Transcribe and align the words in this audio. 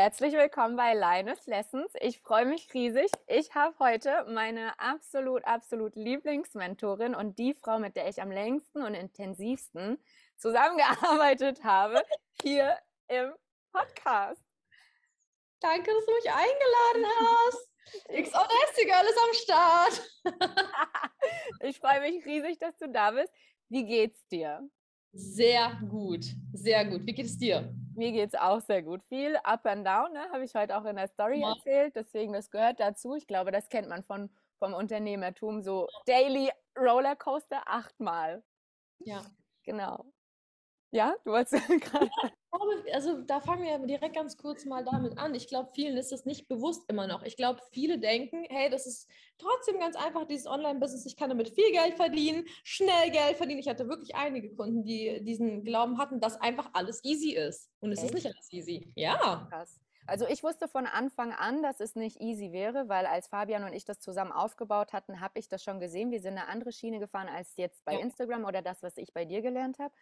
Herzlich 0.00 0.32
willkommen 0.34 0.76
bei 0.76 0.94
Linus 0.94 1.44
Lessons. 1.46 1.90
Ich 2.00 2.20
freue 2.20 2.46
mich 2.46 2.72
riesig. 2.72 3.10
Ich 3.26 3.52
habe 3.56 3.76
heute 3.80 4.26
meine 4.32 4.78
absolut, 4.78 5.44
absolut 5.44 5.96
Lieblingsmentorin 5.96 7.16
und 7.16 7.36
die 7.36 7.52
Frau, 7.52 7.80
mit 7.80 7.96
der 7.96 8.08
ich 8.08 8.22
am 8.22 8.30
längsten 8.30 8.82
und 8.82 8.94
intensivsten 8.94 9.98
zusammengearbeitet 10.36 11.64
habe, 11.64 12.00
hier 12.40 12.76
im 13.08 13.32
Podcast. 13.72 14.40
Danke, 15.58 15.90
dass 15.90 16.06
du 16.06 16.12
mich 16.14 16.30
eingeladen 16.30 17.06
hast. 17.20 17.68
XOS, 18.22 18.76
Girl 18.76 19.04
ist 19.04 19.18
am 19.26 19.34
Start. 19.42 20.10
ich 21.62 21.76
freue 21.80 22.02
mich 22.02 22.24
riesig, 22.24 22.60
dass 22.60 22.76
du 22.76 22.88
da 22.88 23.10
bist. 23.10 23.32
Wie 23.68 23.84
geht's 23.84 24.24
dir? 24.28 24.60
Sehr 25.12 25.76
gut, 25.90 26.24
sehr 26.52 26.84
gut. 26.84 27.04
Wie 27.04 27.14
geht 27.14 27.26
es 27.26 27.36
dir? 27.36 27.74
Mir 27.98 28.12
geht 28.12 28.32
es 28.32 28.38
auch 28.38 28.60
sehr 28.60 28.80
gut. 28.84 29.02
Viel 29.08 29.36
Up 29.42 29.66
and 29.66 29.84
Down, 29.84 30.12
ne? 30.12 30.30
habe 30.30 30.44
ich 30.44 30.54
heute 30.54 30.78
auch 30.78 30.84
in 30.84 30.94
der 30.94 31.08
Story 31.08 31.40
ja. 31.40 31.50
erzählt. 31.50 31.96
Deswegen, 31.96 32.32
das 32.32 32.48
gehört 32.48 32.78
dazu. 32.78 33.16
Ich 33.16 33.26
glaube, 33.26 33.50
das 33.50 33.68
kennt 33.68 33.88
man 33.88 34.04
von, 34.04 34.30
vom 34.60 34.72
Unternehmertum. 34.72 35.62
So 35.62 35.88
Daily 36.06 36.48
Rollercoaster 36.78 37.60
achtmal. 37.66 38.44
Ja. 39.00 39.22
Genau. 39.64 40.04
Ja, 40.90 41.14
du 41.24 41.32
wolltest 41.32 41.52
gerade 41.80 42.10
glaube, 42.58 42.92
also 42.92 43.22
da 43.22 43.40
fangen 43.40 43.64
wir 43.64 43.78
direkt 43.86 44.14
ganz 44.14 44.36
kurz 44.36 44.64
mal 44.64 44.84
damit 44.84 45.18
an. 45.18 45.34
Ich 45.34 45.48
glaube, 45.48 45.70
vielen 45.74 45.96
ist 45.96 46.12
das 46.12 46.24
nicht 46.24 46.48
bewusst 46.48 46.88
immer 46.88 47.06
noch. 47.06 47.22
Ich 47.22 47.36
glaube, 47.36 47.60
viele 47.72 47.98
denken, 47.98 48.44
hey, 48.48 48.70
das 48.70 48.86
ist 48.86 49.08
trotzdem 49.38 49.78
ganz 49.78 49.96
einfach, 49.96 50.26
dieses 50.26 50.46
Online-Business. 50.46 51.06
Ich 51.06 51.16
kann 51.16 51.28
damit 51.28 51.50
viel 51.50 51.70
Geld 51.72 51.94
verdienen, 51.94 52.44
schnell 52.64 53.10
Geld 53.10 53.36
verdienen. 53.36 53.60
Ich 53.60 53.68
hatte 53.68 53.88
wirklich 53.88 54.14
einige 54.14 54.54
Kunden, 54.54 54.84
die 54.84 55.22
diesen 55.24 55.64
Glauben 55.64 55.98
hatten, 55.98 56.20
dass 56.20 56.40
einfach 56.40 56.70
alles 56.72 57.04
easy 57.04 57.32
ist. 57.32 57.70
Und 57.80 57.92
es 57.92 58.00
Echt? 58.00 58.08
ist 58.08 58.14
nicht 58.14 58.26
alles 58.26 58.52
easy. 58.52 58.92
Ja. 58.94 59.46
Krass. 59.50 59.80
Also 60.06 60.26
ich 60.26 60.42
wusste 60.42 60.68
von 60.68 60.86
Anfang 60.86 61.32
an, 61.32 61.62
dass 61.62 61.80
es 61.80 61.94
nicht 61.94 62.18
easy 62.18 62.50
wäre, 62.50 62.88
weil 62.88 63.04
als 63.04 63.28
Fabian 63.28 63.64
und 63.64 63.74
ich 63.74 63.84
das 63.84 64.00
zusammen 64.00 64.32
aufgebaut 64.32 64.94
hatten, 64.94 65.20
habe 65.20 65.38
ich 65.38 65.48
das 65.48 65.62
schon 65.62 65.80
gesehen. 65.80 66.10
Wir 66.10 66.20
sind 66.22 66.38
eine 66.38 66.48
andere 66.48 66.72
Schiene 66.72 66.98
gefahren 66.98 67.28
als 67.28 67.54
jetzt 67.56 67.84
bei 67.84 67.92
ja. 67.92 68.00
Instagram 68.00 68.46
oder 68.46 68.62
das, 68.62 68.82
was 68.82 68.96
ich 68.96 69.12
bei 69.12 69.26
dir 69.26 69.42
gelernt 69.42 69.78
habe 69.78 69.92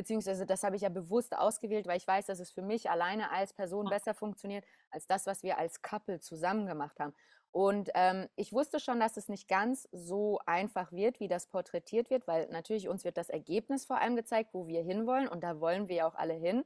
beziehungsweise 0.00 0.46
das 0.46 0.62
habe 0.62 0.76
ich 0.76 0.82
ja 0.82 0.88
bewusst 0.88 1.36
ausgewählt, 1.36 1.86
weil 1.86 1.98
ich 1.98 2.06
weiß, 2.06 2.24
dass 2.24 2.40
es 2.40 2.50
für 2.50 2.62
mich 2.62 2.88
alleine 2.88 3.30
als 3.32 3.52
Person 3.52 3.84
besser 3.84 4.14
funktioniert 4.14 4.64
als 4.90 5.06
das, 5.06 5.26
was 5.26 5.42
wir 5.42 5.58
als 5.58 5.82
Couple 5.82 6.20
zusammen 6.20 6.66
gemacht 6.66 6.98
haben. 6.98 7.12
Und 7.52 7.90
ähm, 7.92 8.26
ich 8.34 8.54
wusste 8.54 8.80
schon, 8.80 8.98
dass 8.98 9.18
es 9.18 9.28
nicht 9.28 9.46
ganz 9.46 9.86
so 9.92 10.38
einfach 10.46 10.90
wird, 10.90 11.20
wie 11.20 11.28
das 11.28 11.48
porträtiert 11.48 12.08
wird, 12.08 12.26
weil 12.26 12.48
natürlich 12.48 12.88
uns 12.88 13.04
wird 13.04 13.18
das 13.18 13.28
Ergebnis 13.28 13.84
vor 13.84 14.00
allem 14.00 14.16
gezeigt, 14.16 14.54
wo 14.54 14.66
wir 14.66 14.82
hinwollen 14.82 15.28
und 15.28 15.44
da 15.44 15.60
wollen 15.60 15.88
wir 15.88 16.06
auch 16.06 16.14
alle 16.14 16.32
hin. 16.32 16.64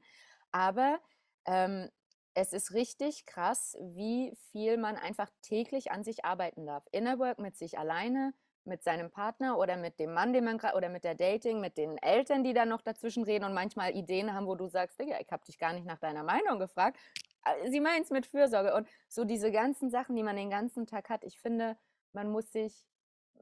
Aber 0.52 1.00
ähm, 1.44 1.90
es 2.34 2.52
ist 2.52 2.72
richtig 2.72 3.26
krass, 3.26 3.76
wie 3.80 4.32
viel 4.52 4.76
man 4.76 4.94
einfach 4.94 5.30
täglich 5.42 5.90
an 5.90 6.04
sich 6.04 6.24
arbeiten 6.24 6.66
darf. 6.66 6.84
Inner 6.92 7.18
Work 7.18 7.40
mit 7.40 7.56
sich 7.56 7.78
alleine, 7.80 8.32
mit 8.66 8.82
seinem 8.82 9.10
Partner 9.10 9.58
oder 9.58 9.76
mit 9.76 9.98
dem 9.98 10.14
Mann, 10.14 10.32
den 10.32 10.44
man 10.44 10.58
gerade 10.58 10.76
oder 10.76 10.88
mit 10.88 11.04
der 11.04 11.14
Dating, 11.14 11.60
mit 11.60 11.76
den 11.76 11.98
Eltern, 11.98 12.44
die 12.44 12.54
da 12.54 12.64
noch 12.64 12.80
dazwischen 12.80 13.24
reden 13.24 13.44
und 13.44 13.54
manchmal 13.54 13.94
Ideen 13.94 14.32
haben, 14.32 14.46
wo 14.46 14.54
du 14.54 14.68
sagst, 14.68 14.98
Digga, 14.98 15.20
ich 15.20 15.30
habe 15.30 15.44
dich 15.44 15.58
gar 15.58 15.72
nicht 15.72 15.86
nach 15.86 15.98
deiner 15.98 16.22
Meinung 16.22 16.58
gefragt. 16.58 16.98
Äh, 17.44 17.70
sie 17.70 17.80
meint 17.80 18.04
es 18.04 18.10
mit 18.10 18.26
Fürsorge 18.26 18.74
und 18.74 18.88
so 19.08 19.24
diese 19.24 19.52
ganzen 19.52 19.90
Sachen, 19.90 20.16
die 20.16 20.22
man 20.22 20.36
den 20.36 20.50
ganzen 20.50 20.86
Tag 20.86 21.10
hat. 21.10 21.24
Ich 21.24 21.38
finde, 21.38 21.76
man 22.12 22.30
muss 22.30 22.50
sich, 22.52 22.86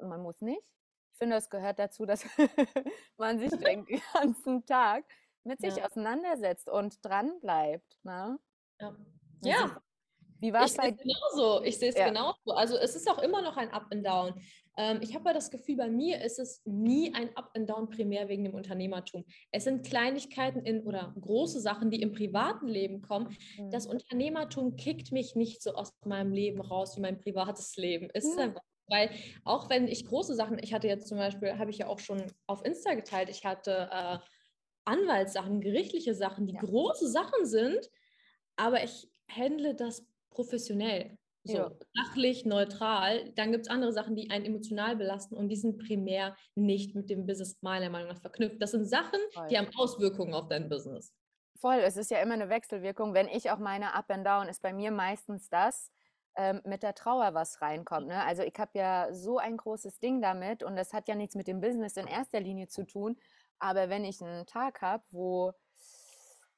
man 0.00 0.22
muss 0.22 0.40
nicht. 0.40 0.62
Ich 1.12 1.18
finde, 1.18 1.36
es 1.36 1.50
gehört 1.50 1.78
dazu, 1.78 2.06
dass 2.06 2.24
man 3.16 3.38
sich 3.38 3.50
den 3.50 3.86
ganzen 4.14 4.64
Tag 4.66 5.04
mit 5.44 5.60
sich 5.60 5.76
ja. 5.76 5.86
auseinandersetzt 5.86 6.68
und 6.68 7.04
dran 7.04 7.38
bleibt. 7.40 7.98
Ne? 8.02 8.38
Ja. 8.80 8.96
ja. 9.42 9.82
Wie 10.42 10.52
war 10.52 10.64
es 10.64 10.76
bei 10.76 10.90
genauso? 10.90 11.62
Ich 11.62 11.78
sehe 11.78 11.90
es 11.90 11.96
ja. 11.96 12.08
genauso. 12.08 12.52
Also 12.52 12.76
es 12.76 12.96
ist 12.96 13.08
auch 13.08 13.22
immer 13.22 13.42
noch 13.42 13.56
ein 13.56 13.70
Up 13.70 13.86
and 13.90 14.04
Down. 14.04 14.34
Ähm, 14.76 14.98
ich 15.00 15.14
habe 15.14 15.28
ja 15.28 15.34
das 15.34 15.50
Gefühl, 15.50 15.76
bei 15.76 15.88
mir 15.88 16.20
ist 16.20 16.40
es 16.40 16.62
nie 16.64 17.14
ein 17.14 17.34
Up 17.36 17.50
and 17.54 17.70
Down 17.70 17.88
primär 17.88 18.28
wegen 18.28 18.42
dem 18.42 18.54
Unternehmertum. 18.54 19.24
Es 19.52 19.64
sind 19.64 19.86
Kleinigkeiten 19.86 20.60
in 20.64 20.82
oder 20.82 21.14
große 21.20 21.60
Sachen, 21.60 21.90
die 21.90 22.02
im 22.02 22.12
privaten 22.12 22.66
Leben 22.66 23.02
kommen. 23.02 23.36
Mhm. 23.56 23.70
Das 23.70 23.86
Unternehmertum 23.86 24.74
kickt 24.76 25.12
mich 25.12 25.36
nicht 25.36 25.62
so 25.62 25.74
aus 25.74 25.94
meinem 26.04 26.32
Leben 26.32 26.60
raus 26.60 26.96
wie 26.96 27.00
mein 27.02 27.20
privates 27.20 27.76
Leben. 27.76 28.10
Ist 28.10 28.34
mhm. 28.34 28.40
einfach 28.40 28.62
weil 28.88 29.10
auch 29.44 29.70
wenn 29.70 29.88
ich 29.88 30.06
große 30.06 30.34
Sachen, 30.34 30.58
ich 30.62 30.74
hatte 30.74 30.88
jetzt 30.88 31.08
zum 31.08 31.16
Beispiel, 31.16 31.56
habe 31.58 31.70
ich 31.70 31.78
ja 31.78 31.86
auch 31.86 32.00
schon 32.00 32.20
auf 32.46 32.62
Insta 32.64 32.92
geteilt, 32.92 33.30
ich 33.30 33.46
hatte 33.46 33.88
äh, 33.90 34.18
Anwaltssachen, 34.84 35.60
gerichtliche 35.60 36.14
Sachen, 36.14 36.46
die 36.46 36.54
ja. 36.54 36.60
große 36.60 37.08
Sachen 37.08 37.46
sind, 37.46 37.88
aber 38.56 38.82
ich 38.84 39.08
handle 39.28 39.74
das 39.74 40.04
professionell, 40.32 41.16
so 41.44 41.56
ja. 41.56 41.72
sachlich, 41.94 42.44
neutral. 42.44 43.32
Dann 43.34 43.52
gibt 43.52 43.66
es 43.66 43.70
andere 43.70 43.92
Sachen, 43.92 44.14
die 44.14 44.30
einen 44.30 44.44
emotional 44.44 44.96
belasten 44.96 45.36
und 45.36 45.48
die 45.48 45.56
sind 45.56 45.78
primär 45.78 46.36
nicht 46.54 46.94
mit 46.94 47.10
dem 47.10 47.26
Business 47.26 47.58
meiner 47.62 47.90
Meinung 47.90 48.08
nach 48.08 48.20
verknüpft. 48.20 48.60
Das 48.60 48.70
sind 48.70 48.86
Sachen, 48.86 49.18
Voll. 49.32 49.48
die 49.48 49.58
haben 49.58 49.68
Auswirkungen 49.76 50.34
auf 50.34 50.48
dein 50.48 50.68
Business. 50.68 51.12
Voll, 51.58 51.78
es 51.78 51.96
ist 51.96 52.10
ja 52.10 52.20
immer 52.20 52.34
eine 52.34 52.48
Wechselwirkung. 52.48 53.14
Wenn 53.14 53.28
ich 53.28 53.50
auch 53.50 53.58
meine 53.58 53.94
Up 53.94 54.10
and 54.10 54.26
Down, 54.26 54.48
ist 54.48 54.62
bei 54.62 54.72
mir 54.72 54.90
meistens 54.90 55.48
das, 55.48 55.90
ähm, 56.36 56.60
mit 56.64 56.82
der 56.82 56.94
Trauer 56.94 57.34
was 57.34 57.60
reinkommt. 57.60 58.08
Ne? 58.08 58.24
Also 58.24 58.42
ich 58.42 58.54
habe 58.58 58.70
ja 58.74 59.12
so 59.12 59.38
ein 59.38 59.56
großes 59.56 59.98
Ding 59.98 60.22
damit 60.22 60.62
und 60.62 60.76
das 60.76 60.92
hat 60.92 61.08
ja 61.08 61.14
nichts 61.14 61.34
mit 61.34 61.46
dem 61.46 61.60
Business 61.60 61.96
in 61.96 62.06
erster 62.06 62.40
Linie 62.40 62.68
zu 62.68 62.84
tun. 62.84 63.16
Aber 63.58 63.88
wenn 63.88 64.04
ich 64.04 64.20
einen 64.22 64.46
Tag 64.46 64.80
habe, 64.80 65.04
wo 65.10 65.52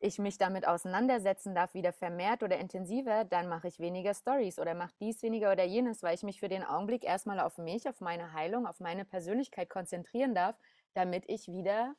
ich 0.00 0.18
mich 0.18 0.38
damit 0.38 0.66
auseinandersetzen 0.66 1.54
darf, 1.54 1.74
wieder 1.74 1.92
vermehrt 1.92 2.42
oder 2.42 2.58
intensiver, 2.58 3.24
dann 3.24 3.48
mache 3.48 3.68
ich 3.68 3.78
weniger 3.78 4.14
Stories 4.14 4.58
oder 4.58 4.74
mache 4.74 4.92
dies 5.00 5.22
weniger 5.22 5.52
oder 5.52 5.64
jenes, 5.64 6.02
weil 6.02 6.14
ich 6.14 6.22
mich 6.22 6.40
für 6.40 6.48
den 6.48 6.62
Augenblick 6.62 7.04
erstmal 7.04 7.40
auf 7.40 7.58
mich, 7.58 7.88
auf 7.88 8.00
meine 8.00 8.32
Heilung, 8.32 8.66
auf 8.66 8.80
meine 8.80 9.04
Persönlichkeit 9.04 9.70
konzentrieren 9.70 10.34
darf, 10.34 10.58
damit 10.92 11.24
ich 11.28 11.48
wieder 11.48 11.94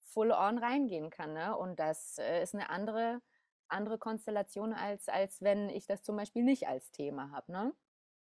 full 0.00 0.32
on 0.32 0.58
reingehen 0.58 1.10
kann. 1.10 1.32
Ne? 1.32 1.56
Und 1.56 1.78
das 1.78 2.18
äh, 2.18 2.42
ist 2.42 2.54
eine 2.54 2.70
andere, 2.70 3.20
andere 3.68 3.98
Konstellation, 3.98 4.72
als, 4.72 5.08
als 5.08 5.40
wenn 5.42 5.70
ich 5.70 5.86
das 5.86 6.02
zum 6.02 6.16
Beispiel 6.16 6.42
nicht 6.42 6.68
als 6.68 6.90
Thema 6.90 7.30
habe. 7.32 7.52
Ne? 7.52 7.72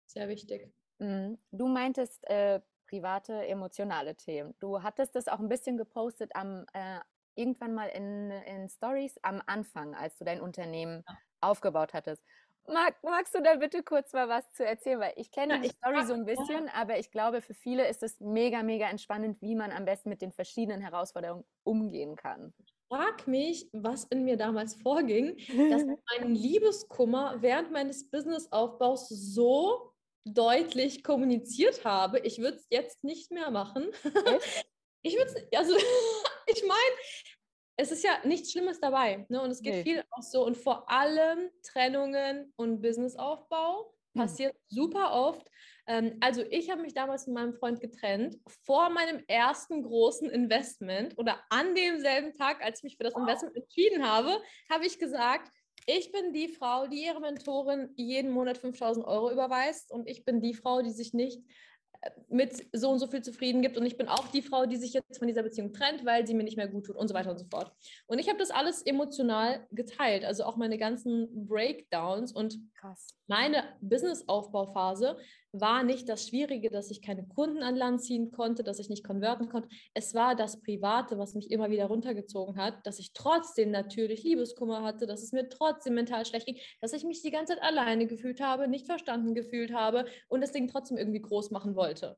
Sehr 0.06 0.28
wichtig. 0.28 0.72
Mhm. 1.00 1.38
Du 1.52 1.68
meintest 1.68 2.26
äh, 2.28 2.62
private, 2.88 3.46
emotionale 3.48 4.16
Themen. 4.16 4.56
Du 4.60 4.82
hattest 4.82 5.16
das 5.16 5.28
auch 5.28 5.40
ein 5.40 5.50
bisschen 5.50 5.78
gepostet 5.78 6.32
am, 6.36 6.66
äh, 6.74 7.00
irgendwann 7.38 7.74
mal 7.74 7.88
in, 7.88 8.32
in 8.32 8.70
Stories 8.70 9.18
am 9.22 9.42
Anfang, 9.46 9.96
als 9.96 10.18
du 10.18 10.26
dein 10.26 10.42
Unternehmen 10.42 11.04
ja. 11.08 11.18
aufgebaut 11.42 11.94
hattest. 11.94 12.24
Mag, 12.70 12.96
magst 13.02 13.34
du 13.34 13.42
da 13.42 13.56
bitte 13.56 13.82
kurz 13.82 14.12
mal 14.12 14.28
was 14.28 14.52
zu 14.52 14.66
erzählen? 14.66 15.00
Weil 15.00 15.14
ich 15.16 15.32
kenne 15.32 15.62
die 15.62 15.70
Story 15.70 16.06
so 16.06 16.14
ein 16.14 16.26
bisschen, 16.26 16.68
aber 16.70 17.00
ich 17.00 17.12
glaube, 17.12 17.42
für 17.42 17.54
viele 17.54 17.88
ist 17.88 18.04
es 18.04 18.20
mega, 18.20 18.62
mega 18.62 18.90
entspannend, 18.90 19.42
wie 19.42 19.56
man 19.56 19.72
am 19.72 19.86
besten 19.86 20.10
mit 20.10 20.22
den 20.22 20.34
verschiedenen 20.34 20.82
Herausforderungen 20.82 21.46
umgehen 21.64 22.18
kann. 22.18 22.54
Ich 22.66 22.74
frag 22.90 23.26
mich, 23.26 23.70
was 23.72 24.04
in 24.06 24.26
mir 24.26 24.36
damals 24.36 24.76
vorging, 24.76 25.38
dass 25.38 25.48
ich 25.82 26.20
meinen 26.20 26.36
Liebeskummer 26.36 27.38
während 27.42 27.72
meines 27.72 28.10
Businessaufbaus 28.10 29.08
so 29.08 29.94
deutlich 30.26 31.04
kommuniziert 31.04 31.86
habe. 31.86 32.20
Ich 32.20 32.40
würde 32.40 32.58
es 32.58 32.68
jetzt 32.70 33.04
nicht 33.06 33.32
mehr 33.32 33.50
machen. 33.50 33.88
Ich 35.04 35.16
würde 35.16 35.32
es, 35.32 35.58
also 35.58 35.74
ich 36.56 36.64
meine, 36.64 36.96
es 37.78 37.92
ist 37.92 38.04
ja 38.04 38.20
nichts 38.24 38.52
Schlimmes 38.52 38.80
dabei. 38.80 39.26
Ne? 39.30 39.42
Und 39.42 39.52
es 39.52 39.62
geht 39.62 39.74
nee. 39.74 39.84
viel 39.84 40.04
auch 40.12 40.24
so. 40.24 40.46
Und 40.46 40.58
vor 40.58 40.90
allem 40.90 41.50
Trennungen 41.64 42.52
und 42.56 42.82
Businessaufbau 42.82 43.94
hm. 44.14 44.22
passiert 44.22 44.54
hm. 44.54 44.60
super 44.70 45.14
oft. 45.14 45.48
Ähm, 45.86 46.18
also 46.20 46.44
ich 46.50 46.70
habe 46.70 46.82
mich 46.82 46.94
damals 46.94 47.28
mit 47.28 47.36
meinem 47.36 47.54
Freund 47.54 47.80
getrennt, 47.80 48.38
vor 48.66 48.90
meinem 48.90 49.24
ersten 49.28 49.84
großen 49.84 50.30
Investment 50.30 51.18
oder 51.18 51.40
an 51.50 51.76
demselben 51.76 52.34
Tag, 52.34 52.64
als 52.64 52.80
ich 52.80 52.84
mich 52.84 52.98
für 52.98 53.04
das 53.04 53.14
wow. 53.14 53.22
Investment 53.22 53.56
entschieden 53.56 54.06
habe, 54.06 54.42
habe 54.70 54.86
ich 54.86 55.00
gesagt, 55.00 55.52
ich 55.86 56.12
bin 56.12 56.34
die 56.34 56.50
Frau, 56.50 56.88
die 56.88 57.06
ihre 57.06 57.22
Mentorin 57.22 57.92
jeden 57.96 58.32
Monat 58.32 58.58
5000 58.58 59.06
Euro 59.06 59.32
überweist 59.32 59.92
und 59.92 60.08
ich 60.10 60.26
bin 60.26 60.42
die 60.42 60.54
Frau, 60.54 60.82
die 60.82 60.90
sich 60.90 61.14
nicht 61.14 61.42
mit 62.30 62.68
so 62.74 62.90
und 62.90 63.00
so 63.00 63.08
viel 63.08 63.22
zufrieden 63.22 63.62
gibt 63.62 63.78
und 63.78 63.86
ich 63.86 63.98
bin 63.98 64.08
auch 64.08 64.28
die 64.28 64.42
Frau, 64.42 64.66
die 64.66 64.78
sich 64.78 64.94
jetzt 64.94 65.18
von 65.18 65.28
dieser 65.28 65.44
Beziehung 65.44 65.74
trennt, 65.74 66.06
weil 66.06 66.28
sie 66.28 66.34
mir 66.34 66.44
nicht 66.44 66.58
mehr 66.58 66.68
gut 66.68 66.86
tut 66.86 66.96
und 66.96 67.08
so 67.08 67.14
weiter 67.14 67.32
und 67.32 67.38
so 67.38 67.46
fort. 67.46 67.72
Und 68.06 68.20
ich 68.20 68.28
habe 68.30 68.38
das 68.38 68.52
alles 68.52 68.82
emotional 68.82 69.66
geteilt, 69.72 70.26
also 70.26 70.44
auch 70.44 70.58
meine 70.58 70.78
ganzen 70.78 71.48
Breakdowns 71.48 72.32
und 72.32 72.60
Krass. 72.76 73.08
meine 73.28 73.64
Business-Aufbauphase 73.82 75.18
war 75.62 75.84
nicht 75.84 76.10
das 76.10 76.28
Schwierige, 76.28 76.70
dass 76.70 76.92
ich 76.92 77.02
keine 77.02 77.28
Kunden 77.28 77.64
an 77.64 77.76
Land 77.76 78.04
ziehen 78.04 78.32
konnte, 78.32 78.64
dass 78.64 78.80
ich 78.80 78.90
nicht 78.90 79.04
konverten 79.04 79.50
konnte. 79.50 79.70
Es 79.94 80.14
war 80.14 80.36
das 80.36 80.62
Private, 80.62 81.18
was 81.18 81.34
mich 81.36 81.52
immer 81.52 81.70
wieder 81.70 81.86
runtergezogen 81.86 82.58
hat, 82.58 82.86
dass 82.86 83.00
ich 83.00 83.14
trotzdem 83.14 83.72
natürlich 83.72 84.24
Liebeskummer 84.24 84.84
hatte, 84.84 85.08
dass 85.08 85.24
es 85.24 85.32
mir 85.32 85.50
trotzdem 85.50 85.96
mental 85.96 86.26
schlecht 86.26 86.46
ging, 86.46 86.58
dass 86.82 86.94
ich 86.94 87.04
mich 87.04 87.22
die 87.22 87.32
ganze 87.32 87.54
Zeit 87.54 87.64
alleine 87.64 88.08
gefühlt 88.08 88.42
habe, 88.42 88.68
nicht 88.68 88.86
verstanden 88.86 89.36
gefühlt 89.36 89.74
habe 89.74 90.06
und 90.28 90.42
das 90.42 90.52
Ding 90.52 90.68
trotzdem 90.68 90.98
irgendwie 90.98 91.22
groß 91.22 91.52
machen 91.52 91.76
wollte. 91.76 92.18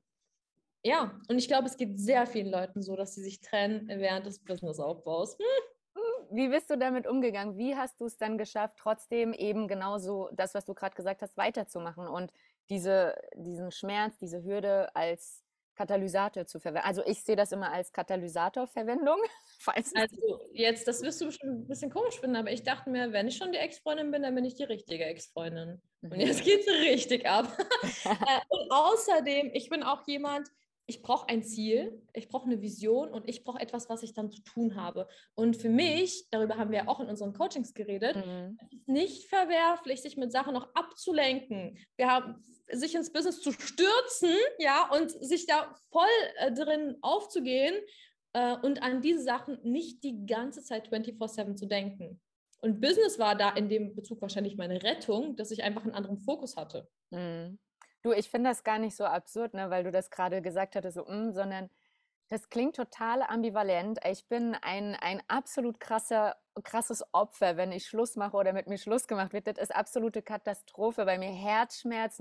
Ja, 0.84 1.20
und 1.28 1.38
ich 1.38 1.48
glaube, 1.48 1.68
es 1.68 1.76
geht 1.76 2.00
sehr 2.00 2.26
vielen 2.26 2.50
Leuten 2.50 2.82
so, 2.82 2.96
dass 2.96 3.14
sie 3.14 3.22
sich 3.22 3.42
trennen 3.42 3.88
während 3.88 4.26
des 4.26 4.44
Businessaufbaus. 4.44 5.38
Hm. 5.38 6.28
wie 6.32 6.48
bist 6.48 6.70
du 6.70 6.78
damit 6.78 7.06
umgegangen? 7.06 7.58
Wie 7.58 7.76
hast 7.76 8.00
du 8.00 8.06
es 8.06 8.18
dann 8.18 8.38
geschafft, 8.38 8.76
trotzdem 8.78 9.34
eben 9.34 9.68
genauso 9.68 10.30
das, 10.32 10.54
was 10.54 10.66
du 10.66 10.74
gerade 10.74 10.96
gesagt 10.96 11.22
hast, 11.22 11.36
weiterzumachen 11.36 12.08
und 12.08 12.32
diese, 12.70 13.16
diesen 13.36 13.72
Schmerz, 13.72 14.18
diese 14.18 14.44
Hürde 14.44 14.94
als 14.96 15.44
Katalysator 15.80 16.46
zu 16.46 16.60
verwenden. 16.60 16.86
Also 16.86 17.06
ich 17.06 17.24
sehe 17.24 17.38
das 17.38 17.54
immer 17.54 17.72
als 17.72 17.94
Katalysatorverwendung. 17.94 19.18
also 19.66 20.40
jetzt, 20.52 20.88
das 20.90 21.02
wirst 21.02 21.22
du 21.22 21.28
bestimmt 21.28 21.62
ein 21.62 21.68
bisschen 21.68 21.90
komisch 21.90 22.20
finden, 22.20 22.36
aber 22.36 22.52
ich 22.52 22.64
dachte 22.64 22.90
mir, 22.90 23.14
wenn 23.14 23.30
ich 23.30 23.38
schon 23.38 23.54
die 23.54 23.60
Ex-Freundin 23.60 24.12
bin, 24.12 24.24
dann 24.24 24.36
bin 24.36 24.44
ich 24.44 24.56
die 24.56 24.66
richtige 24.66 25.06
Ex-Freundin. 25.06 25.82
Und 26.02 26.14
mhm. 26.14 26.20
jetzt 26.20 26.44
geht 26.44 26.68
es 26.68 26.68
richtig 26.68 27.26
ab. 27.26 27.48
Äh, 28.06 28.40
und 28.50 28.72
außerdem, 28.72 29.52
ich 29.54 29.70
bin 29.70 29.84
auch 29.84 30.06
jemand, 30.08 30.50
ich 30.90 31.04
brauche 31.04 31.30
ein 31.30 31.44
Ziel, 31.44 32.02
ich 32.14 32.28
brauche 32.28 32.48
eine 32.48 32.62
Vision 32.62 33.10
und 33.14 33.30
ich 33.30 33.44
brauche 33.44 33.60
etwas, 33.60 33.90
was 33.90 34.02
ich 34.02 34.16
dann 34.16 34.32
zu 34.32 34.42
tun 34.42 34.76
habe. 34.76 35.08
Und 35.36 35.56
für 35.56 35.70
mich, 35.70 36.26
darüber 36.32 36.58
haben 36.58 36.72
wir 36.72 36.90
auch 36.90 37.00
in 37.00 37.08
unseren 37.08 37.34
Coachings 37.34 37.76
geredet, 37.76 38.16
mhm. 38.16 38.58
es 38.60 38.74
ist 38.74 38.88
nicht 38.88 39.30
verwerflich, 39.30 40.02
sich 40.02 40.18
mit 40.18 40.32
Sachen 40.32 40.54
noch 40.54 40.74
abzulenken. 40.74 41.78
Wir 41.96 42.10
haben 42.10 42.44
sich 42.72 42.96
ins 42.96 43.14
Business 43.14 43.40
zu 43.40 43.52
stürzen, 43.52 44.36
ja, 44.58 44.90
und 44.92 45.12
sich 45.12 45.46
da 45.46 45.76
voll 45.92 46.06
äh, 46.38 46.52
drin 46.52 46.98
aufzugehen 47.02 47.76
äh, 48.34 48.56
und 48.58 48.82
an 48.82 49.02
diese 49.02 49.22
Sachen 49.22 49.60
nicht 49.62 50.04
die 50.04 50.26
ganze 50.26 50.64
Zeit 50.64 50.90
24/7 50.90 51.56
zu 51.56 51.68
denken. 51.68 52.20
Und 52.62 52.82
Business 52.82 53.20
war 53.20 53.36
da 53.36 53.52
in 53.52 53.70
dem 53.70 53.96
Bezug 53.96 54.22
wahrscheinlich 54.22 54.58
meine 54.58 54.82
Rettung, 54.82 55.36
dass 55.36 55.52
ich 55.52 55.64
einfach 55.64 55.84
einen 55.84 55.94
anderen 55.94 56.18
Fokus 56.18 56.58
hatte. 56.58 56.90
Mhm. 57.12 57.60
Du, 58.02 58.12
ich 58.12 58.30
finde 58.30 58.50
das 58.50 58.64
gar 58.64 58.80
nicht 58.80 58.96
so 58.96 59.06
absurd, 59.06 59.54
ne, 59.54 59.70
weil 59.70 59.84
du 59.84 59.92
das 59.92 60.10
gerade 60.10 60.42
gesagt 60.42 60.76
hattest, 60.76 60.96
so, 60.96 61.06
mm, 61.06 61.32
sondern 61.34 61.70
das 62.30 62.50
klingt 62.50 62.76
total 62.76 63.24
ambivalent. 63.24 64.00
Ich 64.08 64.28
bin 64.28 64.56
ein, 64.62 64.96
ein 64.96 65.22
absolut 65.28 65.80
krasser, 65.80 66.36
krasses 66.64 67.04
Opfer, 67.12 67.58
wenn 67.58 67.72
ich 67.72 67.88
Schluss 67.88 68.16
mache 68.16 68.38
oder 68.38 68.54
mit 68.54 68.68
mir 68.68 68.78
Schluss 68.78 69.08
gemacht 69.08 69.34
wird. 69.34 69.48
Das 69.48 69.58
ist 69.58 69.76
absolute 69.76 70.22
Katastrophe 70.22 71.06
bei 71.06 71.18
mir. 71.18 71.32
Herzschmerz 71.32 72.20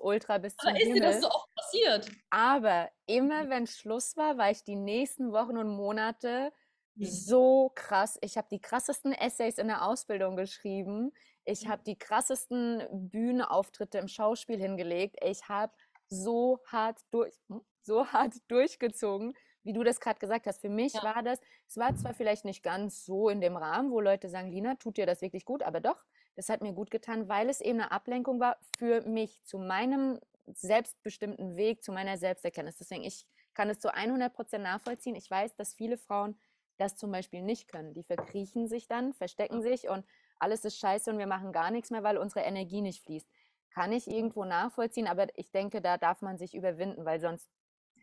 ultra 0.00 0.38
bis 0.38 0.56
zum 0.56 0.70
Aber 0.70 0.78
ist 0.78 0.86
Himmel. 0.86 1.00
dir 1.00 1.06
das 1.06 1.20
so 1.20 1.28
oft 1.28 1.54
passiert? 1.54 2.10
Aber 2.30 2.90
immer 3.06 3.50
wenn 3.50 3.66
Schluss 3.66 4.16
war, 4.16 4.38
war 4.38 4.50
ich 4.50 4.64
die 4.64 4.76
nächsten 4.76 5.32
Wochen 5.32 5.58
und 5.58 5.68
Monate 5.68 6.50
mhm. 6.94 7.04
so 7.04 7.70
krass. 7.74 8.18
Ich 8.22 8.38
habe 8.38 8.48
die 8.50 8.60
krassesten 8.60 9.12
Essays 9.12 9.58
in 9.58 9.68
der 9.68 9.86
Ausbildung 9.86 10.34
geschrieben. 10.34 11.12
Ich 11.44 11.66
habe 11.66 11.82
die 11.84 11.98
krassesten 11.98 12.86
Bühnenauftritte 12.90 13.98
im 13.98 14.08
Schauspiel 14.08 14.58
hingelegt. 14.58 15.16
Ich 15.22 15.48
habe 15.48 15.72
so 16.08 16.60
hart 16.66 17.00
durch, 17.10 17.34
hm, 17.48 17.62
so 17.82 18.06
hart 18.06 18.34
durchgezogen, 18.48 19.34
wie 19.64 19.72
du 19.72 19.82
das 19.82 20.00
gerade 20.00 20.18
gesagt 20.18 20.46
hast. 20.46 20.60
Für 20.60 20.68
mich 20.68 20.92
ja. 20.94 21.02
war 21.02 21.22
das, 21.22 21.40
es 21.68 21.76
war 21.76 21.94
zwar 21.96 22.14
vielleicht 22.14 22.44
nicht 22.44 22.62
ganz 22.62 23.04
so 23.04 23.28
in 23.28 23.40
dem 23.40 23.56
Rahmen, 23.56 23.90
wo 23.90 24.00
Leute 24.00 24.28
sagen, 24.28 24.50
Lina, 24.50 24.74
tut 24.76 24.96
dir 24.96 25.06
das 25.06 25.22
wirklich 25.22 25.44
gut, 25.44 25.62
aber 25.62 25.80
doch, 25.80 26.04
das 26.34 26.48
hat 26.48 26.62
mir 26.62 26.72
gut 26.72 26.90
getan, 26.90 27.28
weil 27.28 27.48
es 27.48 27.60
eben 27.60 27.80
eine 27.80 27.92
Ablenkung 27.92 28.40
war 28.40 28.56
für 28.78 29.02
mich, 29.02 29.42
zu 29.44 29.58
meinem 29.58 30.18
selbstbestimmten 30.46 31.56
Weg, 31.56 31.82
zu 31.82 31.92
meiner 31.92 32.16
Selbsterkenntnis. 32.16 32.78
Deswegen, 32.78 33.04
ich 33.04 33.26
kann 33.54 33.70
es 33.70 33.80
zu 33.80 33.92
100 33.92 34.32
Prozent 34.32 34.64
nachvollziehen. 34.64 35.14
Ich 35.14 35.30
weiß, 35.30 35.54
dass 35.56 35.74
viele 35.74 35.98
Frauen 35.98 36.38
das 36.78 36.96
zum 36.96 37.12
Beispiel 37.12 37.42
nicht 37.42 37.68
können. 37.68 37.94
Die 37.94 38.02
verkriechen 38.02 38.66
sich 38.66 38.88
dann, 38.88 39.12
verstecken 39.12 39.62
sich 39.62 39.88
und 39.88 40.04
alles 40.42 40.64
ist 40.64 40.78
scheiße 40.78 41.10
und 41.10 41.18
wir 41.18 41.26
machen 41.26 41.52
gar 41.52 41.70
nichts 41.70 41.90
mehr, 41.90 42.02
weil 42.02 42.18
unsere 42.18 42.44
Energie 42.44 42.80
nicht 42.80 43.02
fließt. 43.02 43.28
Kann 43.70 43.92
ich 43.92 44.08
irgendwo 44.08 44.44
nachvollziehen, 44.44 45.06
aber 45.06 45.26
ich 45.38 45.50
denke, 45.50 45.80
da 45.80 45.96
darf 45.96 46.20
man 46.20 46.36
sich 46.36 46.54
überwinden, 46.54 47.04
weil 47.04 47.20
sonst, 47.20 47.48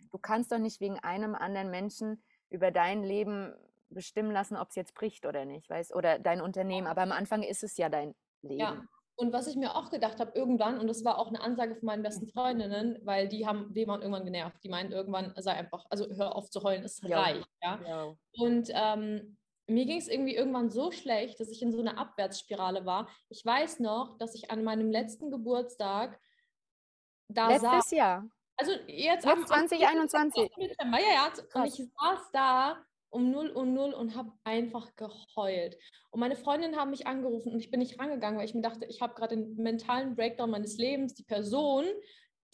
du 0.09 0.17
kannst 0.17 0.51
doch 0.51 0.57
nicht 0.57 0.79
wegen 0.79 0.97
einem 0.99 1.35
anderen 1.35 1.69
Menschen 1.69 2.23
über 2.49 2.71
dein 2.71 3.03
Leben 3.03 3.53
bestimmen 3.89 4.31
lassen, 4.31 4.55
ob 4.55 4.69
es 4.69 4.75
jetzt 4.75 4.95
bricht 4.95 5.25
oder 5.25 5.45
nicht, 5.45 5.69
weißt, 5.69 5.93
oder 5.93 6.17
dein 6.17 6.41
Unternehmen. 6.41 6.87
Aber 6.87 7.01
am 7.01 7.11
Anfang 7.11 7.43
ist 7.43 7.63
es 7.63 7.77
ja 7.77 7.89
dein 7.89 8.15
Leben. 8.41 8.59
Ja. 8.59 8.83
Und 9.15 9.33
was 9.33 9.47
ich 9.47 9.57
mir 9.57 9.75
auch 9.75 9.89
gedacht 9.89 10.21
habe, 10.21 10.31
irgendwann, 10.33 10.79
und 10.79 10.87
das 10.87 11.03
war 11.03 11.17
auch 11.17 11.27
eine 11.27 11.41
Ansage 11.41 11.75
von 11.75 11.87
meinen 11.87 12.03
besten 12.03 12.27
Freundinnen, 12.27 12.99
weil 13.03 13.27
die 13.27 13.45
haben, 13.45 13.73
die 13.73 13.85
waren 13.85 14.01
irgendwann 14.01 14.23
genervt. 14.23 14.63
Die 14.63 14.69
meinen 14.69 14.93
irgendwann, 14.93 15.33
sei 15.35 15.51
einfach, 15.51 15.85
also 15.89 16.07
hör 16.15 16.37
auf 16.37 16.49
zu 16.49 16.63
heulen, 16.63 16.85
es 16.85 17.03
reicht. 17.03 17.49
Ja? 17.61 17.79
ja. 17.85 18.15
Und 18.37 18.69
ähm, 18.73 19.37
mir 19.69 19.85
ging 19.85 19.97
es 19.97 20.07
irgendwie 20.07 20.35
irgendwann 20.35 20.69
so 20.69 20.91
schlecht, 20.91 21.39
dass 21.39 21.49
ich 21.49 21.61
in 21.61 21.71
so 21.71 21.79
einer 21.79 21.97
Abwärtsspirale 21.97 22.85
war. 22.85 23.09
Ich 23.29 23.45
weiß 23.45 23.79
noch, 23.79 24.17
dass 24.17 24.35
ich 24.35 24.51
an 24.51 24.63
meinem 24.63 24.91
letzten 24.91 25.31
Geburtstag 25.31 26.19
da 27.27 27.47
Letztes 27.47 27.71
saß. 27.71 27.91
Jahr. 27.91 28.29
Also 28.57 28.73
jetzt, 28.87 29.25
jetzt 29.25 29.27
am 29.27 29.45
2021. 29.45 30.51
Ja, 30.57 30.99
ja, 30.99 31.31
und 31.53 31.65
ich 31.65 31.75
saß 31.75 32.31
da 32.33 32.83
um 33.09 33.31
0 33.31 33.51
Uhr 33.55 33.65
0 33.65 33.93
und 33.93 34.15
habe 34.15 34.31
einfach 34.43 34.95
geheult. 34.95 35.77
Und 36.11 36.19
meine 36.19 36.35
Freundinnen 36.35 36.75
haben 36.75 36.91
mich 36.91 37.07
angerufen 37.07 37.51
und 37.51 37.59
ich 37.59 37.71
bin 37.71 37.79
nicht 37.79 37.99
rangegangen, 37.99 38.37
weil 38.37 38.45
ich 38.45 38.53
mir 38.53 38.61
dachte, 38.61 38.85
ich 38.85 39.01
habe 39.01 39.15
gerade 39.15 39.35
den 39.37 39.55
mentalen 39.55 40.15
Breakdown 40.15 40.51
meines 40.51 40.77
Lebens. 40.77 41.13
Die 41.15 41.23
Person, 41.23 41.85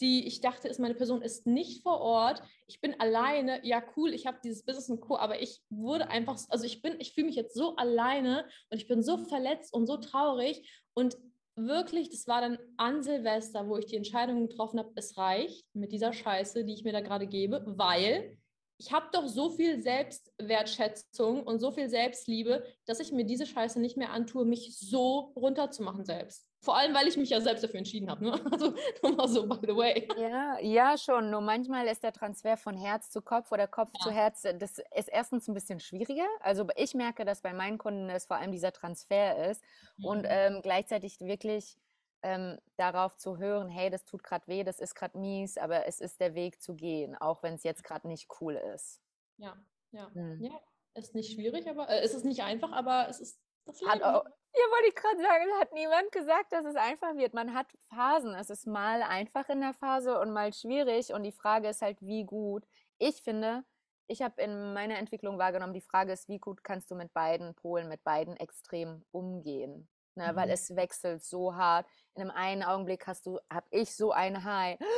die 0.02 0.28
ich 0.28 0.42
dachte, 0.42 0.68
ist 0.68 0.80
meine 0.80 0.96
Person, 0.96 1.22
ist 1.22 1.48
nicht 1.48 1.84
vor 1.84 2.00
Ort. 2.02 2.42
Ich 2.68 2.82
bin 2.82 3.00
alleine. 3.00 3.66
Ja, 3.66 3.84
cool, 3.96 4.14
ich 4.14 4.28
habe 4.28 4.40
dieses 4.44 4.64
Business 4.64 4.90
und 4.90 5.02
Co. 5.02 5.18
Aber 5.18 5.42
ich 5.42 5.62
wurde 5.70 6.10
einfach, 6.10 6.38
also 6.50 6.66
ich 6.66 6.82
bin, 6.82 6.96
ich 7.00 7.14
fühle 7.14 7.28
mich 7.28 7.36
jetzt 7.36 7.56
so 7.56 7.76
alleine 7.76 8.46
und 8.70 8.78
ich 8.78 8.88
bin 8.88 9.04
so 9.04 9.18
verletzt 9.18 9.74
und 9.74 9.88
so 9.88 9.98
traurig. 9.98 10.84
Und 10.94 11.18
wirklich, 11.56 12.10
das 12.10 12.28
war 12.28 12.42
dann 12.42 12.58
an 12.78 13.04
Silvester, 13.04 13.68
wo 13.68 13.78
ich 13.78 13.86
die 13.86 13.96
Entscheidung 13.96 14.48
getroffen 14.48 14.80
habe, 14.80 14.92
es 14.96 15.18
reicht 15.18 15.66
mit 15.74 15.92
dieser 15.92 16.14
Scheiße, 16.14 16.66
die 16.66 16.74
ich 16.74 16.84
mir 16.84 16.94
da 16.94 17.02
gerade 17.02 17.28
gebe, 17.28 17.64
weil 17.66 18.38
ich 18.78 18.92
habe 18.92 19.08
doch 19.12 19.28
so 19.28 19.50
viel 19.50 19.82
Selbstwertschätzung 19.82 21.44
und 21.44 21.60
so 21.60 21.72
viel 21.72 21.90
Selbstliebe, 21.90 22.66
dass 22.86 23.00
ich 23.00 23.12
mir 23.12 23.26
diese 23.26 23.46
Scheiße 23.46 23.80
nicht 23.80 23.96
mehr 23.96 24.12
antue, 24.12 24.46
mich 24.46 24.78
so 24.78 25.34
runterzumachen 25.36 26.04
selbst. 26.04 26.50
Vor 26.62 26.76
allem, 26.76 26.96
weil 26.96 27.08
ich 27.08 27.16
mich 27.16 27.30
ja 27.30 27.40
selbst 27.40 27.64
dafür 27.64 27.78
entschieden 27.78 28.10
habe. 28.10 28.26
Ne? 28.26 28.32
Also 28.52 28.74
nur 29.04 29.16
mal 29.16 29.28
so, 29.28 29.48
by 29.48 29.58
the 29.62 29.76
way. 29.76 30.08
Ja, 30.18 30.58
ja, 30.60 30.98
schon. 30.98 31.30
Nur 31.30 31.42
manchmal 31.42 31.88
ist 31.88 32.04
der 32.04 32.12
Transfer 32.12 32.58
von 32.58 32.76
Herz 32.76 33.12
zu 33.12 33.22
Kopf 33.22 33.52
oder 33.52 33.68
Kopf 33.68 33.92
ja. 34.00 34.04
zu 34.04 34.12
Herz, 34.12 34.42
das 34.42 34.80
ist 34.96 35.10
erstens 35.10 35.48
ein 35.48 35.54
bisschen 35.54 35.80
schwieriger. 35.80 36.28
Also 36.40 36.68
ich 36.76 36.96
merke, 36.96 37.24
dass 37.24 37.42
bei 37.42 37.54
meinen 37.54 37.78
Kunden 37.78 38.10
es 38.10 38.26
vor 38.26 38.38
allem 38.38 38.52
dieser 38.52 38.74
Transfer 38.74 39.50
ist 39.50 39.62
mhm. 39.98 40.06
und 40.06 40.26
ähm, 40.28 40.62
gleichzeitig 40.64 41.20
wirklich 41.20 41.78
ähm, 42.26 42.58
darauf 42.76 43.16
zu 43.16 43.38
hören, 43.38 43.70
hey, 43.70 43.92
das 43.92 44.04
tut 44.04 44.24
gerade 44.24 44.48
weh, 44.48 44.64
das 44.64 44.80
ist 44.80 44.96
gerade 44.96 45.16
mies, 45.16 45.60
aber 45.60 45.86
es 45.86 46.02
ist 46.02 46.20
der 46.20 46.34
Weg 46.34 46.60
zu 46.60 46.74
gehen, 46.74 47.16
auch 47.16 47.44
wenn 47.44 47.54
es 47.54 47.64
jetzt 47.64 47.84
gerade 47.84 48.08
nicht 48.08 48.28
cool 48.42 48.56
ist. 48.74 49.00
Ja, 49.38 49.56
ja, 49.92 50.10
hm. 50.12 50.44
ja. 50.44 50.60
Ist 50.96 51.14
nicht 51.14 51.34
schwierig, 51.34 51.70
aber 51.70 51.88
äh, 51.88 52.00
es 52.00 52.16
ist 52.16 52.26
nicht 52.26 52.42
einfach, 52.42 52.72
aber 52.72 53.08
es 53.10 53.20
ist 53.20 53.40
das 53.66 53.80
Leben. 53.80 53.92
Hat 53.92 54.02
auch, 54.02 54.26
ja, 54.26 54.62
wollte 54.72 54.88
ich 54.88 54.96
gerade 54.96 55.22
sagen, 55.22 55.46
hat 55.60 55.74
niemand 55.74 56.12
gesagt, 56.12 56.52
dass 56.52 56.66
es 56.66 56.76
einfach 56.76 57.16
wird. 57.16 57.36
Man 57.36 57.54
hat 57.54 57.68
Phasen. 57.90 58.34
Es 58.34 58.50
ist 58.50 58.66
mal 58.66 59.04
einfach 59.04 59.48
in 59.50 59.60
der 59.60 59.74
Phase 59.74 60.20
und 60.20 60.32
mal 60.32 60.52
schwierig. 60.54 61.14
Und 61.14 61.24
die 61.24 61.32
Frage 61.32 61.68
ist 61.68 61.82
halt, 61.82 62.02
wie 62.02 62.24
gut. 62.24 62.66
Ich 62.98 63.22
finde, 63.22 63.66
ich 64.08 64.22
habe 64.22 64.42
in 64.42 64.74
meiner 64.74 64.98
Entwicklung 64.98 65.38
wahrgenommen, 65.38 65.74
die 65.74 65.82
Frage 65.82 66.14
ist, 66.14 66.30
wie 66.30 66.40
gut 66.40 66.64
kannst 66.64 66.90
du 66.90 66.96
mit 66.96 67.14
beiden 67.14 67.54
Polen, 67.56 67.90
mit 67.90 68.04
beiden 68.04 68.38
Extremen 68.38 69.04
umgehen? 69.12 69.90
Ne, 70.16 70.32
mhm. 70.32 70.36
Weil 70.36 70.50
es 70.50 70.76
wechselt 70.76 71.24
so 71.24 71.56
hart. 71.56 71.86
In 72.16 72.22
einem 72.22 72.32
einen 72.32 72.64
Augenblick 72.64 73.06
hast 73.08 73.26
du, 73.26 73.40
habe 73.52 73.68
ich 73.72 73.94
so 73.94 74.12
ein 74.12 74.44
High. 74.44 74.80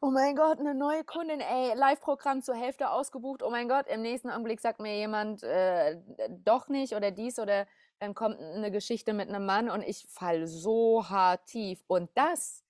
Oh 0.00 0.10
mein 0.10 0.36
Gott, 0.36 0.58
eine 0.58 0.74
neue 0.74 1.02
Kundin, 1.02 1.40
ey, 1.40 1.72
Live-Programm 1.74 2.42
zur 2.42 2.56
Hälfte 2.56 2.90
ausgebucht. 2.90 3.42
Oh 3.42 3.48
mein 3.48 3.68
Gott, 3.68 3.86
im 3.86 4.02
nächsten 4.02 4.28
Augenblick 4.28 4.60
sagt 4.60 4.78
mir 4.78 4.94
jemand 4.94 5.42
äh, 5.44 5.98
doch 6.44 6.68
nicht 6.68 6.94
oder 6.94 7.10
dies 7.10 7.38
oder 7.38 7.66
dann 8.00 8.14
kommt 8.14 8.38
eine 8.38 8.70
Geschichte 8.70 9.14
mit 9.14 9.30
einem 9.30 9.46
Mann 9.46 9.70
und 9.70 9.82
ich 9.82 10.04
falle 10.10 10.46
so 10.46 11.08
hart 11.08 11.46
tief. 11.46 11.82
Und 11.86 12.10
das 12.16 12.64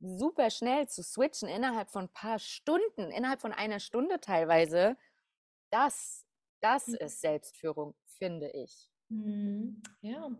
super 0.00 0.50
schnell 0.50 0.86
zu 0.88 1.02
switchen 1.02 1.48
innerhalb 1.48 1.88
von 1.88 2.06
ein 2.06 2.08
paar 2.10 2.38
Stunden, 2.38 3.10
innerhalb 3.10 3.40
von 3.40 3.52
einer 3.52 3.80
Stunde 3.80 4.20
teilweise, 4.20 4.98
das, 5.70 6.26
das 6.60 6.88
mhm. 6.88 6.96
ist 6.96 7.20
Selbstführung, 7.22 7.94
finde 8.04 8.50
ich. 8.50 8.90
Mhm. 9.08 9.82
Ja, 10.02 10.30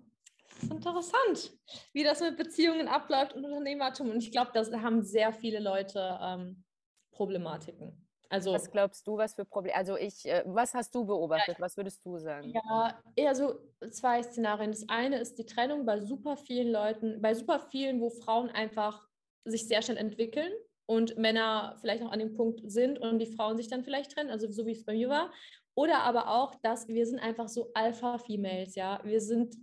das 0.57 0.65
ist 0.65 0.73
interessant, 0.73 1.53
wie 1.93 2.03
das 2.03 2.21
mit 2.21 2.37
Beziehungen 2.37 2.89
abläuft 2.89 3.35
und 3.35 3.45
Unternehmertum. 3.45 4.11
Und 4.11 4.19
ich 4.19 4.33
glaube, 4.33 4.51
da 4.53 4.65
haben 4.81 5.03
sehr 5.03 5.33
viele 5.33 5.61
Leute 5.61 6.19
ähm, 6.21 6.65
Problematiken. 7.13 8.03
Also, 8.29 8.53
was 8.53 8.71
glaubst 8.71 9.07
du, 9.07 9.17
was 9.17 9.35
für 9.35 9.45
Probleme? 9.45 9.77
Also 9.77 9.97
ich, 9.97 10.27
äh, 10.27 10.43
was 10.47 10.75
hast 10.75 10.95
du 10.95 11.05
beobachtet? 11.05 11.59
Ja, 11.59 11.61
was 11.61 11.77
würdest 11.77 12.05
du 12.05 12.19
sagen? 12.19 12.53
Ja, 12.53 13.01
eher 13.15 13.35
so 13.35 13.61
zwei 13.91 14.23
Szenarien. 14.23 14.73
Das 14.73 14.89
eine 14.89 15.19
ist 15.19 15.39
die 15.39 15.47
Trennung 15.47 15.87
bei 15.87 16.01
super 16.01 16.37
vielen 16.37 16.73
Leuten, 16.73 17.21
bei 17.21 17.35
super 17.35 17.61
vielen, 17.61 18.01
wo 18.01 18.11
Frauen 18.11 18.51
einfach 18.51 19.07
sich 19.45 19.69
sehr 19.69 19.81
schnell 19.83 19.97
entwickeln 19.97 20.53
und 20.87 21.17
Männer 21.17 21.77
vielleicht 21.81 22.03
noch 22.03 22.11
an 22.11 22.19
dem 22.19 22.35
Punkt 22.35 22.61
sind 22.71 22.99
und 22.99 23.21
die 23.21 23.33
Frauen 23.33 23.57
sich 23.57 23.69
dann 23.69 23.85
vielleicht 23.85 24.13
trennen, 24.13 24.31
also 24.31 24.51
so 24.51 24.67
wie 24.67 24.73
es 24.73 24.85
bei 24.85 24.95
mir 24.95 25.09
war. 25.09 25.33
Oder 25.77 26.03
aber 26.03 26.31
auch, 26.31 26.55
dass 26.63 26.89
wir 26.89 27.07
sind 27.07 27.19
einfach 27.21 27.49
so 27.49 27.71
Alpha-Females, 27.75 28.75
ja. 28.75 28.99
Wir 29.05 29.21
sind 29.21 29.57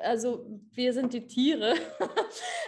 also 0.00 0.46
wir 0.72 0.92
sind 0.92 1.12
die 1.12 1.26
Tiere. 1.26 1.74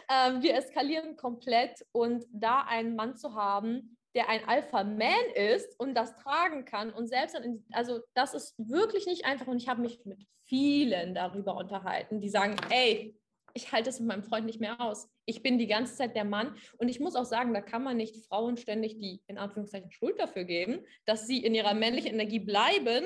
Ähm, 0.08 0.40
wir 0.40 0.54
eskalieren 0.54 1.16
komplett 1.16 1.84
und 1.90 2.24
da 2.30 2.60
einen 2.60 2.94
Mann 2.94 3.16
zu 3.16 3.34
haben, 3.34 3.96
der 4.14 4.28
ein 4.28 4.46
Alpha-Man 4.46 5.30
ist 5.34 5.78
und 5.80 5.94
das 5.94 6.16
tragen 6.18 6.64
kann 6.64 6.92
und 6.92 7.08
selbst 7.08 7.34
dann, 7.34 7.42
in, 7.42 7.64
also 7.72 7.98
das 8.14 8.32
ist 8.32 8.54
wirklich 8.56 9.06
nicht 9.06 9.24
einfach 9.24 9.48
und 9.48 9.60
ich 9.60 9.68
habe 9.68 9.82
mich 9.82 10.04
mit 10.04 10.24
vielen 10.44 11.12
darüber 11.14 11.56
unterhalten, 11.56 12.20
die 12.20 12.28
sagen, 12.28 12.54
ey, 12.70 13.18
ich 13.52 13.72
halte 13.72 13.90
es 13.90 13.98
mit 13.98 14.08
meinem 14.08 14.22
Freund 14.22 14.46
nicht 14.46 14.60
mehr 14.60 14.80
aus. 14.80 15.08
Ich 15.24 15.42
bin 15.42 15.58
die 15.58 15.66
ganze 15.66 15.96
Zeit 15.96 16.14
der 16.14 16.24
Mann 16.24 16.56
und 16.78 16.88
ich 16.88 17.00
muss 17.00 17.16
auch 17.16 17.24
sagen, 17.24 17.52
da 17.52 17.60
kann 17.60 17.82
man 17.82 17.96
nicht 17.96 18.26
Frauen 18.26 18.56
ständig 18.56 18.98
die 18.98 19.22
in 19.26 19.38
Anführungszeichen 19.38 19.90
Schuld 19.90 20.20
dafür 20.20 20.44
geben, 20.44 20.84
dass 21.04 21.26
sie 21.26 21.44
in 21.44 21.54
ihrer 21.54 21.74
männlichen 21.74 22.12
Energie 22.12 22.38
bleiben, 22.38 23.04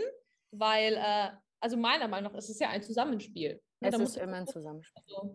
weil, 0.51 0.95
äh, 0.95 1.31
also 1.61 1.77
meiner 1.77 2.09
Meinung 2.09 2.33
nach 2.33 2.39
ist 2.39 2.51
es 2.51 2.59
ja 2.59 2.69
ein 2.69 2.83
Zusammenspiel. 2.83 3.61
Es 3.81 3.99
ist 3.99 4.17
immer 4.17 4.37
ein 4.37 4.47
Zusammenspiel. 4.47 5.03
Also, 5.07 5.35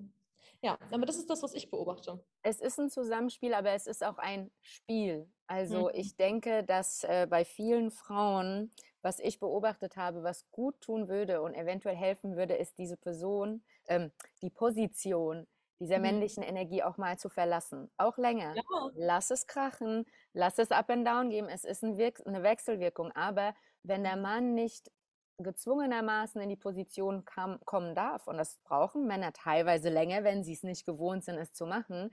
ja, 0.62 0.78
aber 0.92 1.06
das 1.06 1.18
ist 1.18 1.30
das, 1.30 1.44
was 1.44 1.54
ich 1.54 1.70
beobachte. 1.70 2.24
Es 2.42 2.60
ist 2.60 2.80
ein 2.80 2.90
Zusammenspiel, 2.90 3.54
aber 3.54 3.72
es 3.72 3.88
ist 3.88 4.04
auch 4.04 4.18
ein 4.18 4.52
Spiel. 4.62 5.30
Also 5.48 5.84
mhm. 5.84 5.92
ich 5.94 6.16
denke, 6.16 6.64
dass 6.64 7.04
äh, 7.04 7.28
bei 7.30 7.46
vielen 7.46 7.92
Frauen, 7.92 8.72
was 9.02 9.20
ich 9.20 9.40
beobachtet 9.40 9.96
habe, 9.96 10.24
was 10.24 10.50
gut 10.52 10.82
tun 10.82 11.08
würde 11.08 11.42
und 11.42 11.54
eventuell 11.54 11.96
helfen 11.96 12.36
würde, 12.36 12.56
ist 12.56 12.78
diese 12.78 12.98
Person, 12.98 13.64
ähm, 13.88 14.12
die 14.42 14.50
Position 14.50 15.46
dieser 15.80 15.98
mhm. 15.98 16.04
männlichen 16.04 16.42
Energie 16.42 16.84
auch 16.84 16.98
mal 16.98 17.18
zu 17.18 17.30
verlassen. 17.30 17.92
Auch 17.98 18.18
länger. 18.18 18.56
Ja. 18.56 18.64
Lass 18.96 19.30
es 19.30 19.46
krachen, 19.46 20.06
lass 20.34 20.58
es 20.58 20.72
up 20.72 20.90
and 20.90 21.06
down 21.06 21.30
geben. 21.30 21.48
Es 21.50 21.64
ist 21.64 21.84
ein 21.84 22.00
eine 22.26 22.44
Wechselwirkung. 22.44 23.12
Aber 23.12 23.54
wenn 23.84 24.04
der 24.04 24.16
Mann 24.16 24.56
nicht 24.56 24.90
gezwungenermaßen 25.38 26.42
in 26.42 26.50
die 26.50 26.56
Position 26.56 27.26
kam, 27.26 27.60
kommen 27.66 27.96
darf, 27.96 28.28
und 28.28 28.38
das 28.38 28.58
brauchen 28.64 29.08
Männer 29.08 29.34
teilweise 29.34 29.90
länger, 29.90 30.24
wenn 30.24 30.44
sie 30.44 30.54
es 30.54 30.64
nicht 30.64 30.86
gewohnt 30.86 31.24
sind, 31.24 31.38
es 31.38 31.54
zu 31.54 31.66
machen, 31.66 32.12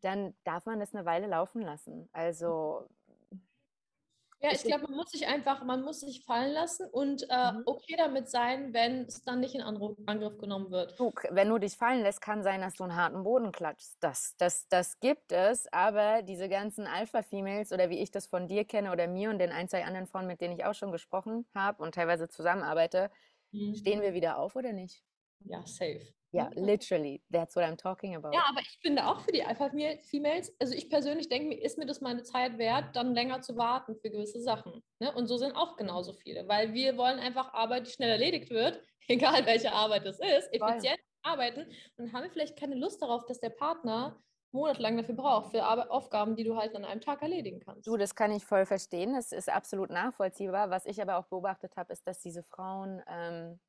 dann 0.00 0.34
darf 0.44 0.66
man 0.66 0.80
das 0.80 0.94
eine 0.94 1.04
Weile 1.04 1.26
laufen 1.26 1.62
lassen. 1.62 2.08
Also 2.12 2.88
ja, 4.42 4.52
ich 4.52 4.62
glaube, 4.62 4.84
man 4.84 4.96
muss 4.96 5.10
sich 5.10 5.26
einfach, 5.26 5.62
man 5.64 5.82
muss 5.82 6.00
sich 6.00 6.24
fallen 6.24 6.52
lassen 6.52 6.88
und 6.90 7.26
äh, 7.28 7.52
mhm. 7.52 7.62
okay 7.66 7.94
damit 7.98 8.30
sein, 8.30 8.72
wenn 8.72 9.02
es 9.02 9.22
dann 9.22 9.40
nicht 9.40 9.54
in 9.54 9.60
Angriff, 9.60 9.98
Angriff 10.06 10.38
genommen 10.38 10.70
wird. 10.70 10.98
Du, 10.98 11.12
wenn 11.30 11.50
du 11.50 11.58
dich 11.58 11.74
fallen 11.74 12.02
lässt, 12.02 12.22
kann 12.22 12.42
sein, 12.42 12.62
dass 12.62 12.74
du 12.74 12.84
einen 12.84 12.96
harten 12.96 13.22
Boden 13.22 13.52
klatschst. 13.52 13.98
Das, 14.00 14.34
das, 14.38 14.66
das 14.68 14.98
gibt 15.00 15.32
es, 15.32 15.70
aber 15.72 16.22
diese 16.22 16.48
ganzen 16.48 16.86
Alpha-Females 16.86 17.72
oder 17.72 17.90
wie 17.90 17.98
ich 17.98 18.10
das 18.10 18.26
von 18.26 18.48
dir 18.48 18.64
kenne 18.64 18.92
oder 18.92 19.08
mir 19.08 19.28
und 19.28 19.38
den 19.38 19.52
ein, 19.52 19.68
zwei 19.68 19.84
anderen 19.84 20.06
Frauen, 20.06 20.26
mit 20.26 20.40
denen 20.40 20.54
ich 20.54 20.64
auch 20.64 20.74
schon 20.74 20.90
gesprochen 20.90 21.46
habe 21.54 21.82
und 21.82 21.94
teilweise 21.94 22.28
zusammenarbeite, 22.28 23.10
mhm. 23.52 23.74
stehen 23.74 24.00
wir 24.00 24.14
wieder 24.14 24.38
auf 24.38 24.56
oder 24.56 24.72
nicht? 24.72 25.04
Ja, 25.40 25.66
safe. 25.66 26.14
Ja, 26.32 26.44
yeah, 26.44 26.50
literally. 26.54 27.22
That's 27.30 27.56
what 27.56 27.64
I'm 27.64 27.76
talking 27.76 28.14
about. 28.14 28.32
Ja, 28.32 28.44
aber 28.48 28.60
ich 28.60 28.78
finde 28.80 29.06
auch 29.06 29.20
für 29.20 29.32
die 29.32 29.42
Alpha-Females, 29.42 30.54
also 30.60 30.74
ich 30.74 30.88
persönlich 30.88 31.28
denke 31.28 31.48
mir, 31.48 31.60
ist 31.60 31.76
mir 31.76 31.86
das 31.86 32.00
meine 32.00 32.22
Zeit 32.22 32.56
wert, 32.56 32.94
dann 32.94 33.14
länger 33.14 33.40
zu 33.42 33.56
warten 33.56 33.96
für 33.96 34.10
gewisse 34.10 34.40
Sachen. 34.40 34.82
Ne? 35.00 35.12
Und 35.12 35.26
so 35.26 35.36
sind 35.36 35.56
auch 35.56 35.76
genauso 35.76 36.12
viele, 36.12 36.46
weil 36.46 36.72
wir 36.72 36.96
wollen 36.96 37.18
einfach 37.18 37.52
Arbeit, 37.52 37.88
die 37.88 37.90
schnell 37.90 38.10
erledigt 38.10 38.50
wird, 38.50 38.80
egal 39.08 39.44
welche 39.44 39.72
Arbeit 39.72 40.06
es 40.06 40.20
ist, 40.20 40.52
effizient 40.52 41.00
Voll. 41.00 41.32
arbeiten. 41.32 41.66
Und 41.96 42.12
haben 42.12 42.30
vielleicht 42.30 42.56
keine 42.56 42.76
Lust 42.76 43.02
darauf, 43.02 43.26
dass 43.26 43.40
der 43.40 43.50
Partner 43.50 44.22
monatelang 44.52 44.96
dafür 44.96 45.14
braucht, 45.14 45.50
für 45.50 45.62
Arbeit, 45.62 45.90
Aufgaben, 45.90 46.36
die 46.36 46.44
du 46.44 46.56
halt 46.56 46.74
an 46.74 46.84
einem 46.84 47.00
Tag 47.00 47.22
erledigen 47.22 47.60
kannst. 47.60 47.86
Du, 47.86 47.96
das 47.96 48.14
kann 48.14 48.32
ich 48.32 48.44
voll 48.44 48.66
verstehen. 48.66 49.14
Das 49.14 49.32
ist 49.32 49.48
absolut 49.48 49.90
nachvollziehbar. 49.90 50.70
Was 50.70 50.86
ich 50.86 51.00
aber 51.00 51.16
auch 51.16 51.26
beobachtet 51.26 51.76
habe, 51.76 51.92
ist, 51.92 52.06
dass 52.06 52.20
diese 52.20 52.42
Frauen 52.42 53.02
ähm, 53.08 53.60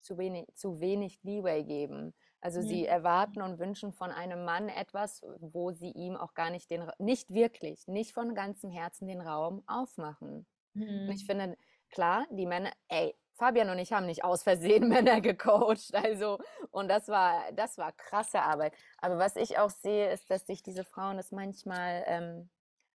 zu 0.00 0.18
wenig, 0.18 0.46
zu 0.54 0.80
wenig 0.80 1.22
Leeway 1.22 1.64
geben. 1.64 2.14
Also 2.40 2.60
mhm. 2.60 2.66
sie 2.66 2.86
erwarten 2.86 3.42
und 3.42 3.58
wünschen 3.58 3.92
von 3.92 4.10
einem 4.10 4.44
Mann 4.44 4.68
etwas, 4.68 5.22
wo 5.40 5.72
sie 5.72 5.90
ihm 5.90 6.16
auch 6.16 6.34
gar 6.34 6.50
nicht 6.50 6.70
den, 6.70 6.88
nicht 6.98 7.32
wirklich, 7.32 7.86
nicht 7.88 8.12
von 8.12 8.34
ganzem 8.34 8.70
Herzen 8.70 9.08
den 9.08 9.20
Raum 9.20 9.62
aufmachen. 9.66 10.46
Mhm. 10.74 11.08
Und 11.08 11.10
ich 11.10 11.22
mhm. 11.22 11.26
finde, 11.26 11.56
klar, 11.90 12.26
die 12.30 12.46
Männer, 12.46 12.72
ey, 12.88 13.14
Fabian 13.34 13.68
und 13.68 13.78
ich 13.78 13.92
haben 13.92 14.06
nicht 14.06 14.24
aus 14.24 14.42
Versehen 14.42 14.88
Männer 14.88 15.20
gecoacht, 15.20 15.94
also 15.94 16.38
und 16.70 16.88
das 16.88 17.08
war 17.08 17.52
das 17.52 17.78
war 17.78 17.92
krasse 17.92 18.40
Arbeit. 18.42 18.74
Aber 18.98 19.18
was 19.18 19.36
ich 19.36 19.58
auch 19.58 19.70
sehe, 19.70 20.10
ist, 20.10 20.30
dass 20.30 20.46
sich 20.46 20.62
diese 20.62 20.84
Frauen 20.84 21.16
das 21.16 21.32
manchmal 21.32 22.04
ähm, 22.06 22.50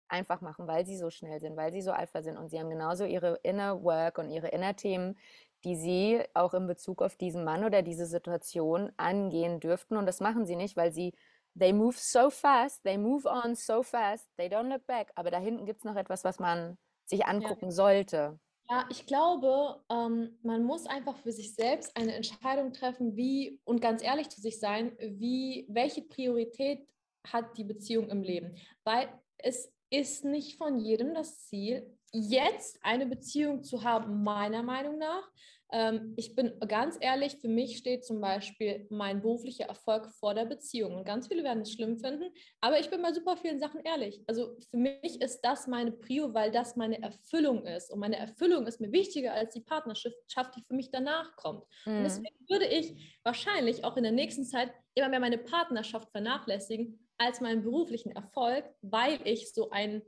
einfach 0.09 0.41
machen, 0.41 0.67
weil 0.67 0.87
sie 0.87 0.97
so 0.97 1.11
schnell 1.11 1.41
sind, 1.41 1.57
weil 1.57 1.73
sie 1.73 1.83
so 1.83 1.93
alpha 1.93 2.23
sind 2.23 2.37
und 2.37 2.49
sie 2.49 2.59
haben 2.59 2.71
genauso 2.71 3.05
ihre 3.05 3.39
Inner 3.43 3.83
Work 3.83 4.19
und 4.19 4.31
ihre 4.31 4.49
Inner 4.49 4.75
Themen, 4.75 5.19
die 5.65 5.77
sie 5.77 6.23
auch 6.35 6.55
in 6.55 6.67
Bezug 6.67 7.03
auf 7.03 7.17
diesen 7.17 7.45
Mann 7.45 7.65
oder 7.65 7.83
diese 7.83 8.07
Situation 8.07 8.93
angehen 8.97 9.61
dürften. 9.61 9.97
Und 9.97 10.07
das 10.07 10.21
machen 10.21 10.47
sie 10.47 10.57
nicht, 10.57 10.77
weil 10.77 10.93
sie, 10.93 11.13
they 11.59 11.73
move 11.73 11.97
so 11.97 12.31
fast, 12.31 12.83
they 12.85 12.99
move 12.99 13.29
on 13.29 13.55
so 13.55 13.83
fast, 13.83 14.29
they 14.37 14.49
don't 14.49 14.69
look 14.69 14.87
back. 14.87 15.11
Aber 15.15 15.31
da 15.31 15.39
hinten 15.39 15.67
gibt 15.67 15.79
es 15.81 15.85
noch 15.85 15.97
etwas, 15.97 16.25
was 16.25 16.39
man 16.39 16.79
sich 17.05 17.27
angucken 17.27 17.67
ja. 17.67 17.73
sollte. 17.73 18.41
Ja, 18.71 18.87
ich 18.91 19.07
glaube, 19.07 19.83
ähm, 19.91 20.39
man 20.43 20.63
muss 20.63 20.87
einfach 20.87 21.17
für 21.17 21.33
sich 21.33 21.55
selbst 21.55 21.97
eine 21.97 22.15
Entscheidung 22.15 22.73
treffen, 22.75 23.17
wie 23.17 23.61
und 23.65 23.81
ganz 23.81 24.03
ehrlich 24.03 24.29
zu 24.29 24.43
sich 24.43 24.61
sein, 24.61 24.95
wie 25.01 25.67
welche 25.71 26.03
Priorität 26.03 26.87
hat 27.27 27.57
die 27.57 27.65
Beziehung 27.65 28.11
im 28.11 28.23
Leben, 28.23 28.57
weil 28.85 29.09
es 29.39 29.73
ist 29.91 30.25
nicht 30.25 30.59
von 30.59 30.79
jedem 30.79 31.15
das 31.15 31.47
Ziel, 31.47 31.98
jetzt 32.13 32.79
eine 32.83 33.07
Beziehung 33.07 33.63
zu 33.63 33.85
haben, 33.85 34.23
meiner 34.23 34.63
Meinung 34.63 34.99
nach. 34.99 35.31
Ähm, 35.71 36.15
ich 36.17 36.35
bin 36.35 36.59
ganz 36.67 36.97
ehrlich, 36.99 37.37
für 37.41 37.49
mich 37.49 37.77
steht 37.77 38.05
zum 38.05 38.21
Beispiel 38.21 38.87
mein 38.91 39.21
beruflicher 39.21 39.67
Erfolg 39.67 40.09
vor 40.19 40.35
der 40.35 40.47
Beziehung. 40.47 40.95
Und 40.95 41.05
ganz 41.05 41.29
viele 41.29 41.45
werden 41.45 41.63
es 41.63 41.73
schlimm 41.73 41.99
finden, 41.99 42.33
aber 42.61 42.81
ich 42.81 42.89
bin 42.89 43.03
bei 43.03 43.13
super 43.13 43.37
vielen 43.37 43.61
Sachen 43.61 43.81
ehrlich. 43.81 44.23
Also 44.27 44.57
für 44.71 44.79
mich 44.79 45.21
ist 45.21 45.41
das 45.43 45.67
meine 45.67 45.93
Prio, 45.93 46.33
weil 46.33 46.51
das 46.51 46.77
meine 46.77 47.03
Erfüllung 47.03 47.67
ist. 47.67 47.91
Und 47.91 47.99
meine 47.99 48.17
Erfüllung 48.17 48.67
ist 48.67 48.81
mir 48.81 48.93
wichtiger 48.93 49.35
als 49.35 49.53
die 49.53 49.61
Partnerschaft, 49.61 50.57
die 50.57 50.63
für 50.63 50.75
mich 50.75 50.91
danach 50.91 51.37
kommt. 51.37 51.65
Mhm. 51.85 51.99
Und 51.99 52.05
deswegen 52.05 52.37
würde 52.49 52.67
ich 52.67 53.19
wahrscheinlich 53.23 53.85
auch 53.85 53.97
in 53.97 54.05
der 54.05 54.13
nächsten 54.13 54.45
Zeit 54.45 54.73
immer 54.95 55.11
mehr 55.11 55.21
meine 55.21 55.39
Partnerschaft 55.39 56.11
vernachlässigen 56.11 57.07
als 57.19 57.41
meinen 57.41 57.63
beruflichen 57.63 58.13
Erfolg, 58.13 58.65
weil 58.81 59.19
ich 59.25 59.53
so 59.53 59.71
ein 59.71 60.03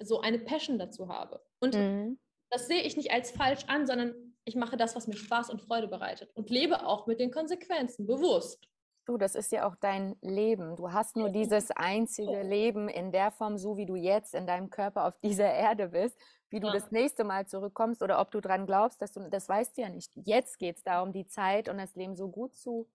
so 0.00 0.20
eine 0.20 0.38
Passion 0.38 0.78
dazu 0.78 1.08
habe. 1.08 1.42
Und 1.60 1.74
mhm. 1.74 2.18
das 2.50 2.66
sehe 2.66 2.82
ich 2.82 2.96
nicht 2.96 3.12
als 3.12 3.30
falsch 3.30 3.64
an, 3.66 3.86
sondern 3.86 4.14
ich 4.44 4.56
mache 4.56 4.76
das, 4.76 4.96
was 4.96 5.06
mir 5.06 5.16
Spaß 5.16 5.50
und 5.50 5.60
Freude 5.60 5.88
bereitet 5.88 6.30
und 6.34 6.50
lebe 6.50 6.86
auch 6.86 7.06
mit 7.06 7.20
den 7.20 7.30
Konsequenzen 7.30 8.06
bewusst. 8.06 8.66
Du, 9.06 9.16
das 9.16 9.34
ist 9.34 9.50
ja 9.50 9.66
auch 9.66 9.76
dein 9.76 10.16
Leben. 10.20 10.76
Du 10.76 10.92
hast 10.92 11.16
nur 11.16 11.30
dieses 11.30 11.70
einzige 11.72 12.42
Leben 12.42 12.88
in 12.88 13.12
der 13.12 13.30
Form, 13.30 13.58
so 13.58 13.76
wie 13.76 13.86
du 13.86 13.96
jetzt 13.96 14.34
in 14.34 14.46
deinem 14.46 14.70
Körper 14.70 15.06
auf 15.06 15.18
dieser 15.18 15.50
Erde 15.52 15.88
bist. 15.88 16.18
Wie 16.48 16.60
du 16.60 16.66
ja. 16.66 16.72
das 16.72 16.90
nächste 16.90 17.24
Mal 17.24 17.46
zurückkommst 17.46 18.02
oder 18.02 18.20
ob 18.20 18.30
du 18.30 18.40
dran 18.40 18.66
glaubst, 18.66 19.00
dass 19.00 19.12
du, 19.12 19.28
das 19.30 19.48
weißt 19.48 19.76
du 19.76 19.82
ja 19.82 19.88
nicht. 19.88 20.12
Jetzt 20.14 20.58
geht 20.58 20.76
es 20.76 20.82
darum, 20.82 21.12
die 21.12 21.26
Zeit 21.26 21.68
und 21.68 21.78
das 21.78 21.94
Leben 21.94 22.16
so 22.16 22.28
gut 22.28 22.56
zu 22.56 22.88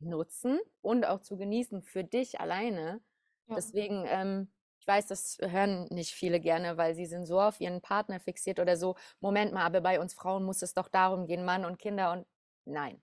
nutzen 0.00 0.60
und 0.80 1.04
auch 1.04 1.20
zu 1.20 1.36
genießen 1.36 1.82
für 1.82 2.04
dich 2.04 2.40
alleine. 2.40 3.00
Ja. 3.46 3.56
Deswegen 3.56 4.04
ähm, 4.06 4.50
weiß, 4.90 5.06
das 5.06 5.38
hören 5.40 5.86
nicht 5.90 6.10
viele 6.10 6.40
gerne, 6.40 6.76
weil 6.76 6.94
sie 6.96 7.06
sind 7.06 7.24
so 7.26 7.40
auf 7.40 7.60
ihren 7.60 7.80
Partner 7.80 8.18
fixiert 8.18 8.58
oder 8.58 8.76
so. 8.76 8.96
Moment 9.20 9.52
mal, 9.52 9.64
aber 9.64 9.80
bei 9.80 10.00
uns 10.00 10.14
Frauen 10.14 10.44
muss 10.44 10.62
es 10.62 10.74
doch 10.74 10.88
darum 10.88 11.26
gehen, 11.26 11.44
Mann 11.44 11.64
und 11.64 11.78
Kinder 11.78 12.10
und 12.12 12.26
nein. 12.64 13.00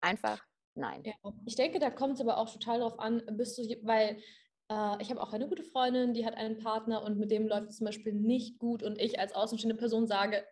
Einfach 0.00 0.44
nein. 0.74 1.04
Ja, 1.04 1.14
ich 1.46 1.54
denke, 1.54 1.78
da 1.78 1.90
kommt 1.90 2.14
es 2.14 2.20
aber 2.20 2.38
auch 2.38 2.52
total 2.52 2.80
darauf 2.80 2.98
an, 2.98 3.22
bist 3.30 3.56
du, 3.56 3.62
weil 3.82 4.20
äh, 4.68 5.00
ich 5.00 5.10
habe 5.10 5.22
auch 5.22 5.32
eine 5.32 5.48
gute 5.48 5.62
Freundin, 5.62 6.12
die 6.12 6.26
hat 6.26 6.34
einen 6.34 6.58
Partner 6.58 7.02
und 7.02 7.18
mit 7.18 7.30
dem 7.30 7.46
läuft 7.46 7.70
es 7.70 7.76
zum 7.76 7.86
Beispiel 7.86 8.12
nicht 8.12 8.58
gut 8.58 8.82
und 8.82 9.00
ich 9.00 9.20
als 9.20 9.32
außenstehende 9.32 9.76
Person 9.76 10.08
sage, 10.08 10.44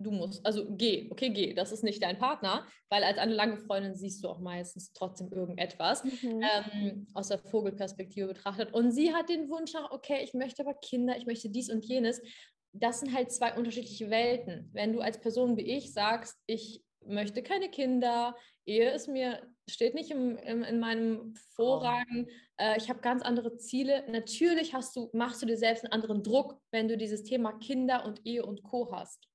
du 0.00 0.10
musst, 0.10 0.44
also 0.44 0.66
geh, 0.70 1.08
okay, 1.10 1.30
geh, 1.30 1.52
das 1.54 1.72
ist 1.72 1.84
nicht 1.84 2.02
dein 2.02 2.18
Partner, 2.18 2.66
weil 2.88 3.04
als 3.04 3.18
eine 3.18 3.34
lange 3.34 3.58
Freundin 3.58 3.94
siehst 3.94 4.24
du 4.24 4.28
auch 4.28 4.40
meistens 4.40 4.92
trotzdem 4.92 5.30
irgendetwas 5.30 6.02
mhm. 6.04 6.42
ähm, 6.42 7.06
aus 7.14 7.28
der 7.28 7.38
Vogelperspektive 7.38 8.28
betrachtet. 8.28 8.72
Und 8.72 8.92
sie 8.92 9.14
hat 9.14 9.28
den 9.28 9.48
Wunsch 9.50 9.72
nach, 9.74 9.90
okay, 9.90 10.22
ich 10.24 10.34
möchte 10.34 10.62
aber 10.62 10.74
Kinder, 10.74 11.16
ich 11.16 11.26
möchte 11.26 11.50
dies 11.50 11.70
und 11.70 11.84
jenes. 11.84 12.20
Das 12.72 13.00
sind 13.00 13.14
halt 13.14 13.30
zwei 13.30 13.54
unterschiedliche 13.54 14.10
Welten. 14.10 14.70
Wenn 14.72 14.92
du 14.92 15.00
als 15.00 15.20
Person 15.20 15.56
wie 15.56 15.76
ich 15.76 15.92
sagst, 15.92 16.36
ich 16.46 16.82
möchte 17.04 17.42
keine 17.42 17.68
Kinder, 17.68 18.36
Ehe 18.64 18.90
ist 18.90 19.08
mir, 19.08 19.42
steht 19.68 19.94
nicht 19.94 20.10
im, 20.10 20.36
im 20.38 20.62
in 20.62 20.80
meinem 20.80 21.34
Vorrang, 21.54 22.26
äh, 22.56 22.76
ich 22.76 22.88
habe 22.88 23.00
ganz 23.00 23.22
andere 23.22 23.56
Ziele. 23.56 24.04
Natürlich 24.08 24.72
hast 24.74 24.96
du, 24.96 25.10
machst 25.12 25.42
du 25.42 25.46
dir 25.46 25.56
selbst 25.56 25.84
einen 25.84 25.92
anderen 25.92 26.22
Druck, 26.22 26.60
wenn 26.70 26.88
du 26.88 26.96
dieses 26.96 27.22
Thema 27.22 27.52
Kinder 27.52 28.04
und 28.06 28.24
Ehe 28.24 28.44
und 28.44 28.62
Co. 28.62 28.90
hast. 28.92 29.29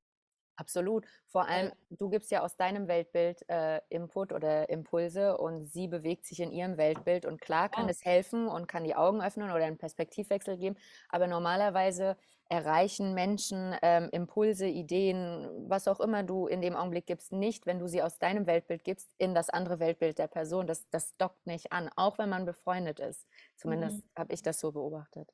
Absolut. 0.57 1.05
Vor 1.27 1.47
allem, 1.47 1.71
du 1.89 2.09
gibst 2.09 2.31
ja 2.31 2.41
aus 2.41 2.55
deinem 2.55 2.87
Weltbild 2.87 3.47
äh, 3.49 3.81
Input 3.89 4.31
oder 4.31 4.69
Impulse 4.69 5.37
und 5.37 5.65
sie 5.65 5.87
bewegt 5.87 6.25
sich 6.25 6.39
in 6.39 6.51
ihrem 6.51 6.77
Weltbild. 6.77 7.25
Und 7.25 7.41
klar 7.41 7.67
kann 7.69 7.85
ja. 7.85 7.91
es 7.91 8.05
helfen 8.05 8.47
und 8.47 8.67
kann 8.67 8.85
die 8.85 8.95
Augen 8.95 9.21
öffnen 9.21 9.51
oder 9.51 9.65
einen 9.65 9.77
Perspektivwechsel 9.77 10.57
geben. 10.57 10.77
Aber 11.09 11.27
normalerweise 11.27 12.15
erreichen 12.47 13.13
Menschen 13.13 13.75
ähm, 13.81 14.09
Impulse, 14.11 14.67
Ideen, 14.67 15.49
was 15.67 15.87
auch 15.87 15.99
immer 15.99 16.23
du 16.23 16.47
in 16.47 16.61
dem 16.61 16.75
Augenblick 16.75 17.07
gibst, 17.07 17.31
nicht, 17.31 17.65
wenn 17.65 17.79
du 17.79 17.87
sie 17.87 18.01
aus 18.01 18.19
deinem 18.19 18.45
Weltbild 18.45 18.83
gibst, 18.83 19.13
in 19.17 19.33
das 19.33 19.49
andere 19.49 19.79
Weltbild 19.79 20.19
der 20.19 20.27
Person. 20.27 20.67
Das, 20.67 20.87
das 20.89 21.17
dockt 21.17 21.47
nicht 21.47 21.71
an, 21.71 21.89
auch 21.95 22.17
wenn 22.17 22.29
man 22.29 22.45
befreundet 22.45 22.99
ist. 22.99 23.27
Zumindest 23.55 23.97
mhm. 23.97 24.09
habe 24.19 24.33
ich 24.33 24.43
das 24.43 24.59
so 24.59 24.71
beobachtet. 24.71 25.33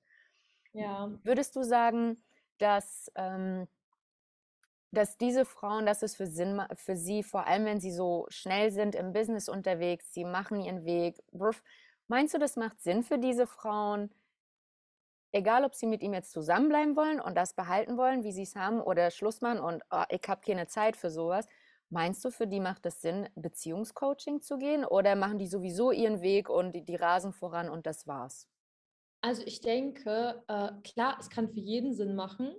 Ja. 0.74 1.12
Würdest 1.24 1.56
du 1.56 1.64
sagen, 1.64 2.24
dass, 2.58 3.12
ähm, 3.16 3.68
dass 4.92 5.18
diese 5.18 5.46
Frauen, 5.46 5.86
dass 5.86 6.04
es 6.04 6.16
für, 6.16 6.28
Sinn, 6.28 6.62
für 6.76 6.96
sie, 6.96 7.24
vor 7.24 7.48
allem 7.48 7.66
wenn 7.66 7.80
sie 7.80 7.92
so 7.92 8.26
schnell 8.30 8.72
sind 8.72 8.94
im 8.94 9.14
Business 9.14 9.48
unterwegs, 9.48 10.14
sie 10.14 10.26
machen 10.26 10.60
ihren 10.62 10.86
Weg. 10.86 11.24
Meinst 12.08 12.34
du, 12.34 12.40
das 12.40 12.58
macht 12.58 12.82
Sinn 12.82 13.04
für 13.04 13.18
diese 13.18 13.48
Frauen, 13.48 14.14
egal 15.32 15.64
ob 15.64 15.76
sie 15.76 15.88
mit 15.88 16.04
ihm 16.04 16.14
jetzt 16.14 16.32
zusammenbleiben 16.32 16.98
wollen 16.98 17.22
und 17.22 17.36
das 17.36 17.54
behalten 17.54 17.98
wollen, 17.98 18.24
wie 18.24 18.34
sie 18.34 18.44
es 18.44 18.56
haben, 18.56 18.82
oder 18.82 19.12
Schluss 19.12 19.40
machen 19.40 19.60
und 19.60 19.82
oh, 19.92 20.04
ich 20.10 20.22
habe 20.28 20.42
keine 20.46 20.68
Zeit 20.68 20.98
für 20.98 21.10
sowas? 21.10 21.48
Meinst 21.90 22.24
du, 22.24 22.32
für 22.32 22.48
die 22.48 22.60
macht 22.60 22.86
es 22.86 23.02
Sinn, 23.02 23.30
Beziehungscoaching 23.36 24.42
zu 24.42 24.58
gehen 24.58 24.86
oder 24.86 25.16
machen 25.16 25.40
die 25.40 25.48
sowieso 25.48 25.92
ihren 25.92 26.22
Weg 26.22 26.50
und 26.50 26.74
die, 26.74 26.86
die 26.86 26.96
rasen 26.96 27.34
voran 27.34 27.70
und 27.70 27.86
das 27.86 28.08
war's? 28.08 28.48
Also 29.22 29.44
ich 29.46 29.62
denke, 29.62 30.44
äh, 30.48 30.72
klar, 30.84 31.18
es 31.20 31.30
kann 31.30 31.50
für 31.50 31.60
jeden 31.60 31.94
Sinn 31.94 32.16
machen, 32.16 32.56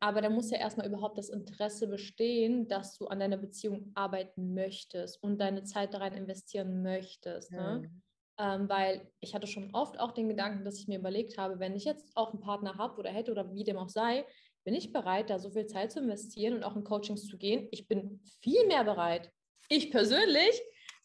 aber 0.00 0.20
da 0.20 0.28
muss 0.28 0.50
ja 0.50 0.58
erstmal 0.58 0.86
überhaupt 0.86 1.16
das 1.16 1.30
Interesse 1.30 1.88
bestehen, 1.88 2.68
dass 2.68 2.96
du 2.98 3.06
an 3.06 3.20
deiner 3.20 3.38
Beziehung 3.38 3.92
arbeiten 3.94 4.54
möchtest 4.54 5.22
und 5.22 5.38
deine 5.38 5.64
Zeit 5.64 5.94
daran 5.94 6.12
investieren 6.12 6.82
möchtest. 6.82 7.50
Ne? 7.52 7.82
Mhm. 7.82 8.02
Ähm, 8.38 8.68
weil 8.68 9.10
ich 9.20 9.34
hatte 9.34 9.46
schon 9.46 9.74
oft 9.74 9.98
auch 9.98 10.12
den 10.12 10.28
Gedanken, 10.28 10.64
dass 10.64 10.78
ich 10.78 10.88
mir 10.88 10.98
überlegt 10.98 11.38
habe, 11.38 11.58
wenn 11.58 11.74
ich 11.74 11.84
jetzt 11.84 12.14
auch 12.14 12.32
einen 12.32 12.40
Partner 12.42 12.76
habe 12.76 12.98
oder 12.98 13.10
hätte 13.10 13.30
oder 13.30 13.54
wie 13.54 13.64
dem 13.64 13.78
auch 13.78 13.88
sei, 13.88 14.26
bin 14.64 14.74
ich 14.74 14.92
bereit, 14.92 15.30
da 15.30 15.38
so 15.38 15.50
viel 15.50 15.66
Zeit 15.66 15.92
zu 15.92 16.00
investieren 16.00 16.54
und 16.54 16.64
auch 16.64 16.76
in 16.76 16.84
Coachings 16.84 17.26
zu 17.26 17.38
gehen. 17.38 17.68
Ich 17.70 17.88
bin 17.88 18.20
viel 18.42 18.66
mehr 18.66 18.84
bereit, 18.84 19.30
ich 19.68 19.90
persönlich, 19.90 20.60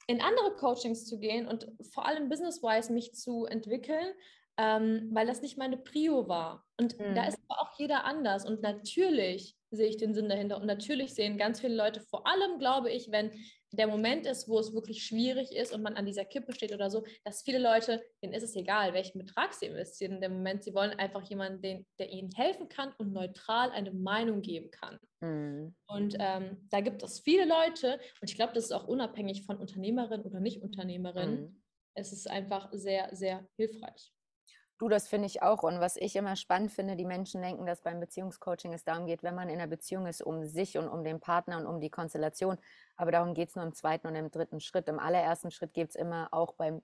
in 0.07 0.19
andere 0.19 0.55
Coachings 0.55 1.05
zu 1.05 1.19
gehen 1.19 1.47
und 1.47 1.67
vor 1.93 2.05
allem 2.05 2.27
business-wise 2.27 2.91
mich 2.91 3.13
zu 3.13 3.45
entwickeln, 3.45 4.13
ähm, 4.61 5.09
weil 5.11 5.25
das 5.25 5.41
nicht 5.41 5.57
meine 5.57 5.77
Prio 5.77 6.27
war. 6.27 6.63
Und 6.79 6.99
mhm. 6.99 7.15
da 7.15 7.25
ist 7.25 7.39
aber 7.47 7.61
auch 7.61 7.79
jeder 7.79 8.05
anders. 8.05 8.45
Und 8.45 8.61
natürlich 8.61 9.57
sehe 9.71 9.87
ich 9.87 9.97
den 9.97 10.13
Sinn 10.13 10.29
dahinter. 10.29 10.57
Und 10.57 10.67
natürlich 10.67 11.15
sehen 11.15 11.39
ganz 11.39 11.59
viele 11.59 11.75
Leute, 11.75 11.99
vor 12.01 12.27
allem 12.27 12.59
glaube 12.59 12.91
ich, 12.91 13.11
wenn 13.11 13.31
der 13.71 13.87
Moment 13.87 14.27
ist, 14.27 14.47
wo 14.47 14.59
es 14.59 14.73
wirklich 14.73 15.03
schwierig 15.03 15.55
ist 15.55 15.73
und 15.73 15.81
man 15.81 15.95
an 15.95 16.05
dieser 16.05 16.25
Kippe 16.25 16.53
steht 16.53 16.73
oder 16.73 16.91
so, 16.91 17.03
dass 17.23 17.41
viele 17.41 17.57
Leute, 17.57 18.03
denen 18.21 18.33
ist 18.33 18.43
es 18.43 18.55
egal, 18.55 18.93
welchen 18.93 19.17
Betrag 19.17 19.53
sie 19.53 19.65
investieren 19.65 20.13
in 20.13 20.21
dem 20.21 20.33
Moment. 20.33 20.63
Sie 20.63 20.75
wollen 20.75 20.91
einfach 20.91 21.23
jemanden, 21.23 21.61
den, 21.61 21.87
der 21.97 22.11
ihnen 22.11 22.29
helfen 22.35 22.67
kann 22.69 22.93
und 22.99 23.13
neutral 23.13 23.71
eine 23.71 23.91
Meinung 23.91 24.41
geben 24.41 24.69
kann. 24.69 24.99
Mhm. 25.21 25.73
Und 25.87 26.17
ähm, 26.19 26.67
da 26.69 26.81
gibt 26.81 27.01
es 27.01 27.21
viele 27.21 27.45
Leute, 27.45 27.99
und 28.19 28.29
ich 28.29 28.35
glaube, 28.35 28.53
das 28.53 28.65
ist 28.65 28.73
auch 28.73 28.87
unabhängig 28.87 29.43
von 29.43 29.57
Unternehmerin 29.57 30.21
oder 30.21 30.39
Nicht-Unternehmerin. 30.39 31.31
Mhm. 31.31 31.61
Es 31.95 32.13
ist 32.13 32.29
einfach 32.29 32.69
sehr, 32.73 33.09
sehr 33.15 33.47
hilfreich. 33.57 34.13
Du, 34.81 34.89
das 34.89 35.07
finde 35.07 35.27
ich 35.27 35.43
auch. 35.43 35.61
Und 35.61 35.79
was 35.79 35.95
ich 35.95 36.15
immer 36.15 36.35
spannend 36.35 36.71
finde, 36.71 36.95
die 36.95 37.05
Menschen 37.05 37.43
denken, 37.43 37.67
dass 37.67 37.83
beim 37.83 37.99
Beziehungscoaching 37.99 38.73
es 38.73 38.83
darum 38.83 39.05
geht, 39.05 39.21
wenn 39.21 39.35
man 39.35 39.47
in 39.47 39.59
einer 39.59 39.67
Beziehung 39.67 40.07
ist, 40.07 40.23
um 40.23 40.43
sich 40.43 40.75
und 40.75 40.87
um 40.87 41.03
den 41.03 41.19
Partner 41.19 41.59
und 41.59 41.67
um 41.67 41.79
die 41.79 41.91
Konstellation. 41.91 42.57
Aber 42.95 43.11
darum 43.11 43.35
geht 43.35 43.49
es 43.49 43.55
nur 43.55 43.63
im 43.63 43.75
zweiten 43.75 44.07
und 44.07 44.15
im 44.15 44.31
dritten 44.31 44.59
Schritt. 44.59 44.87
Im 44.87 44.97
allerersten 44.97 45.51
Schritt 45.51 45.75
geht 45.75 45.89
es 45.89 45.95
immer 45.95 46.29
auch 46.31 46.55
beim 46.55 46.81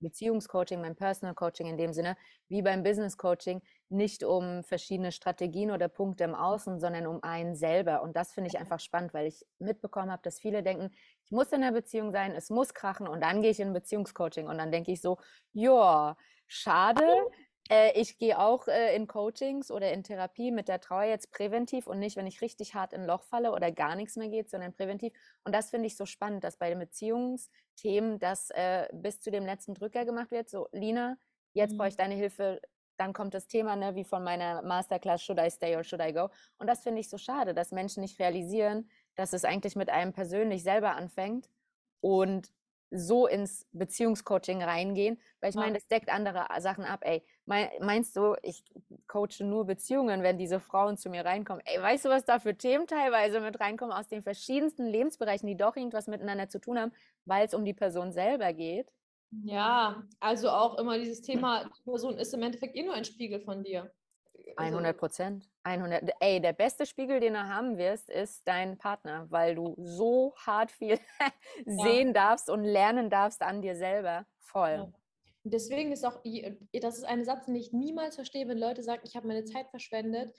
Beziehungscoaching, 0.00 0.82
beim 0.82 0.96
Personal 0.96 1.36
Coaching 1.36 1.68
in 1.68 1.76
dem 1.76 1.92
Sinne, 1.92 2.16
wie 2.48 2.60
beim 2.60 2.82
Business 2.82 3.16
Coaching, 3.16 3.62
nicht 3.88 4.24
um 4.24 4.64
verschiedene 4.64 5.12
Strategien 5.12 5.70
oder 5.70 5.86
Punkte 5.86 6.24
im 6.24 6.34
Außen, 6.34 6.80
sondern 6.80 7.06
um 7.06 7.22
einen 7.22 7.54
selber. 7.54 8.02
Und 8.02 8.16
das 8.16 8.32
finde 8.32 8.48
ich 8.48 8.58
einfach 8.58 8.80
spannend, 8.80 9.14
weil 9.14 9.28
ich 9.28 9.46
mitbekommen 9.60 10.10
habe, 10.10 10.22
dass 10.22 10.40
viele 10.40 10.64
denken, 10.64 10.90
ich 11.24 11.30
muss 11.30 11.52
in 11.52 11.62
einer 11.62 11.70
Beziehung 11.70 12.10
sein, 12.10 12.32
es 12.32 12.50
muss 12.50 12.74
krachen 12.74 13.06
und 13.06 13.22
dann 13.22 13.42
gehe 13.42 13.52
ich 13.52 13.60
in 13.60 13.72
Beziehungscoaching. 13.72 14.48
Und 14.48 14.58
dann 14.58 14.72
denke 14.72 14.90
ich 14.90 15.00
so, 15.00 15.18
ja, 15.52 16.16
schade. 16.46 17.04
Äh, 17.72 17.98
ich 17.98 18.18
gehe 18.18 18.38
auch 18.38 18.68
äh, 18.68 18.94
in 18.94 19.06
Coachings 19.06 19.70
oder 19.70 19.92
in 19.92 20.02
Therapie 20.02 20.50
mit 20.50 20.68
der 20.68 20.80
Trauer 20.80 21.04
jetzt 21.04 21.30
präventiv 21.30 21.86
und 21.86 21.98
nicht, 21.98 22.16
wenn 22.16 22.26
ich 22.26 22.40
richtig 22.40 22.74
hart 22.74 22.92
in 22.92 23.02
ein 23.02 23.06
Loch 23.06 23.22
falle 23.22 23.52
oder 23.52 23.72
gar 23.72 23.96
nichts 23.96 24.16
mehr 24.16 24.28
geht, 24.28 24.50
sondern 24.50 24.74
präventiv. 24.74 25.12
Und 25.44 25.54
das 25.54 25.70
finde 25.70 25.86
ich 25.86 25.96
so 25.96 26.04
spannend, 26.04 26.44
dass 26.44 26.56
bei 26.56 26.68
den 26.68 26.78
Beziehungsthemen 26.78 28.18
das 28.18 28.50
äh, 28.50 28.88
bis 28.92 29.20
zu 29.20 29.30
dem 29.30 29.46
letzten 29.46 29.74
Drücker 29.74 30.04
gemacht 30.04 30.30
wird. 30.30 30.50
So, 30.50 30.68
Lina, 30.72 31.16
jetzt 31.54 31.72
mhm. 31.72 31.78
brauche 31.78 31.88
ich 31.88 31.96
deine 31.96 32.14
Hilfe. 32.14 32.60
Dann 32.98 33.12
kommt 33.12 33.32
das 33.32 33.46
Thema, 33.46 33.74
ne, 33.74 33.94
wie 33.94 34.04
von 34.04 34.22
meiner 34.22 34.62
Masterclass, 34.62 35.22
should 35.22 35.40
I 35.40 35.50
stay 35.50 35.76
or 35.76 35.82
should 35.82 36.02
I 36.02 36.12
go? 36.12 36.28
Und 36.58 36.66
das 36.66 36.82
finde 36.82 37.00
ich 37.00 37.08
so 37.08 37.16
schade, 37.16 37.54
dass 37.54 37.70
Menschen 37.70 38.02
nicht 38.02 38.18
realisieren, 38.20 38.90
dass 39.14 39.32
es 39.32 39.44
eigentlich 39.44 39.76
mit 39.76 39.88
einem 39.88 40.12
persönlich 40.12 40.62
selber 40.62 40.94
anfängt 40.94 41.48
und 42.00 42.52
so 42.92 43.26
ins 43.26 43.66
Beziehungscoaching 43.72 44.62
reingehen, 44.62 45.18
weil 45.40 45.50
ich 45.50 45.56
meine, 45.56 45.74
das 45.74 45.88
deckt 45.88 46.10
andere 46.10 46.46
Sachen 46.60 46.84
ab. 46.84 47.00
Ey, 47.02 47.24
meinst 47.46 48.16
du, 48.16 48.36
ich 48.42 48.64
coache 49.08 49.42
nur 49.44 49.64
Beziehungen, 49.66 50.22
wenn 50.22 50.38
diese 50.38 50.60
Frauen 50.60 50.96
zu 50.96 51.10
mir 51.10 51.24
reinkommen? 51.24 51.62
Ey, 51.66 51.80
weißt 51.80 52.04
du, 52.04 52.08
was 52.10 52.24
da 52.24 52.38
für 52.38 52.56
Themen 52.56 52.86
teilweise 52.86 53.40
mit 53.40 53.60
reinkommen 53.60 53.94
aus 53.94 54.08
den 54.08 54.22
verschiedensten 54.22 54.86
Lebensbereichen, 54.86 55.46
die 55.48 55.56
doch 55.56 55.76
irgendwas 55.76 56.06
miteinander 56.06 56.48
zu 56.48 56.60
tun 56.60 56.78
haben, 56.78 56.92
weil 57.24 57.46
es 57.46 57.54
um 57.54 57.64
die 57.64 57.74
Person 57.74 58.12
selber 58.12 58.52
geht? 58.52 58.92
Ja, 59.44 60.06
also 60.20 60.50
auch 60.50 60.78
immer 60.78 60.98
dieses 60.98 61.22
Thema, 61.22 61.64
die 61.64 61.82
Person 61.84 62.18
ist 62.18 62.34
im 62.34 62.42
Endeffekt 62.42 62.76
eh 62.76 62.82
nur 62.82 62.94
ein 62.94 63.04
Spiegel 63.04 63.40
von 63.40 63.62
dir. 63.64 63.90
100 64.56 64.84
also 64.86 64.98
Prozent. 64.98 65.50
100. 65.64 66.10
Ey, 66.20 66.40
der 66.40 66.52
beste 66.52 66.86
Spiegel, 66.86 67.20
den 67.20 67.34
du 67.34 67.48
haben 67.48 67.78
wirst, 67.78 68.10
ist 68.10 68.46
dein 68.46 68.78
Partner, 68.78 69.26
weil 69.30 69.54
du 69.54 69.74
so 69.78 70.34
hart 70.36 70.70
viel 70.70 70.98
sehen 71.66 72.08
ja. 72.08 72.12
darfst 72.12 72.50
und 72.50 72.64
lernen 72.64 73.10
darfst 73.10 73.42
an 73.42 73.62
dir 73.62 73.76
selber. 73.76 74.26
Voll. 74.38 74.70
Ja. 74.70 74.92
Und 75.44 75.54
deswegen 75.54 75.92
ist 75.92 76.04
auch, 76.04 76.22
das 76.72 76.98
ist 76.98 77.04
ein 77.04 77.24
Satz, 77.24 77.46
den 77.46 77.56
ich 77.56 77.72
niemals 77.72 78.14
verstehe, 78.14 78.46
wenn 78.48 78.58
Leute 78.58 78.82
sagen, 78.82 79.02
ich 79.04 79.16
habe 79.16 79.26
meine 79.26 79.44
Zeit 79.44 79.68
verschwendet. 79.70 80.36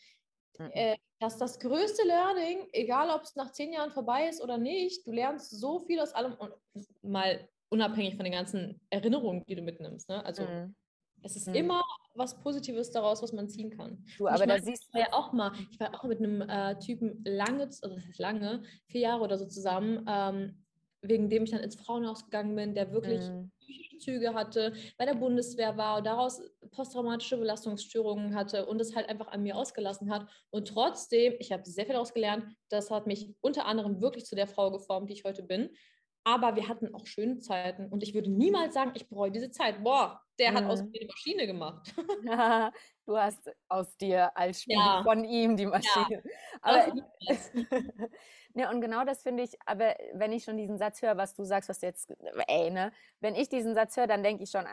Mhm. 0.60 0.70
Äh, 0.74 0.98
dass 1.20 1.38
das 1.38 1.60
größte 1.60 2.06
Learning, 2.06 2.68
egal 2.74 3.10
ob 3.10 3.24
es 3.24 3.36
nach 3.36 3.52
zehn 3.52 3.74
Jahren 3.74 3.92
vorbei 3.92 4.28
ist 4.28 4.42
oder 4.42 4.58
nicht, 4.58 5.06
du 5.08 5.12
lernst 5.12 5.50
so 5.50 5.80
viel 5.80 6.00
aus 6.00 6.13
allem 6.13 6.34
und 6.34 6.54
mal 7.02 7.48
unabhängig 7.70 8.16
von 8.16 8.24
den 8.24 8.34
ganzen 8.34 8.80
Erinnerungen, 8.89 9.44
die 9.48 9.56
du 9.56 9.62
mitnimmst. 9.62 10.10
Ne? 10.10 10.24
Also 10.26 10.44
mhm. 10.44 10.76
es 11.24 11.36
ist 11.36 11.48
mhm. 11.48 11.56
immer 11.56 11.84
was 12.15 12.39
Positives 12.39 12.91
daraus, 12.91 13.21
was 13.21 13.34
man 13.34 13.49
ziehen 13.49 13.69
kann. 13.71 14.04
Du, 14.17 14.28
aber 14.28 14.45
da 14.45 14.60
siehst 14.60 14.93
du 14.93 14.99
ja 14.99 15.08
auch 15.12 15.34
mal, 15.34 15.52
ich 15.71 15.80
war 15.80 15.93
auch 15.95 16.04
mit 16.04 16.19
einem 16.19 16.41
äh, 16.41 16.78
Typen 16.80 17.23
lange, 17.26 17.63
also 17.63 17.95
das 17.95 18.06
heißt 18.06 18.19
lange, 18.19 18.63
vier 18.88 19.02
Jahre 19.02 19.23
oder 19.23 19.38
so 19.38 19.45
zusammen, 19.45 20.06
ähm, 20.08 20.63
wegen 21.02 21.30
dem 21.30 21.43
ich 21.43 21.52
dann 21.52 21.60
ins 21.60 21.76
Frauenhaus 21.76 22.26
gegangen 22.26 22.56
bin, 22.56 22.73
der 22.73 22.91
wirklich 22.91 23.21
mhm. 23.30 23.52
Züge 23.99 24.34
hatte, 24.34 24.73
bei 24.97 25.06
der 25.06 25.15
Bundeswehr 25.15 25.78
war 25.78 25.97
und 25.97 26.06
daraus 26.06 26.41
posttraumatische 26.71 27.38
Belastungsstörungen 27.38 28.36
hatte 28.36 28.65
und 28.65 28.82
es 28.82 28.95
halt 28.95 29.10
einfach 29.10 29.28
an 29.28 29.43
mir 29.43 29.56
ausgelassen 29.56 30.12
hat. 30.12 30.28
Und 30.49 30.67
trotzdem, 30.67 31.36
ich 31.39 31.52
habe 31.52 31.63
sehr 31.65 31.86
viel 31.86 31.93
daraus 31.93 32.13
gelernt, 32.13 32.45
das 32.69 32.91
hat 32.91 33.08
mich 33.08 33.34
unter 33.41 33.65
anderem 33.65 34.02
wirklich 34.02 34.26
zu 34.26 34.36
der 34.36 34.47
Frau 34.47 34.71
geformt, 34.71 35.10
die 35.10 35.13
ich 35.13 35.23
heute 35.23 35.43
bin. 35.43 35.69
Aber 36.26 36.56
wir 36.56 36.70
hatten 36.70 36.94
auch 36.96 37.06
schöne 37.06 37.40
Zeiten 37.40 37.88
und 37.90 38.02
ich 38.02 38.14
würde 38.14 38.32
niemals 38.32 38.74
sagen, 38.74 38.92
ich 38.96 39.10
bereue 39.10 39.32
diese 39.32 39.52
Zeit. 39.52 39.84
Boah, 39.84 40.22
der 40.40 40.52
mhm. 40.52 40.56
hat 40.56 40.66
aus 40.66 40.82
mhm. 40.82 40.92
mir 40.92 41.00
die 41.02 41.08
Maschine 41.08 41.48
gemacht. 41.48 41.94
du 43.06 43.18
hast 43.18 43.52
aus 43.68 43.98
dir 43.98 44.36
als 44.38 44.62
Spiel 44.62 44.78
ja. 44.78 45.04
von 45.04 45.26
ihm 45.26 45.58
die 45.58 45.66
Maschine. 45.66 46.24
Ja. 46.24 46.32
Aber, 46.62 46.94
ne, 48.54 48.70
und 48.70 48.80
genau 48.80 49.04
das 49.04 49.22
finde 49.22 49.44
ich, 49.44 49.52
aber 49.66 49.96
wenn 50.14 50.32
ich 50.32 50.46
schon 50.46 50.58
diesen 50.58 50.78
Satz 50.78 51.02
höre, 51.02 51.18
was 51.18 51.36
du 51.36 51.44
sagst, 51.44 51.68
was 51.68 51.80
du 51.80 51.88
jetzt, 51.88 52.14
ey, 52.48 52.72
ne, 52.72 52.94
wenn 53.20 53.36
ich 53.36 53.50
diesen 53.50 53.76
Satz 53.76 53.98
höre, 53.98 54.08
dann 54.08 54.24
denke 54.24 54.44
ich 54.44 54.50
schon, 54.50 54.66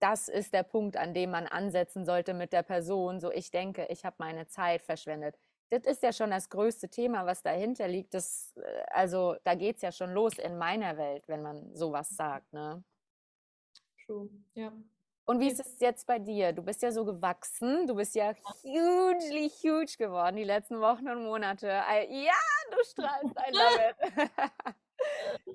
das 0.00 0.28
ist 0.28 0.52
der 0.52 0.62
Punkt, 0.62 0.98
an 0.98 1.14
dem 1.14 1.30
man 1.30 1.46
ansetzen 1.46 2.04
sollte 2.04 2.34
mit 2.34 2.52
der 2.52 2.62
Person. 2.62 3.18
So, 3.18 3.32
ich 3.32 3.50
denke, 3.50 3.86
ich 3.88 4.04
habe 4.04 4.16
meine 4.18 4.46
Zeit 4.46 4.82
verschwendet 4.82 5.36
das 5.70 5.84
ist 5.84 6.02
ja 6.02 6.12
schon 6.12 6.30
das 6.30 6.48
größte 6.48 6.88
Thema, 6.88 7.26
was 7.26 7.42
dahinter 7.42 7.88
liegt. 7.88 8.14
Das, 8.14 8.54
äh, 8.56 8.84
also 8.90 9.36
da 9.44 9.54
geht 9.54 9.76
es 9.76 9.82
ja 9.82 9.92
schon 9.92 10.12
los 10.12 10.38
in 10.38 10.58
meiner 10.58 10.96
Welt, 10.96 11.24
wenn 11.28 11.42
man 11.42 11.74
sowas 11.74 12.08
sagt. 12.10 12.52
Ne? 12.52 12.82
True, 14.04 14.28
ja. 14.54 14.72
Und 15.26 15.40
wie 15.40 15.48
ist 15.48 15.60
es 15.60 15.78
jetzt 15.80 16.06
bei 16.06 16.18
dir? 16.18 16.54
Du 16.54 16.62
bist 16.62 16.80
ja 16.80 16.90
so 16.90 17.04
gewachsen, 17.04 17.86
du 17.86 17.96
bist 17.96 18.14
ja 18.14 18.32
hugely 18.62 19.50
huge 19.50 19.96
geworden 19.98 20.36
die 20.36 20.44
letzten 20.44 20.80
Wochen 20.80 21.06
und 21.06 21.22
Monate. 21.24 21.66
Ja, 21.66 22.32
du 22.70 22.84
strahlst, 22.84 23.36
I 23.36 23.52
love 23.52 23.90
it. 23.90 24.74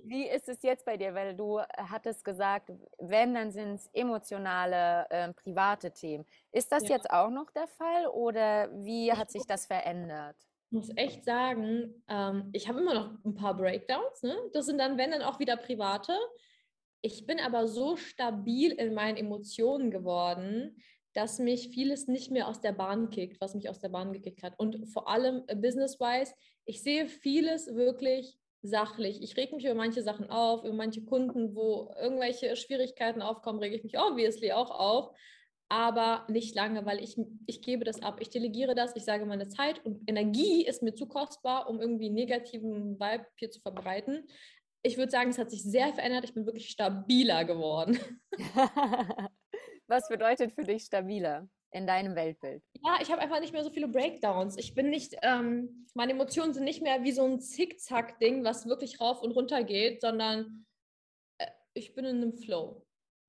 Wie 0.04 0.28
ist 0.28 0.50
es 0.50 0.62
jetzt 0.64 0.86
bei 0.86 0.98
dir? 0.98 1.14
Weil 1.14 1.36
du 1.36 1.58
äh, 1.58 1.66
hattest 1.78 2.24
gesagt, 2.24 2.72
wenn, 2.98 3.34
dann 3.34 3.52
sind 3.52 3.76
es 3.76 3.90
emotionale, 3.94 5.06
äh, 5.10 5.34
private 5.34 5.92
Themen. 5.92 6.26
Ist 6.52 6.72
das 6.72 6.84
ja. 6.84 6.96
jetzt 6.96 7.10
auch 7.10 7.30
noch 7.30 7.50
der 7.52 7.68
Fall 7.68 8.08
oder 8.08 8.70
wie 8.84 9.12
hat 9.12 9.32
sich 9.32 9.44
das 9.48 9.66
verändert? 9.66 10.36
Ich 10.68 10.72
muss 10.72 10.90
echt 10.96 11.24
sagen, 11.24 12.04
ähm, 12.08 12.50
ich 12.52 12.68
habe 12.68 12.80
immer 12.80 12.94
noch 12.94 13.24
ein 13.24 13.36
paar 13.36 13.56
Breakdowns. 13.56 14.24
Ne? 14.24 14.36
Das 14.54 14.66
sind 14.66 14.80
dann, 14.80 14.98
wenn, 14.98 15.12
dann 15.12 15.22
auch 15.22 15.40
wieder 15.40 15.56
private. 15.56 16.18
Ich 17.02 17.26
bin 17.26 17.40
aber 17.40 17.68
so 17.68 17.96
stabil 17.96 18.72
in 18.72 18.94
meinen 18.94 19.18
Emotionen 19.18 19.92
geworden, 19.92 20.76
dass 21.14 21.38
mich 21.38 21.70
vieles 21.70 22.08
nicht 22.08 22.32
mehr 22.32 22.48
aus 22.48 22.60
der 22.60 22.72
Bahn 22.72 23.10
kickt, 23.10 23.40
was 23.40 23.54
mich 23.54 23.70
aus 23.70 23.80
der 23.80 23.90
Bahn 23.90 24.14
gekickt 24.14 24.42
hat. 24.42 24.58
Und 24.58 24.88
vor 24.90 25.08
allem 25.08 25.44
äh, 25.48 25.56
business-wise, 25.56 26.34
ich 26.66 26.82
sehe 26.82 27.08
vieles 27.08 27.76
wirklich 27.76 28.40
sachlich. 28.64 29.22
Ich 29.22 29.38
reg 29.38 29.52
mich 29.52 29.66
über 29.66 29.76
manche 29.76 30.02
Sachen 30.02 30.30
auf, 30.30 30.64
über 30.64 30.74
manche 30.74 31.04
Kunden, 31.04 31.56
wo 31.56 31.94
irgendwelche 32.00 32.56
Schwierigkeiten 32.56 33.22
aufkommen, 33.22 33.60
rege 33.60 33.76
ich 33.76 33.84
mich 33.84 34.00
obviously 34.00 34.52
auch 34.54 34.72
auf. 34.72 35.16
aber 35.70 36.26
nicht 36.30 36.56
lange, 36.56 36.86
weil 36.86 37.04
ich, 37.04 37.18
ich 37.48 37.62
gebe 37.62 37.84
das 37.84 38.02
ab. 38.02 38.18
Ich 38.20 38.30
delegiere 38.30 38.76
das, 38.76 38.96
ich 38.96 39.04
sage 39.04 39.26
meine 39.26 39.48
Zeit 39.48 39.84
und 39.86 40.08
Energie 40.08 40.66
ist 40.66 40.84
mir 40.84 40.94
zu 40.94 41.08
kostbar, 41.08 41.68
um 41.68 41.82
irgendwie 41.82 42.10
negativen 42.10 43.00
Vibe 43.00 43.26
hier 43.38 43.50
zu 43.50 43.60
verbreiten. 43.60 44.28
Ich 44.84 44.98
würde 44.98 45.12
sagen, 45.12 45.32
es 45.32 45.38
hat 45.38 45.50
sich 45.50 45.64
sehr 45.64 45.94
verändert. 45.94 46.26
Ich 46.26 46.34
bin 46.34 46.46
wirklich 46.46 46.70
stabiler 46.70 47.46
geworden. 47.46 47.98
Was 49.88 50.10
bedeutet 50.10 50.52
für 50.52 50.64
dich 50.64 50.84
stabiler 50.84 51.48
in 51.74 51.88
deinem 51.88 52.16
Weltbild? 52.16 52.64
Ja, 52.84 52.98
ich 53.02 53.12
habe 53.12 53.22
einfach 53.22 53.40
nicht 53.40 53.54
mehr 53.54 53.64
so 53.64 53.70
viele 53.70 53.88
Breakdowns. 53.88 54.58
Ich 54.58 54.74
bin 54.76 54.90
nicht, 54.90 55.16
ähm, 55.22 55.88
meine 55.94 56.14
Emotionen 56.14 56.54
sind 56.54 56.64
nicht 56.64 56.82
mehr 56.82 57.04
wie 57.04 57.12
so 57.12 57.26
ein 57.26 57.40
Zickzack-Ding, 57.40 58.44
was 58.44 58.68
wirklich 58.68 59.00
rauf 59.00 59.22
und 59.22 59.32
runter 59.32 59.64
geht, 59.64 60.02
sondern 60.02 60.66
äh, 61.38 61.48
ich 61.74 61.94
bin 61.96 62.06
in 62.06 62.18
einem 62.18 62.34
Flow. 62.34 62.86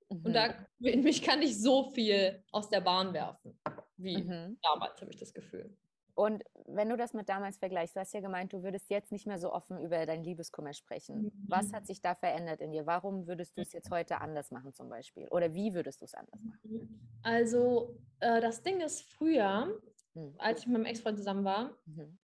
Mhm. 0.09 0.21
Und 0.25 0.33
da 0.33 0.47
mhm. 0.79 0.87
in 0.87 1.03
mich 1.03 1.21
kann 1.21 1.41
ich 1.41 1.59
so 1.59 1.91
viel 1.91 2.43
aus 2.51 2.69
der 2.69 2.81
Bahn 2.81 3.13
werfen, 3.13 3.59
wie 3.97 4.17
mhm. 4.17 4.57
damals, 4.61 5.01
habe 5.01 5.11
ich 5.11 5.17
das 5.17 5.33
Gefühl. 5.33 5.75
Und 6.15 6.43
wenn 6.67 6.89
du 6.89 6.95
das 6.95 7.13
mit 7.13 7.27
damals 7.27 7.57
vergleichst, 7.57 7.95
du 7.95 7.99
hast 7.99 8.13
ja 8.13 8.21
gemeint, 8.21 8.53
du 8.53 8.63
würdest 8.63 8.89
jetzt 8.89 9.11
nicht 9.11 9.27
mehr 9.27 9.37
so 9.37 9.51
offen 9.51 9.77
über 9.81 10.05
dein 10.05 10.23
Liebeskummer 10.23 10.73
sprechen. 10.73 11.23
Mhm. 11.23 11.31
Was 11.47 11.73
hat 11.73 11.85
sich 11.85 12.01
da 12.01 12.15
verändert 12.15 12.61
in 12.61 12.71
dir? 12.71 12.85
Warum 12.85 13.27
würdest 13.27 13.57
du 13.57 13.61
es 13.61 13.73
jetzt 13.73 13.91
heute 13.91 14.21
anders 14.21 14.49
machen 14.49 14.71
zum 14.71 14.89
Beispiel? 14.89 15.27
Oder 15.27 15.53
wie 15.53 15.73
würdest 15.73 15.99
du 15.99 16.05
es 16.05 16.13
anders 16.13 16.39
machen? 16.41 17.19
Also 17.21 17.97
äh, 18.21 18.39
das 18.39 18.63
Ding 18.63 18.79
ist, 18.79 19.01
früher, 19.11 19.77
mhm. 20.13 20.35
als 20.37 20.61
ich 20.61 20.67
mit 20.67 20.77
meinem 20.77 20.85
Ex-Freund 20.85 21.17
zusammen 21.17 21.43
war, 21.43 21.77
mhm. 21.85 22.17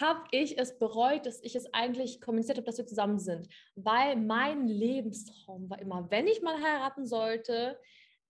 habe 0.00 0.24
ich 0.32 0.58
es 0.58 0.76
bereut, 0.76 1.26
dass 1.26 1.40
ich 1.42 1.54
es 1.54 1.72
eigentlich 1.72 2.20
kommuniziert 2.20 2.58
habe, 2.58 2.66
dass 2.66 2.78
wir 2.78 2.86
zusammen 2.86 3.20
sind. 3.20 3.48
Weil 3.76 4.16
mein 4.16 4.66
Lebenstraum 4.66 5.70
war 5.70 5.78
immer, 5.78 6.10
wenn 6.10 6.26
ich 6.26 6.42
mal 6.42 6.60
heiraten 6.60 7.06
sollte, 7.06 7.78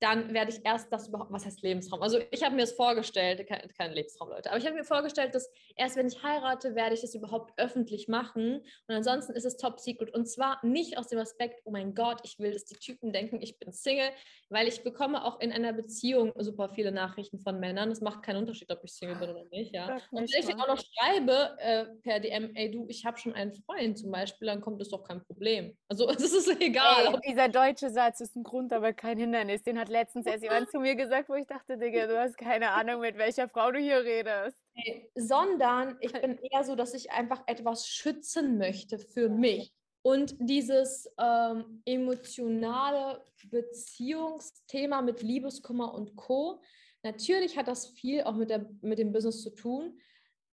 dann 0.04 0.34
werde 0.34 0.50
ich 0.52 0.60
erst 0.64 0.92
das 0.92 1.08
überhaupt, 1.08 1.32
was 1.32 1.46
heißt 1.46 1.62
Lebensraum? 1.62 2.02
Also 2.02 2.18
ich 2.30 2.42
habe 2.42 2.54
mir 2.54 2.60
das 2.60 2.72
vorgestellt, 2.72 3.46
kein, 3.46 3.66
kein 3.76 3.92
Lebensraum, 3.92 4.28
Leute, 4.28 4.50
aber 4.50 4.58
ich 4.58 4.66
habe 4.66 4.76
mir 4.76 4.84
vorgestellt, 4.84 5.34
dass 5.34 5.50
erst 5.76 5.96
wenn 5.96 6.06
ich 6.06 6.22
heirate, 6.22 6.74
werde 6.74 6.94
ich 6.94 7.00
das 7.00 7.14
überhaupt 7.14 7.52
öffentlich 7.56 8.08
machen 8.08 8.60
und 8.86 8.94
ansonsten 8.94 9.32
ist 9.32 9.44
es 9.44 9.56
top 9.56 9.80
secret 9.80 10.12
und 10.14 10.26
zwar 10.26 10.64
nicht 10.64 10.98
aus 10.98 11.08
dem 11.08 11.18
Aspekt, 11.18 11.60
oh 11.64 11.70
mein 11.70 11.94
Gott, 11.94 12.20
ich 12.24 12.38
will, 12.38 12.52
dass 12.52 12.64
die 12.64 12.76
Typen 12.76 13.12
denken, 13.12 13.40
ich 13.40 13.58
bin 13.58 13.72
Single, 13.72 14.10
weil 14.48 14.68
ich 14.68 14.82
bekomme 14.82 15.24
auch 15.24 15.40
in 15.40 15.52
einer 15.52 15.72
Beziehung 15.72 16.32
super 16.36 16.70
viele 16.70 16.92
Nachrichten 16.92 17.38
von 17.40 17.58
Männern, 17.58 17.90
es 17.90 18.00
macht 18.00 18.22
keinen 18.22 18.38
Unterschied, 18.38 18.70
ob 18.70 18.84
ich 18.84 18.92
Single 18.92 19.16
bin 19.16 19.30
oder 19.30 19.44
nicht, 19.50 19.74
ja. 19.74 19.98
Und 20.10 20.32
wenn 20.32 20.40
ich 20.40 20.46
dann 20.46 20.60
auch 20.60 20.68
noch 20.68 20.82
schreibe 20.82 21.56
äh, 21.58 21.86
per 22.02 22.20
DM, 22.20 22.54
ey 22.54 22.70
du, 22.70 22.86
ich 22.88 23.04
habe 23.04 23.18
schon 23.18 23.34
einen 23.34 23.52
Freund 23.52 23.98
zum 23.98 24.10
Beispiel, 24.10 24.46
dann 24.46 24.60
kommt 24.60 24.80
es 24.80 24.88
doch 24.88 25.04
kein 25.04 25.22
Problem. 25.24 25.76
Also 25.88 26.08
es 26.10 26.32
ist 26.32 26.60
egal. 26.60 27.14
Ey, 27.14 27.32
dieser 27.32 27.48
deutsche 27.48 27.90
Satz 27.90 28.20
ist 28.20 28.36
ein 28.36 28.42
Grund, 28.42 28.72
aber 28.72 28.92
kein 28.92 29.18
Hindernis, 29.18 29.62
den 29.62 29.78
hat 29.78 29.88
letztens 29.88 30.26
erst 30.26 30.42
jemand 30.42 30.68
zu 30.70 30.78
mir 30.78 30.94
gesagt, 30.94 31.28
wo 31.28 31.34
ich 31.34 31.46
dachte, 31.46 31.76
Digga, 31.76 32.06
du 32.06 32.18
hast 32.18 32.36
keine 32.36 32.70
Ahnung, 32.70 33.00
mit 33.00 33.18
welcher 33.18 33.48
Frau 33.48 33.70
du 33.70 33.78
hier 33.78 34.04
redest. 34.04 34.63
Nee, 34.74 35.10
sondern 35.14 35.96
ich 36.00 36.12
bin 36.12 36.38
eher 36.38 36.64
so, 36.64 36.74
dass 36.74 36.94
ich 36.94 37.12
einfach 37.12 37.42
etwas 37.46 37.86
schützen 37.86 38.58
möchte 38.58 38.98
für 38.98 39.28
mich. 39.28 39.72
Und 40.02 40.34
dieses 40.38 41.08
ähm, 41.18 41.80
emotionale 41.86 43.24
Beziehungsthema 43.50 45.00
mit 45.00 45.22
Liebeskummer 45.22 45.94
und 45.94 46.16
Co. 46.16 46.60
Natürlich 47.02 47.56
hat 47.56 47.68
das 47.68 47.86
viel 47.86 48.22
auch 48.24 48.34
mit, 48.34 48.50
der, 48.50 48.68
mit 48.82 48.98
dem 48.98 49.12
Business 49.12 49.42
zu 49.42 49.50
tun, 49.50 49.98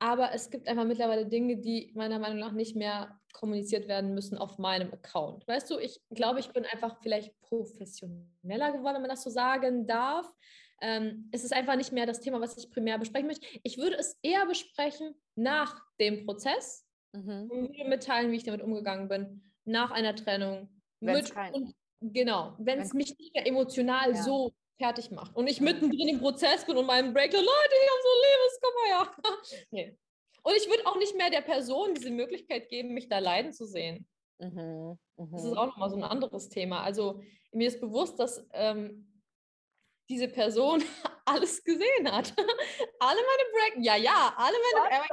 aber 0.00 0.33
es 0.33 0.50
gibt 0.50 0.68
einfach 0.68 0.85
mittlerweile 0.85 1.26
Dinge, 1.26 1.57
die 1.57 1.92
meiner 1.94 2.18
Meinung 2.18 2.38
nach 2.38 2.52
nicht 2.52 2.76
mehr 2.76 3.18
kommuniziert 3.33 3.88
werden 3.88 4.14
müssen 4.14 4.38
auf 4.38 4.59
meinem 4.59 4.92
Account. 4.92 5.46
Weißt 5.48 5.70
du, 5.70 5.78
ich 5.78 6.00
glaube, 6.11 6.40
ich 6.40 6.50
bin 6.50 6.64
einfach 6.64 6.98
vielleicht 7.02 7.38
professioneller 7.40 8.72
geworden, 8.72 8.94
wenn 8.94 9.02
man 9.02 9.11
das 9.11 9.22
so 9.22 9.31
sagen 9.31 9.87
darf. 9.87 10.33
Ähm, 10.81 11.29
es 11.33 11.45
ist 11.45 11.53
einfach 11.53 11.77
nicht 11.77 11.93
mehr 11.93 12.07
das 12.07 12.21
Thema, 12.21 12.41
was 12.41 12.57
ich 12.57 12.71
primär 12.71 12.99
besprechen 12.99 13.27
möchte. 13.27 13.47
Ich 13.62 13.79
würde 13.79 13.97
es 13.97 14.19
eher 14.23 14.47
besprechen 14.47 15.14
nach 15.35 15.81
dem 16.01 16.25
Prozess 16.25 16.87
mhm. 17.12 17.51
und 17.51 17.69
würde 17.69 17.88
mitteilen, 17.88 18.31
wie 18.31 18.37
ich 18.37 18.45
damit 18.45 18.62
umgegangen 18.62 19.09
bin, 19.09 19.43
nach 19.64 19.91
einer 19.91 20.14
Trennung. 20.14 20.69
Mit, 21.01 21.33
und, 21.53 21.75
genau, 22.01 22.57
wenn 22.59 22.81
es 22.81 22.93
mich 22.93 23.17
nicht 23.19 23.35
mehr 23.35 23.47
emotional 23.47 24.14
ja. 24.14 24.23
so 24.23 24.53
fertig 24.79 25.11
macht 25.11 25.35
und 25.37 25.49
ich 25.49 25.61
mittendrin 25.61 26.09
im 26.09 26.21
Prozess 26.21 26.64
bin 26.64 26.77
und 26.77 26.87
meinem 26.87 27.12
Break, 27.12 27.33
Leute, 27.33 27.45
ich 27.45 27.91
habe 27.91 28.03
so 28.03 28.11
Lebenskörper, 28.27 28.88
ja. 28.91 29.67
nee. 29.71 29.97
Und 30.43 30.55
ich 30.57 30.69
würde 30.69 30.87
auch 30.87 30.97
nicht 30.97 31.17
mehr 31.17 31.31
der 31.31 31.41
Person 31.41 31.95
diese 31.95 32.11
Möglichkeit 32.11 32.69
geben, 32.69 32.95
mich 32.95 33.09
da 33.09 33.19
leiden 33.19 33.53
zu 33.53 33.67
sehen. 33.67 34.07
Mhm, 34.38 34.99
das 35.17 35.45
ist 35.45 35.51
mhm. 35.51 35.59
auch 35.59 35.67
nochmal 35.67 35.91
so 35.91 35.97
ein 35.97 36.05
anderes 36.05 36.49
Thema. 36.49 36.83
Also 36.83 37.21
mir 37.53 37.69
ist 37.69 37.81
bewusst, 37.81 38.19
dass 38.19 38.47
ähm, 38.53 39.17
diese 40.09 40.29
Person 40.29 40.83
alles 41.25 41.62
gesehen 41.62 42.11
hat. 42.11 42.33
alle 43.01 43.21
meine 43.21 43.51
Break, 43.53 43.85
ja, 43.85 43.97
ja, 43.97 44.35
alle 44.37 44.57
meine, 44.73 45.05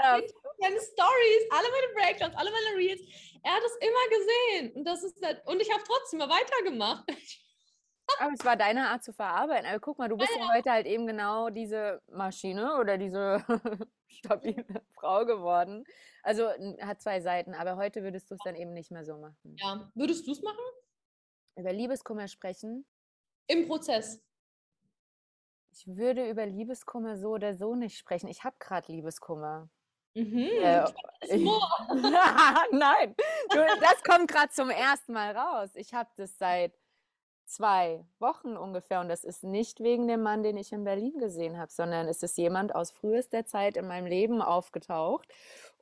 meine, 0.59 0.79
Stories, 0.79 1.43
alle 1.51 1.67
meine 1.69 1.93
Breakdowns, 1.93 2.35
alle 2.35 2.51
meine 2.51 2.77
Reels. 2.77 3.01
Er 3.43 3.51
hat 3.51 3.63
es 3.63 3.75
immer 3.87 4.09
gesehen. 4.09 4.75
Und 4.75 4.85
das 4.85 5.03
ist 5.03 5.23
halt, 5.23 5.45
und 5.45 5.61
ich 5.61 5.71
habe 5.71 5.83
trotzdem 5.85 6.19
mal 6.19 6.29
weitergemacht. 6.29 7.05
Aber 8.19 8.33
es 8.33 8.45
war 8.45 8.55
deine 8.55 8.89
Art 8.89 9.03
zu 9.03 9.13
verarbeiten. 9.13 9.65
Aber 9.65 9.79
guck 9.79 9.97
mal, 9.97 10.07
du 10.07 10.15
bist 10.15 10.31
ja, 10.35 10.41
ja 10.41 10.53
heute 10.53 10.71
halt 10.71 10.85
eben 10.85 11.07
genau 11.07 11.49
diese 11.49 12.01
Maschine 12.07 12.77
oder 12.79 12.97
diese 12.97 13.43
stabile 14.07 14.63
Frau 14.93 15.25
geworden. 15.25 15.83
Also 16.21 16.49
hat 16.81 17.01
zwei 17.01 17.19
Seiten, 17.19 17.53
aber 17.53 17.77
heute 17.77 18.03
würdest 18.03 18.29
du 18.29 18.35
es 18.35 18.41
dann 18.43 18.55
eben 18.55 18.73
nicht 18.73 18.91
mehr 18.91 19.05
so 19.05 19.17
machen. 19.17 19.55
Ja, 19.57 19.91
würdest 19.95 20.27
du 20.27 20.31
es 20.31 20.41
machen? 20.41 20.63
Über 21.55 21.73
Liebeskummer 21.73 22.27
sprechen? 22.27 22.85
Im 23.47 23.67
Prozess. 23.67 24.21
Ich 25.77 25.87
würde 25.87 26.29
über 26.29 26.45
Liebeskummer 26.45 27.17
so 27.17 27.31
oder 27.31 27.53
so 27.53 27.75
nicht 27.75 27.97
sprechen. 27.97 28.29
Ich 28.29 28.45
habe 28.45 28.55
gerade 28.59 28.89
Liebeskummer. 28.91 29.67
Mhm, 30.13 30.37
äh, 30.37 30.85
Nein, 32.71 33.15
das 33.81 34.01
kommt 34.07 34.31
gerade 34.31 34.51
zum 34.53 34.69
ersten 34.69 35.11
Mal 35.11 35.35
raus. 35.35 35.71
Ich 35.75 35.93
habe 35.93 36.09
das 36.15 36.37
seit 36.37 36.71
zwei 37.43 38.05
Wochen 38.19 38.55
ungefähr. 38.55 39.01
Und 39.01 39.09
das 39.09 39.25
ist 39.25 39.43
nicht 39.43 39.81
wegen 39.81 40.07
dem 40.07 40.23
Mann, 40.23 40.43
den 40.43 40.55
ich 40.55 40.71
in 40.71 40.85
Berlin 40.85 41.17
gesehen 41.17 41.57
habe, 41.57 41.71
sondern 41.71 42.07
es 42.07 42.23
ist 42.23 42.37
jemand 42.37 42.73
aus 42.73 42.91
frühester 42.91 43.45
Zeit 43.45 43.75
in 43.75 43.85
meinem 43.85 44.07
Leben 44.07 44.41
aufgetaucht. 44.41 45.27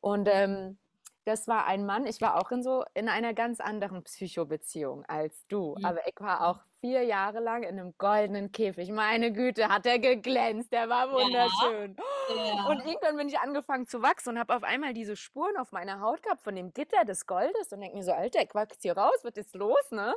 Und 0.02 0.28
ähm, 0.32 0.80
das 1.26 1.48
war 1.48 1.68
ein 1.68 1.86
Mann, 1.86 2.08
ich 2.08 2.20
war 2.20 2.42
auch 2.42 2.52
in 2.52 2.64
so 2.64 2.84
in 2.96 3.08
einer 3.08 3.36
ganz 3.36 3.60
anderen 3.60 4.04
Psychobeziehung 4.04 5.06
als 5.06 5.46
du. 5.48 5.76
Mhm. 5.78 5.86
Aber 5.86 6.08
ich 6.08 6.20
war 6.20 6.48
auch 6.48 6.60
vier 6.84 7.04
Jahre 7.04 7.40
lang 7.40 7.64
in 7.64 7.80
einem 7.80 7.94
goldenen 7.98 8.52
Käfig. 8.52 8.92
Meine 8.92 9.32
Güte, 9.32 9.70
hat 9.70 9.86
er 9.86 10.00
geglänzt, 10.00 10.74
der 10.74 10.90
war 10.90 11.10
wunderschön. 11.14 11.96
Ja. 12.28 12.68
Und 12.68 12.86
irgendwann 12.86 13.16
bin 13.16 13.30
ich 13.30 13.40
angefangen 13.40 13.88
zu 13.88 14.02
wachsen 14.02 14.32
und 14.32 14.40
habe 14.40 14.54
auf 14.54 14.64
einmal 14.64 14.94
diese 14.94 15.16
Spuren 15.16 15.56
auf 15.56 15.72
meiner 15.72 16.02
Haut 16.02 16.22
gehabt 16.22 16.44
von 16.44 16.56
dem 16.56 16.74
Gitter 16.74 17.06
des 17.06 17.26
Goldes 17.26 17.72
und 17.72 17.80
denke 17.80 17.96
mir 17.96 18.04
so, 18.04 18.12
Alter, 18.12 18.42
ich 18.42 18.54
wachse 18.54 18.80
hier 18.82 18.98
raus, 18.98 19.16
was 19.24 19.38
ist 19.38 19.56
los, 19.56 19.92
ne? 19.92 20.14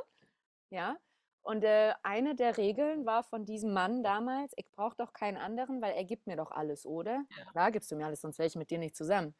Ja. 0.69 0.97
Und 1.41 1.63
äh, 1.63 1.93
eine 2.03 2.35
der 2.35 2.57
Regeln 2.57 3.05
war 3.05 3.23
von 3.23 3.45
diesem 3.45 3.71
Mann 3.71 4.03
damals, 4.03 4.51
ich 4.57 4.69
brauche 4.69 4.97
doch 4.97 5.13
keinen 5.13 5.37
anderen, 5.37 5.81
weil 5.81 5.93
er 5.93 6.03
gibt 6.03 6.27
mir 6.27 6.35
doch 6.35 6.51
alles, 6.51 6.85
oder? 6.85 7.23
Ja. 7.37 7.51
Klar 7.51 7.71
gibst 7.71 7.89
du 7.91 7.95
mir 7.95 8.07
alles, 8.07 8.19
sonst 8.19 8.39
wäre 8.39 8.47
ich 8.47 8.57
mit 8.57 8.71
dir 8.71 8.79
nicht 8.79 8.97
zusammen. 8.97 9.33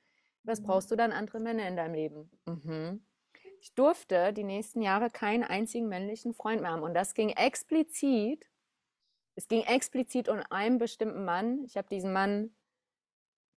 Was 0.44 0.62
mhm. 0.62 0.68
brauchst 0.68 0.90
du 0.92 0.96
dann 0.96 1.12
andere 1.12 1.42
Männer 1.42 1.68
in 1.68 1.76
deinem 1.76 1.94
Leben? 1.94 2.32
Mhm. 2.46 3.06
Ich 3.60 3.74
durfte 3.74 4.34
die 4.34 4.44
nächsten 4.44 4.82
Jahre 4.82 5.10
keinen 5.10 5.44
einzigen 5.44 5.88
männlichen 5.88 6.34
Freund 6.34 6.62
mehr 6.62 6.72
haben. 6.72 6.84
Und 6.84 6.94
das 6.94 7.14
ging 7.14 7.30
explizit, 7.30 8.48
es 9.36 9.48
ging 9.48 9.64
explizit 9.64 10.30
um 10.30 10.42
einen 10.50 10.78
bestimmten 10.78 11.24
Mann. 11.26 11.64
Ich 11.66 11.78
habe 11.78 11.88
diesen 11.90 12.12
Mann, 12.12 12.56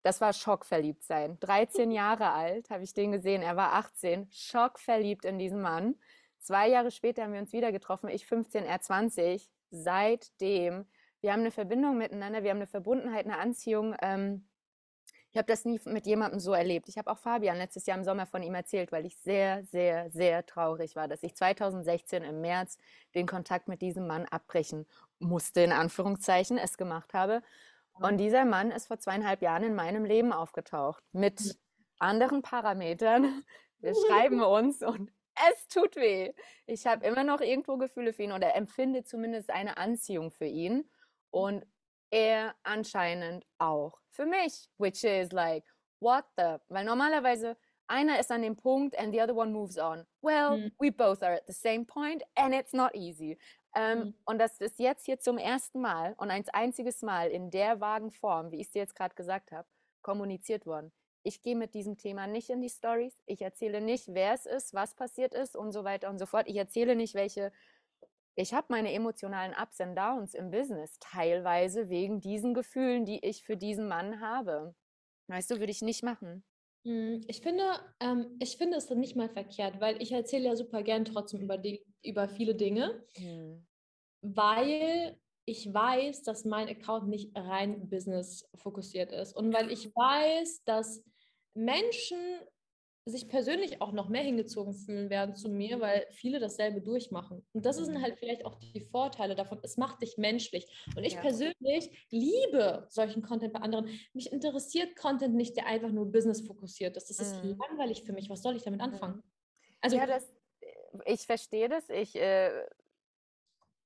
das 0.03 0.21
war 0.21 0.33
schockverliebt 0.33 1.03
sein. 1.03 1.39
13 1.39 1.91
Jahre 1.91 2.31
alt 2.31 2.69
habe 2.69 2.83
ich 2.83 2.93
den 2.93 3.11
gesehen, 3.11 3.41
er 3.41 3.55
war 3.55 3.73
18, 3.73 4.27
schockverliebt 4.31 5.25
in 5.25 5.39
diesen 5.39 5.61
Mann. 5.61 5.95
Zwei 6.39 6.69
Jahre 6.69 6.91
später 6.91 7.23
haben 7.23 7.33
wir 7.33 7.39
uns 7.39 7.53
wieder 7.53 7.71
getroffen, 7.71 8.09
ich 8.09 8.25
15, 8.25 8.65
er 8.65 8.81
20. 8.81 9.49
Seitdem, 9.69 10.85
wir 11.21 11.31
haben 11.31 11.41
eine 11.41 11.51
Verbindung 11.51 11.97
miteinander, 11.97 12.43
wir 12.43 12.49
haben 12.49 12.57
eine 12.57 12.67
Verbundenheit, 12.67 13.25
eine 13.25 13.37
Anziehung. 13.37 13.95
Ähm, 14.01 14.47
ich 15.31 15.37
habe 15.37 15.47
das 15.47 15.63
nie 15.63 15.79
mit 15.85 16.05
jemandem 16.05 16.41
so 16.41 16.51
erlebt. 16.51 16.89
Ich 16.89 16.97
habe 16.97 17.09
auch 17.09 17.17
Fabian 17.17 17.57
letztes 17.57 17.85
Jahr 17.85 17.97
im 17.97 18.03
Sommer 18.03 18.25
von 18.25 18.43
ihm 18.43 18.53
erzählt, 18.53 18.91
weil 18.91 19.05
ich 19.05 19.15
sehr, 19.17 19.63
sehr, 19.63 20.09
sehr 20.11 20.45
traurig 20.45 20.97
war, 20.97 21.07
dass 21.07 21.23
ich 21.23 21.35
2016 21.35 22.23
im 22.23 22.41
März 22.41 22.77
den 23.15 23.27
Kontakt 23.27 23.69
mit 23.69 23.81
diesem 23.81 24.07
Mann 24.07 24.25
abbrechen 24.25 24.85
musste, 25.19 25.61
in 25.61 25.71
Anführungszeichen, 25.71 26.57
es 26.57 26.77
gemacht 26.77 27.13
habe. 27.13 27.41
Und 27.93 28.17
dieser 28.17 28.43
Mann 28.43 28.71
ist 28.71 28.87
vor 28.87 28.99
zweieinhalb 28.99 29.41
Jahren 29.41 29.63
in 29.63 29.73
meinem 29.75 30.03
Leben 30.03 30.33
aufgetaucht 30.33 31.01
mit 31.13 31.57
anderen 31.97 32.41
Parametern. 32.41 33.43
Wir 33.79 33.93
schreiben 33.95 34.41
uns 34.41 34.83
und 34.83 35.11
es 35.49 35.67
tut 35.69 35.95
weh. 35.95 36.33
Ich 36.65 36.87
habe 36.87 37.05
immer 37.05 37.23
noch 37.23 37.39
irgendwo 37.39 37.77
Gefühle 37.77 38.11
für 38.11 38.23
ihn 38.23 38.33
oder 38.33 38.53
empfinde 38.55 39.05
zumindest 39.05 39.49
eine 39.49 39.77
Anziehung 39.77 40.31
für 40.31 40.45
ihn. 40.45 40.89
Und 41.29 41.65
er 42.11 42.53
anscheinend 42.63 43.45
auch 43.57 43.97
für 44.09 44.25
mich, 44.25 44.69
which 44.77 45.03
is 45.03 45.31
like, 45.31 45.65
what 45.99 46.25
the? 46.37 46.57
Weil 46.69 46.85
normalerweise 46.85 47.57
einer 47.87 48.19
ist 48.19 48.31
an 48.31 48.41
dem 48.41 48.55
Punkt 48.55 48.97
and 48.97 49.13
the 49.13 49.21
other 49.21 49.35
one 49.35 49.51
moves 49.51 49.77
on. 49.77 50.05
Well, 50.21 50.57
mhm. 50.57 50.71
we 50.79 50.91
both 50.91 51.23
are 51.23 51.33
at 51.33 51.47
the 51.47 51.53
same 51.53 51.85
point 51.85 52.23
and 52.35 52.53
it's 52.53 52.73
not 52.73 52.95
easy. 52.95 53.37
Ähm, 53.75 53.99
mhm. 53.99 54.13
Und 54.25 54.39
das 54.39 54.59
ist 54.59 54.79
jetzt 54.79 55.05
hier 55.05 55.19
zum 55.19 55.37
ersten 55.37 55.81
Mal 55.81 56.13
und 56.17 56.29
ein 56.29 56.43
einziges 56.53 57.01
Mal 57.01 57.29
in 57.29 57.49
der 57.51 57.79
vagen 57.79 58.11
Form, 58.11 58.51
wie 58.51 58.57
ich 58.57 58.67
es 58.67 58.71
dir 58.71 58.79
jetzt 58.79 58.95
gerade 58.95 59.15
gesagt 59.15 59.51
habe, 59.51 59.67
kommuniziert 60.01 60.65
worden. 60.65 60.91
Ich 61.23 61.41
gehe 61.41 61.55
mit 61.55 61.73
diesem 61.73 61.97
Thema 61.97 62.27
nicht 62.27 62.49
in 62.49 62.61
die 62.61 62.69
Stories. 62.69 63.21
Ich 63.25 63.41
erzähle 63.41 63.79
nicht, 63.79 64.13
wer 64.13 64.33
es 64.33 64.45
ist, 64.45 64.73
was 64.73 64.95
passiert 64.95 65.33
ist 65.33 65.55
und 65.55 65.71
so 65.71 65.83
weiter 65.83 66.09
und 66.09 66.17
so 66.17 66.25
fort. 66.25 66.47
Ich 66.47 66.55
erzähle 66.55 66.95
nicht, 66.95 67.13
welche. 67.13 67.51
Ich 68.35 68.53
habe 68.53 68.67
meine 68.69 68.93
emotionalen 68.93 69.53
Ups 69.53 69.79
und 69.79 69.95
Downs 69.95 70.33
im 70.33 70.51
Business, 70.51 70.97
teilweise 70.99 71.89
wegen 71.89 72.21
diesen 72.21 72.53
Gefühlen, 72.53 73.05
die 73.05 73.19
ich 73.25 73.43
für 73.43 73.57
diesen 73.57 73.87
Mann 73.87 74.21
habe. 74.21 74.73
Weißt 75.27 75.51
du, 75.51 75.59
würde 75.59 75.71
ich 75.71 75.81
nicht 75.81 76.03
machen. 76.03 76.43
Hm, 76.85 77.21
ich 77.27 77.41
finde, 77.41 77.63
ähm, 77.99 78.37
ich 78.39 78.57
finde 78.57 78.77
es 78.77 78.89
nicht 78.89 79.15
mal 79.15 79.29
verkehrt, 79.29 79.79
weil 79.79 80.01
ich 80.01 80.11
erzähle 80.11 80.45
ja 80.45 80.55
super 80.55 80.81
gern 80.81 81.05
trotzdem 81.05 81.41
über, 81.41 81.57
die, 81.57 81.85
über 82.03 82.27
viele 82.27 82.55
Dinge, 82.55 83.05
mhm. 83.17 83.67
weil 84.21 85.19
ich 85.45 85.71
weiß, 85.71 86.23
dass 86.23 86.45
mein 86.45 86.69
Account 86.69 87.07
nicht 87.07 87.35
rein 87.35 87.89
Business 87.89 88.49
fokussiert 88.55 89.11
ist 89.11 89.35
und 89.35 89.53
weil 89.53 89.71
ich 89.71 89.87
weiß, 89.87 90.63
dass 90.63 91.03
Menschen 91.53 92.17
sich 93.05 93.27
persönlich 93.27 93.81
auch 93.81 93.91
noch 93.93 94.09
mehr 94.09 94.21
hingezogen 94.21 94.73
fühlen 94.73 95.09
werden 95.09 95.35
zu 95.35 95.49
mir, 95.49 95.79
weil 95.79 96.05
viele 96.11 96.39
dasselbe 96.39 96.81
durchmachen. 96.81 97.43
Und 97.51 97.65
das 97.65 97.77
sind 97.77 97.95
mhm. 97.95 98.01
halt 98.01 98.19
vielleicht 98.19 98.45
auch 98.45 98.55
die 98.55 98.81
Vorteile 98.81 99.35
davon. 99.35 99.59
Es 99.63 99.77
macht 99.77 100.01
dich 100.01 100.17
menschlich. 100.17 100.67
Und 100.95 101.03
ich 101.03 101.13
ja. 101.13 101.21
persönlich 101.21 102.07
liebe 102.11 102.85
solchen 102.89 103.23
Content 103.23 103.53
bei 103.53 103.59
anderen. 103.59 103.87
Mich 104.13 104.31
interessiert 104.31 104.95
Content 104.95 105.33
nicht, 105.33 105.57
der 105.57 105.65
einfach 105.65 105.89
nur 105.89 106.11
Business 106.11 106.41
fokussiert 106.41 106.95
ist. 106.95 107.09
Das 107.09 107.19
ist 107.19 107.43
mhm. 107.43 107.57
langweilig 107.57 108.03
für 108.03 108.13
mich. 108.13 108.29
Was 108.29 108.43
soll 108.43 108.55
ich 108.55 108.63
damit 108.63 108.81
anfangen? 108.81 109.15
Mhm. 109.15 109.23
Also, 109.81 109.97
ja, 109.97 110.05
das, 110.05 110.31
ich 111.05 111.25
verstehe 111.25 111.69
das. 111.69 111.89
Ich, 111.89 112.15
äh, 112.15 112.65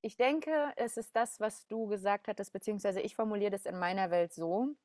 ich 0.01 0.17
denke, 0.17 0.73
es 0.75 0.97
ist 0.97 1.15
das, 1.15 1.39
was 1.39 1.67
du 1.67 1.87
gesagt 1.87 2.27
hattest, 2.27 2.51
beziehungsweise 2.51 2.99
ich 2.99 3.15
formuliere 3.15 3.51
das 3.51 3.65
in 3.65 3.79
meiner 3.79 4.11
Welt 4.11 4.33
so. 4.33 4.75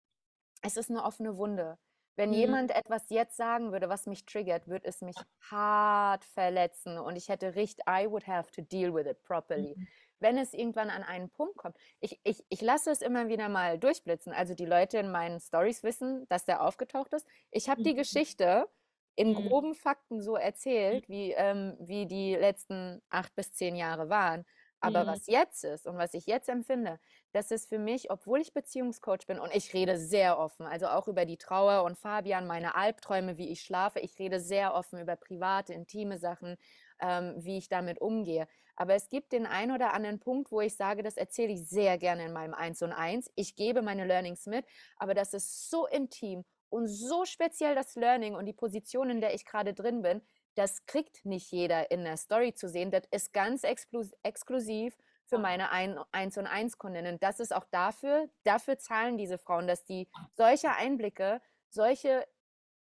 Es 0.62 0.76
ist 0.76 0.88
eine 0.88 1.04
offene 1.04 1.36
Wunde. 1.36 1.78
Wenn 2.20 2.30
mhm. 2.32 2.36
jemand 2.36 2.76
etwas 2.76 3.08
jetzt 3.08 3.34
sagen 3.38 3.72
würde, 3.72 3.88
was 3.88 4.04
mich 4.04 4.26
triggert, 4.26 4.68
würde 4.68 4.86
es 4.86 5.00
mich 5.00 5.16
hart 5.50 6.22
verletzen 6.26 6.98
und 6.98 7.16
ich 7.16 7.30
hätte 7.30 7.54
richtig, 7.54 7.82
I 7.88 8.10
would 8.10 8.26
have 8.26 8.50
to 8.52 8.60
deal 8.60 8.94
with 8.94 9.06
it 9.06 9.22
properly. 9.22 9.74
Mhm. 9.74 9.88
Wenn 10.18 10.36
es 10.36 10.52
irgendwann 10.52 10.90
an 10.90 11.02
einen 11.02 11.30
Punkt 11.30 11.56
kommt, 11.56 11.78
ich, 11.98 12.20
ich, 12.22 12.44
ich 12.50 12.60
lasse 12.60 12.90
es 12.90 13.00
immer 13.00 13.28
wieder 13.28 13.48
mal 13.48 13.78
durchblitzen. 13.78 14.34
Also 14.34 14.52
die 14.52 14.66
Leute 14.66 14.98
in 14.98 15.10
meinen 15.10 15.40
Stories 15.40 15.82
wissen, 15.82 16.26
dass 16.28 16.44
der 16.44 16.62
aufgetaucht 16.62 17.14
ist. 17.14 17.26
Ich 17.50 17.70
habe 17.70 17.80
mhm. 17.80 17.84
die 17.84 17.94
Geschichte 17.94 18.68
in 19.16 19.30
mhm. 19.30 19.36
groben 19.36 19.74
Fakten 19.74 20.20
so 20.20 20.36
erzählt, 20.36 21.08
wie, 21.08 21.32
ähm, 21.32 21.74
wie 21.80 22.04
die 22.04 22.34
letzten 22.34 23.00
acht 23.08 23.34
bis 23.34 23.54
zehn 23.54 23.76
Jahre 23.76 24.10
waren. 24.10 24.44
Aber 24.80 25.04
mhm. 25.04 25.08
was 25.08 25.26
jetzt 25.26 25.64
ist 25.64 25.86
und 25.86 25.96
was 25.96 26.12
ich 26.12 26.26
jetzt 26.26 26.50
empfinde, 26.50 27.00
das 27.32 27.50
ist 27.50 27.68
für 27.68 27.78
mich, 27.78 28.10
obwohl 28.10 28.40
ich 28.40 28.52
Beziehungscoach 28.52 29.26
bin 29.26 29.38
und 29.38 29.54
ich 29.54 29.72
rede 29.72 29.98
sehr 29.98 30.38
offen, 30.38 30.66
also 30.66 30.86
auch 30.88 31.08
über 31.08 31.24
die 31.24 31.36
Trauer 31.36 31.84
und 31.84 31.96
Fabian, 31.96 32.46
meine 32.46 32.74
Albträume, 32.74 33.38
wie 33.38 33.48
ich 33.48 33.62
schlafe, 33.62 34.00
ich 34.00 34.18
rede 34.18 34.40
sehr 34.40 34.74
offen 34.74 34.98
über 34.98 35.16
private, 35.16 35.72
intime 35.72 36.18
Sachen, 36.18 36.56
ähm, 37.00 37.34
wie 37.38 37.58
ich 37.58 37.68
damit 37.68 38.00
umgehe. 38.00 38.48
Aber 38.76 38.94
es 38.94 39.08
gibt 39.08 39.32
den 39.32 39.46
einen 39.46 39.72
oder 39.72 39.92
anderen 39.92 40.20
Punkt, 40.20 40.50
wo 40.50 40.60
ich 40.60 40.74
sage, 40.74 41.02
das 41.02 41.16
erzähle 41.16 41.52
ich 41.52 41.68
sehr 41.68 41.98
gerne 41.98 42.24
in 42.24 42.32
meinem 42.32 42.54
Eins 42.54 42.82
und 42.82 42.92
Eins. 42.92 43.30
Ich 43.34 43.54
gebe 43.54 43.82
meine 43.82 44.06
Learnings 44.06 44.46
mit, 44.46 44.64
aber 44.96 45.14
das 45.14 45.34
ist 45.34 45.70
so 45.70 45.86
intim 45.86 46.44
und 46.70 46.86
so 46.86 47.24
speziell 47.24 47.74
das 47.74 47.94
Learning 47.94 48.34
und 48.34 48.46
die 48.46 48.52
Position, 48.52 49.10
in 49.10 49.20
der 49.20 49.34
ich 49.34 49.44
gerade 49.44 49.74
drin 49.74 50.02
bin, 50.02 50.22
das 50.54 50.86
kriegt 50.86 51.24
nicht 51.24 51.52
jeder 51.52 51.90
in 51.90 52.04
der 52.04 52.16
Story 52.16 52.54
zu 52.54 52.68
sehen. 52.68 52.90
Das 52.90 53.04
ist 53.10 53.32
ganz 53.32 53.62
exklusiv 53.64 54.96
für 55.30 55.38
meine 55.38 55.70
1 55.70 56.36
und 56.36 56.46
1 56.46 56.76
Kundinnen. 56.76 57.18
Das 57.18 57.40
ist 57.40 57.54
auch 57.54 57.64
dafür, 57.70 58.28
dafür 58.44 58.76
zahlen 58.76 59.16
diese 59.16 59.38
Frauen, 59.38 59.66
dass 59.66 59.84
die 59.86 60.10
solche 60.34 60.72
Einblicke, 60.72 61.40
solche 61.70 62.26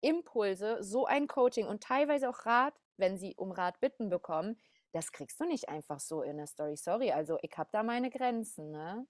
Impulse, 0.01 0.83
so 0.83 1.07
ein 1.07 1.29
Coaching 1.29 1.67
und 1.67 1.83
teilweise 1.83 2.29
auch 2.29 2.47
Rat, 2.47 2.75
wenn 2.97 3.19
sie 3.19 3.35
um 3.37 3.53
Rat 3.53 3.79
bitten 3.81 4.09
bekommen, 4.09 4.59
das 4.93 5.13
kriegst 5.13 5.39
du 5.41 5.45
nicht 5.45 5.69
einfach 5.69 6.01
so 6.01 6.23
in 6.23 6.39
der 6.39 6.47
Story. 6.47 6.77
Sorry, 6.77 7.13
also 7.13 7.39
ich 7.43 7.57
habe 7.57 7.69
da 7.73 7.83
meine 7.83 8.11
Grenzen, 8.11 8.71
ne? 8.71 9.07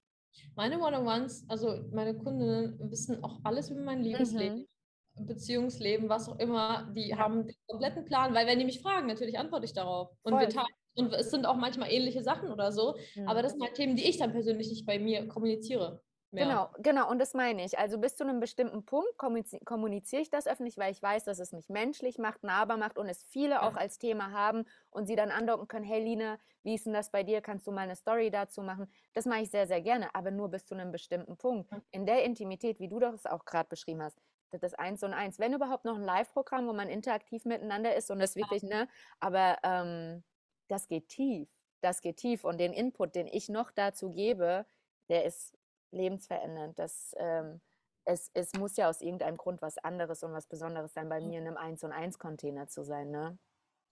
Meine 0.57 0.79
One-on-Ones, 0.79 1.47
also 1.49 1.85
meine 1.93 2.17
Kundinnen 2.17 2.91
wissen 2.91 3.23
auch 3.25 3.39
alles 3.45 3.71
über 3.71 3.81
mein 3.81 4.03
Liebesleben. 4.03 4.67
Mhm. 5.15 5.27
Beziehungsleben, 5.27 6.09
was 6.09 6.29
auch 6.29 6.39
immer, 6.39 6.93
die 6.95 7.17
haben 7.17 7.47
den 7.47 7.57
kompletten 7.67 8.05
Plan, 8.05 8.35
weil 8.35 8.47
wenn 8.47 8.59
die 8.59 8.65
mich 8.65 8.81
fragen, 8.81 9.07
natürlich 9.09 9.39
antworte 9.39 9.65
ich 9.65 9.73
darauf. 9.73 10.11
Und, 10.23 10.39
wir 10.39 10.49
teilen, 10.49 10.67
und 10.99 11.13
es 11.15 11.31
sind 11.31 11.47
auch 11.47 11.57
manchmal 11.57 11.91
ähnliche 11.91 12.23
Sachen 12.23 12.51
oder 12.51 12.73
so, 12.73 12.97
mhm. 13.15 13.29
aber 13.29 13.43
das 13.43 13.53
sind 13.53 13.63
halt 13.63 13.75
Themen, 13.75 13.97
die 13.97 14.09
ich 14.09 14.19
dann 14.19 14.33
persönlich 14.33 14.69
nicht 14.69 14.87
bei 14.87 14.99
mir 14.99 15.27
kommuniziere. 15.29 16.03
Mehr. 16.31 16.45
Genau, 16.45 16.71
genau, 16.79 17.11
und 17.11 17.19
das 17.21 17.33
meine 17.33 17.65
ich. 17.65 17.79
Also 17.79 17.97
bis 17.97 18.17
zu 18.17 18.23
einem 18.23 18.39
bestimmten 18.39 18.85
Punkt 18.85 19.17
kommuniziere 19.17 20.21
ich 20.21 20.29
das 20.29 20.47
öffentlich, 20.47 20.77
weil 20.77 20.93
ich 20.93 21.03
weiß, 21.03 21.25
dass 21.25 21.39
es 21.39 21.53
mich 21.53 21.71
menschlich 21.71 22.19
macht, 22.19 22.45
nahbar 22.45 22.77
macht 22.77 22.99
und 22.99 23.09
es 23.09 23.25
viele 23.25 23.55
ja. 23.55 23.63
auch 23.63 23.77
als 23.77 23.99
Thema 23.99 24.31
haben 24.31 24.67
und 24.91 25.07
sie 25.07 25.17
dann 25.17 25.31
andocken 25.31 25.69
können, 25.69 25.87
hey 25.87 26.05
Lina, 26.05 26.39
wie 26.65 26.75
ist 26.75 26.85
denn 26.85 26.93
das 26.93 27.11
bei 27.11 27.23
dir? 27.23 27.41
Kannst 27.41 27.67
du 27.67 27.73
mal 27.73 27.81
eine 27.81 27.97
Story 27.97 28.31
dazu 28.31 28.61
machen? 28.61 28.93
Das 29.15 29.25
mache 29.25 29.41
ich 29.41 29.51
sehr, 29.51 29.67
sehr 29.67 29.81
gerne, 29.81 30.15
aber 30.15 30.31
nur 30.31 30.51
bis 30.51 30.67
zu 30.67 30.75
einem 30.75 30.93
bestimmten 30.93 31.39
Punkt. 31.39 31.71
In 31.93 32.05
der 32.05 32.23
Intimität, 32.25 32.79
wie 32.79 32.89
du 32.89 32.99
das 32.99 33.25
auch 33.25 33.47
gerade 33.47 33.71
beschrieben 33.71 34.03
hast, 34.03 34.19
das 34.51 34.75
Eins 34.75 35.03
und 35.03 35.15
Eins. 35.15 35.39
Wenn 35.39 35.55
überhaupt 35.55 35.87
noch 35.87 35.97
ein 35.97 36.05
Live-Programm, 36.05 36.67
wo 36.67 36.75
man 36.75 36.91
interaktiv 36.91 37.47
miteinander 37.47 37.97
ist 37.97 38.11
und 38.11 38.19
das 38.19 38.37
wirklich, 38.37 38.63
ne, 38.63 38.87
aber 39.19 39.57
ähm, 39.63 40.23
das 40.69 40.89
geht 40.89 41.09
tief. 41.09 41.49
Das 41.81 42.01
geht 42.01 42.17
tief 42.19 42.45
und 42.45 42.59
den 42.59 42.73
Input, 42.73 43.15
den 43.15 43.27
ich 43.27 43.49
noch 43.49 43.71
dazu 43.71 44.11
gebe, 44.11 44.67
der 45.09 45.25
ist 45.25 45.57
lebensverändernd. 45.91 46.79
Das, 46.79 47.15
ähm, 47.19 47.61
es, 48.05 48.31
es 48.35 48.53
muss 48.55 48.77
ja 48.77 48.89
aus 48.89 49.01
irgendeinem 49.01 49.37
Grund 49.37 49.63
was 49.63 49.79
anderes 49.79 50.23
und 50.23 50.33
was 50.33 50.47
Besonderes 50.47 50.95
sein, 50.95 51.09
bei 51.09 51.21
mir 51.21 51.39
in 51.39 51.47
einem 51.47 51.57
Eins 51.57 51.85
und 51.85 51.93
Eins 51.93 52.19
Container 52.19 52.69
zu 52.69 52.83
sein, 52.83 53.11
ne? 53.11 53.39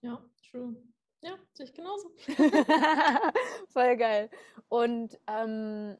Ja, 0.02 0.22
true. 0.50 0.76
Ja, 1.22 1.36
sehe 1.54 1.66
ich 1.66 1.74
genauso. 1.74 2.10
Voll 3.68 3.96
geil. 3.96 4.30
Und 4.68 5.18
ähm, 5.26 5.96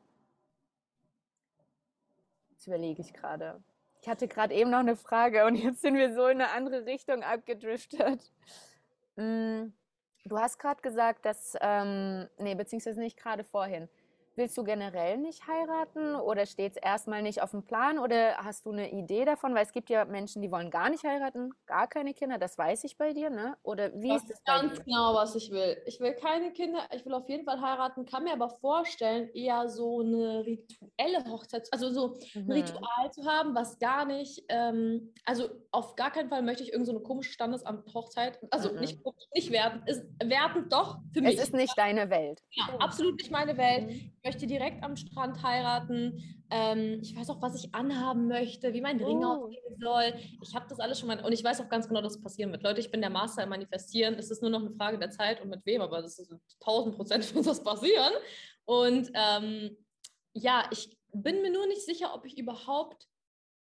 jetzt 2.50 2.66
überlege 2.66 3.00
ich 3.00 3.12
gerade. 3.12 3.62
Ich 4.02 4.08
hatte 4.08 4.28
gerade 4.28 4.54
eben 4.54 4.70
noch 4.70 4.78
eine 4.78 4.96
Frage 4.96 5.46
und 5.46 5.56
jetzt 5.56 5.80
sind 5.80 5.94
wir 5.94 6.14
so 6.14 6.26
in 6.26 6.40
eine 6.40 6.50
andere 6.50 6.84
Richtung 6.86 7.22
abgedriftet. 7.22 8.32
Mm, 9.16 9.72
du 10.26 10.38
hast 10.38 10.58
gerade 10.58 10.82
gesagt, 10.82 11.24
dass, 11.24 11.54
ähm, 11.60 12.28
nee, 12.38 12.54
beziehungsweise 12.54 13.00
nicht 13.00 13.16
gerade 13.16 13.44
vorhin, 13.44 13.88
Willst 14.38 14.58
du 14.58 14.64
generell 14.64 15.16
nicht 15.16 15.46
heiraten 15.46 16.14
oder 16.14 16.44
steht 16.44 16.72
es 16.72 16.76
erstmal 16.76 17.22
nicht 17.22 17.40
auf 17.40 17.52
dem 17.52 17.62
Plan 17.62 17.98
oder 17.98 18.36
hast 18.36 18.66
du 18.66 18.70
eine 18.70 18.92
Idee 18.92 19.24
davon? 19.24 19.54
Weil 19.54 19.64
es 19.64 19.72
gibt 19.72 19.88
ja 19.88 20.04
Menschen, 20.04 20.42
die 20.42 20.52
wollen 20.52 20.70
gar 20.70 20.90
nicht 20.90 21.04
heiraten, 21.04 21.54
gar 21.64 21.86
keine 21.86 22.12
Kinder, 22.12 22.36
das 22.36 22.58
weiß 22.58 22.84
ich 22.84 22.98
bei 22.98 23.14
dir, 23.14 23.30
ne? 23.30 23.56
Oder 23.62 23.90
wie 23.94 24.08
das 24.08 24.24
ist 24.24 24.32
es 24.32 24.44
ganz 24.44 24.74
dir? 24.74 24.84
genau, 24.84 25.14
was 25.14 25.34
ich 25.36 25.50
will. 25.50 25.78
Ich 25.86 26.00
will 26.00 26.12
keine 26.12 26.52
Kinder, 26.52 26.80
ich 26.94 27.06
will 27.06 27.14
auf 27.14 27.26
jeden 27.30 27.46
Fall 27.46 27.62
heiraten, 27.62 28.04
kann 28.04 28.24
mir 28.24 28.34
aber 28.34 28.50
vorstellen, 28.50 29.30
eher 29.32 29.70
so 29.70 30.00
eine 30.00 30.44
rituelle 30.44 31.24
Hochzeit, 31.30 31.72
also 31.72 31.88
so 31.88 32.08
mhm. 32.34 32.50
ein 32.50 32.52
Ritual 32.52 33.10
zu 33.12 33.24
haben, 33.24 33.54
was 33.54 33.78
gar 33.78 34.04
nicht, 34.04 34.44
ähm, 34.50 35.14
also 35.24 35.48
auf 35.70 35.96
gar 35.96 36.10
keinen 36.10 36.28
Fall 36.28 36.42
möchte 36.42 36.62
ich 36.62 36.72
irgendeine 36.72 36.98
so 36.98 37.04
komische 37.04 37.32
Standesamt-Hochzeit, 37.32 38.38
also 38.50 38.70
mhm. 38.70 38.80
nicht, 38.80 38.98
nicht 39.34 39.50
werden, 39.50 39.82
ist 39.86 40.04
wertend 40.22 40.70
doch 40.70 40.98
für 41.14 41.22
mich. 41.22 41.38
Es 41.38 41.44
ist 41.44 41.54
nicht 41.54 41.72
deine 41.78 42.10
Welt. 42.10 42.42
Ja, 42.50 42.66
absolut 42.80 43.16
nicht 43.16 43.30
meine 43.30 43.56
Welt. 43.56 43.86
Mhm 43.86 44.12
möchte 44.26 44.46
direkt 44.46 44.82
am 44.82 44.96
Strand 44.96 45.42
heiraten. 45.42 46.44
Ähm, 46.50 46.98
ich 47.00 47.16
weiß 47.16 47.30
auch, 47.30 47.40
was 47.40 47.54
ich 47.54 47.74
anhaben 47.74 48.26
möchte, 48.26 48.74
wie 48.74 48.80
mein 48.80 49.00
Ring 49.00 49.24
oh. 49.24 49.44
aussehen 49.44 49.78
soll. 49.80 50.14
Ich 50.42 50.54
habe 50.54 50.66
das 50.68 50.80
alles 50.80 50.98
schon 50.98 51.08
mal 51.08 51.24
und 51.24 51.32
ich 51.32 51.44
weiß 51.44 51.60
auch 51.60 51.68
ganz 51.68 51.86
genau, 51.86 52.02
dass 52.02 52.16
es 52.16 52.22
passieren 52.22 52.50
wird. 52.50 52.64
Leute, 52.64 52.80
ich 52.80 52.90
bin 52.90 53.00
der 53.00 53.10
Master 53.10 53.44
im 53.44 53.50
Manifestieren. 53.50 54.14
Es 54.14 54.30
ist 54.30 54.42
nur 54.42 54.50
noch 54.50 54.60
eine 54.60 54.72
Frage 54.72 54.98
der 54.98 55.10
Zeit 55.10 55.40
und 55.40 55.48
mit 55.48 55.64
wem, 55.64 55.80
aber 55.80 56.02
das 56.02 56.18
ist 56.18 56.32
1000 56.60 56.96
Prozent 56.96 57.34
wird 57.34 57.46
das 57.46 57.62
passieren. 57.62 58.12
Und 58.64 59.10
ähm, 59.14 59.76
ja, 60.34 60.68
ich 60.72 60.96
bin 61.12 61.40
mir 61.42 61.52
nur 61.52 61.66
nicht 61.68 61.82
sicher, 61.82 62.12
ob 62.12 62.26
ich 62.26 62.36
überhaupt 62.36 63.06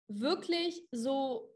wirklich 0.08 0.82
so, 0.92 1.50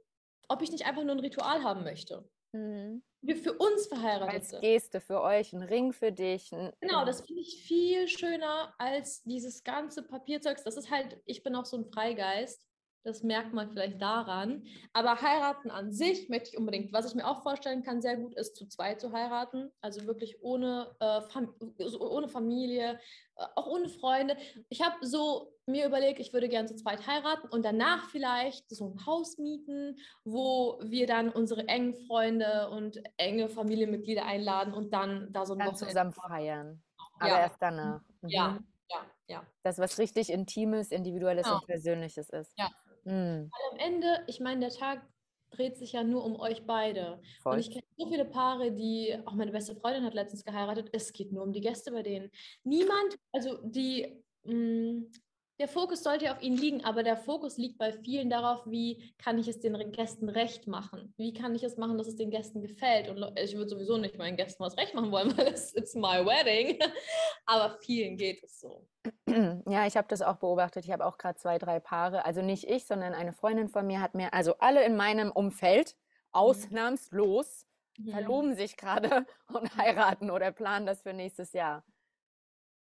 ob 0.49 0.62
ich 0.62 0.71
nicht 0.71 0.87
einfach 0.87 1.03
nur 1.03 1.14
ein 1.14 1.21
Ritual 1.21 1.62
haben 1.64 1.83
möchte. 1.83 2.29
Mhm 2.53 3.03
wir 3.29 3.37
für 3.37 3.53
uns 3.53 3.87
verheiratet 3.87 4.35
als 4.35 4.51
sind. 4.51 4.61
Geste 4.62 5.01
für 5.01 5.21
euch, 5.21 5.53
ein 5.53 5.62
Ring 5.62 5.93
für 5.93 6.11
dich. 6.11 6.51
Genau, 6.81 7.05
das 7.05 7.21
finde 7.21 7.43
ich 7.43 7.62
viel 7.62 8.09
schöner 8.09 8.75
als 8.79 9.23
dieses 9.23 9.62
ganze 9.62 10.03
Papierzeugs. 10.03 10.64
Das 10.64 10.77
ist 10.77 10.91
halt, 10.91 11.21
ich 11.27 11.43
bin 11.43 11.55
auch 11.55 11.67
so 11.67 11.77
ein 11.77 11.85
Freigeist. 11.85 12.68
Das 13.05 13.23
merkt 13.23 13.55
man 13.55 13.71
vielleicht 13.71 14.03
daran. 14.03 14.65
Aber 14.93 15.21
heiraten 15.23 15.71
an 15.71 15.93
sich 15.93 16.29
möchte 16.29 16.51
ich 16.51 16.59
unbedingt. 16.59 16.93
Was 16.93 17.07
ich 17.07 17.15
mir 17.15 17.27
auch 17.27 17.43
vorstellen 17.43 17.83
kann, 17.83 18.03
sehr 18.03 18.17
gut 18.17 18.35
ist, 18.35 18.57
zu 18.57 18.67
zweit 18.67 19.01
zu 19.01 19.13
heiraten. 19.13 19.71
Also 19.81 20.07
wirklich 20.07 20.43
ohne, 20.43 20.95
äh, 21.01 21.23
Fam 21.23 21.55
ohne 21.79 22.29
Familie, 22.29 23.01
äh, 23.37 23.45
auch 23.55 23.67
ohne 23.67 23.89
Freunde. 23.89 24.37
Ich 24.69 24.83
habe 24.83 25.07
so 25.07 25.55
mir 25.67 25.87
überlegt, 25.87 26.19
ich 26.19 26.33
würde 26.33 26.49
gerne 26.49 26.69
zu 26.69 26.77
zweit 26.77 27.07
heiraten 27.07 27.49
und 27.49 27.65
danach 27.65 28.09
vielleicht 28.11 28.69
so 28.71 28.89
ein 28.89 29.07
Haus 29.07 29.39
mieten, 29.39 29.97
wo 30.25 30.79
wir 30.83 31.07
dann 31.07 31.31
unsere 31.31 31.69
engen 31.69 31.95
Freunde 32.07 32.71
und 32.71 33.01
enge 33.17 33.49
Familienmitglieder 33.49 34.25
einladen 34.25 34.75
und 34.75 34.93
dann 34.93 35.33
da 35.33 35.47
so 35.47 35.55
ein 35.55 35.61
dann 35.61 35.77
zusammen 35.77 36.13
feiern. 36.13 36.83
Aber 37.21 37.29
ja. 37.29 37.41
erst 37.41 37.61
danach. 37.61 38.01
Mhm. 38.23 38.29
Ja, 38.29 38.59
ja, 38.91 39.07
ja. 39.27 39.47
Das, 39.63 39.79
was 39.79 39.99
richtig 39.99 40.31
Intimes, 40.31 40.91
Individuelles 40.91 41.45
genau. 41.45 41.59
und 41.59 41.67
Persönliches 41.67 42.31
ist. 42.31 42.53
Ja, 42.59 42.71
Mhm. 43.09 43.51
Weil 43.51 43.73
am 43.73 43.94
Ende, 43.94 44.25
ich 44.27 44.38
meine, 44.38 44.61
der 44.61 44.71
Tag 44.71 45.03
dreht 45.51 45.79
sich 45.79 45.92
ja 45.92 46.05
nur 46.05 46.25
um 46.25 46.38
euch 46.38 46.66
beide. 46.66 47.21
Voll. 47.42 47.55
Und 47.55 47.61
ich 47.61 47.71
kenne 47.71 47.85
so 47.97 48.07
viele 48.07 48.27
Paare, 48.27 48.71
die, 48.71 49.16
auch 49.25 49.33
meine 49.33 49.51
beste 49.51 49.75
Freundin 49.75 50.05
hat 50.05 50.14
letztens 50.14 50.44
geheiratet, 50.44 50.90
es 50.92 51.12
geht 51.12 51.33
nur 51.33 51.42
um 51.42 51.53
die 51.53 51.62
Gäste 51.62 51.90
bei 51.90 52.03
denen. 52.03 52.31
Niemand, 52.64 53.18
also 53.33 53.59
die, 53.62 54.23
mh, 54.44 54.55
mm, 54.55 55.12
der 55.59 55.68
Fokus 55.68 56.05
sollte 56.05 56.27
ja 56.27 56.33
auf 56.33 56.42
ihnen 56.42 56.57
liegen, 56.57 56.85
aber 56.85 57.03
der 57.03 57.16
Fokus 57.16 57.57
liegt 57.59 57.79
bei 57.79 57.92
vielen 57.92 58.31
darauf, 58.31 58.61
wie 58.66 59.12
kann 59.18 59.38
ich 59.38 59.49
es 59.49 59.59
den 59.61 59.77
Gästen 59.90 60.29
recht 60.29 60.68
machen? 60.68 61.12
Wie 61.16 61.33
kann 61.33 61.55
ich 61.55 61.64
es 61.64 61.77
machen, 61.77 61.99
dass 61.99 62.07
es 62.07 62.16
den 62.16 62.31
Gästen 62.31 62.61
gefällt? 62.61 63.09
Und 63.09 63.38
ich 63.38 63.57
würde 63.57 63.68
sowieso 63.68 63.97
nicht 63.97 64.16
meinen 64.18 64.37
Gästen 64.37 64.62
was 64.62 64.77
recht 64.77 64.94
machen 64.94 65.11
wollen, 65.11 65.37
weil 65.37 65.49
es 65.49 65.73
ist 65.73 65.97
my 65.97 66.25
wedding. 66.25 66.79
Aber 67.47 67.77
vielen 67.81 68.16
geht 68.16 68.42
es 68.44 68.61
so. 68.61 68.87
Ja, 69.68 69.87
ich 69.87 69.97
habe 69.97 70.09
das 70.09 70.23
auch 70.23 70.37
beobachtet. 70.37 70.85
Ich 70.85 70.90
habe 70.90 71.05
auch 71.05 71.18
gerade 71.18 71.38
zwei, 71.38 71.59
drei 71.59 71.81
Paare. 71.81 72.25
Also 72.25 72.42
nicht 72.42 72.64
ich, 72.64 72.87
sondern 72.87 73.14
eine 73.14 73.33
Freundin 73.33 73.68
von 73.68 73.87
mir 73.87 74.01
hat 74.01 74.14
mir, 74.14 74.33
also 74.33 74.55
alle 74.59 74.85
in 74.85 74.97
meinem 74.97 75.31
Umfeld, 75.31 75.97
ausnahmslos, 76.33 77.66
mhm. 77.99 78.11
verloben 78.11 78.55
sich 78.55 78.77
gerade 78.77 79.27
und 79.53 79.77
heiraten 79.77 80.31
oder 80.31 80.51
planen 80.53 80.87
das 80.87 81.03
für 81.03 81.12
nächstes 81.12 81.53
Jahr. 81.53 81.85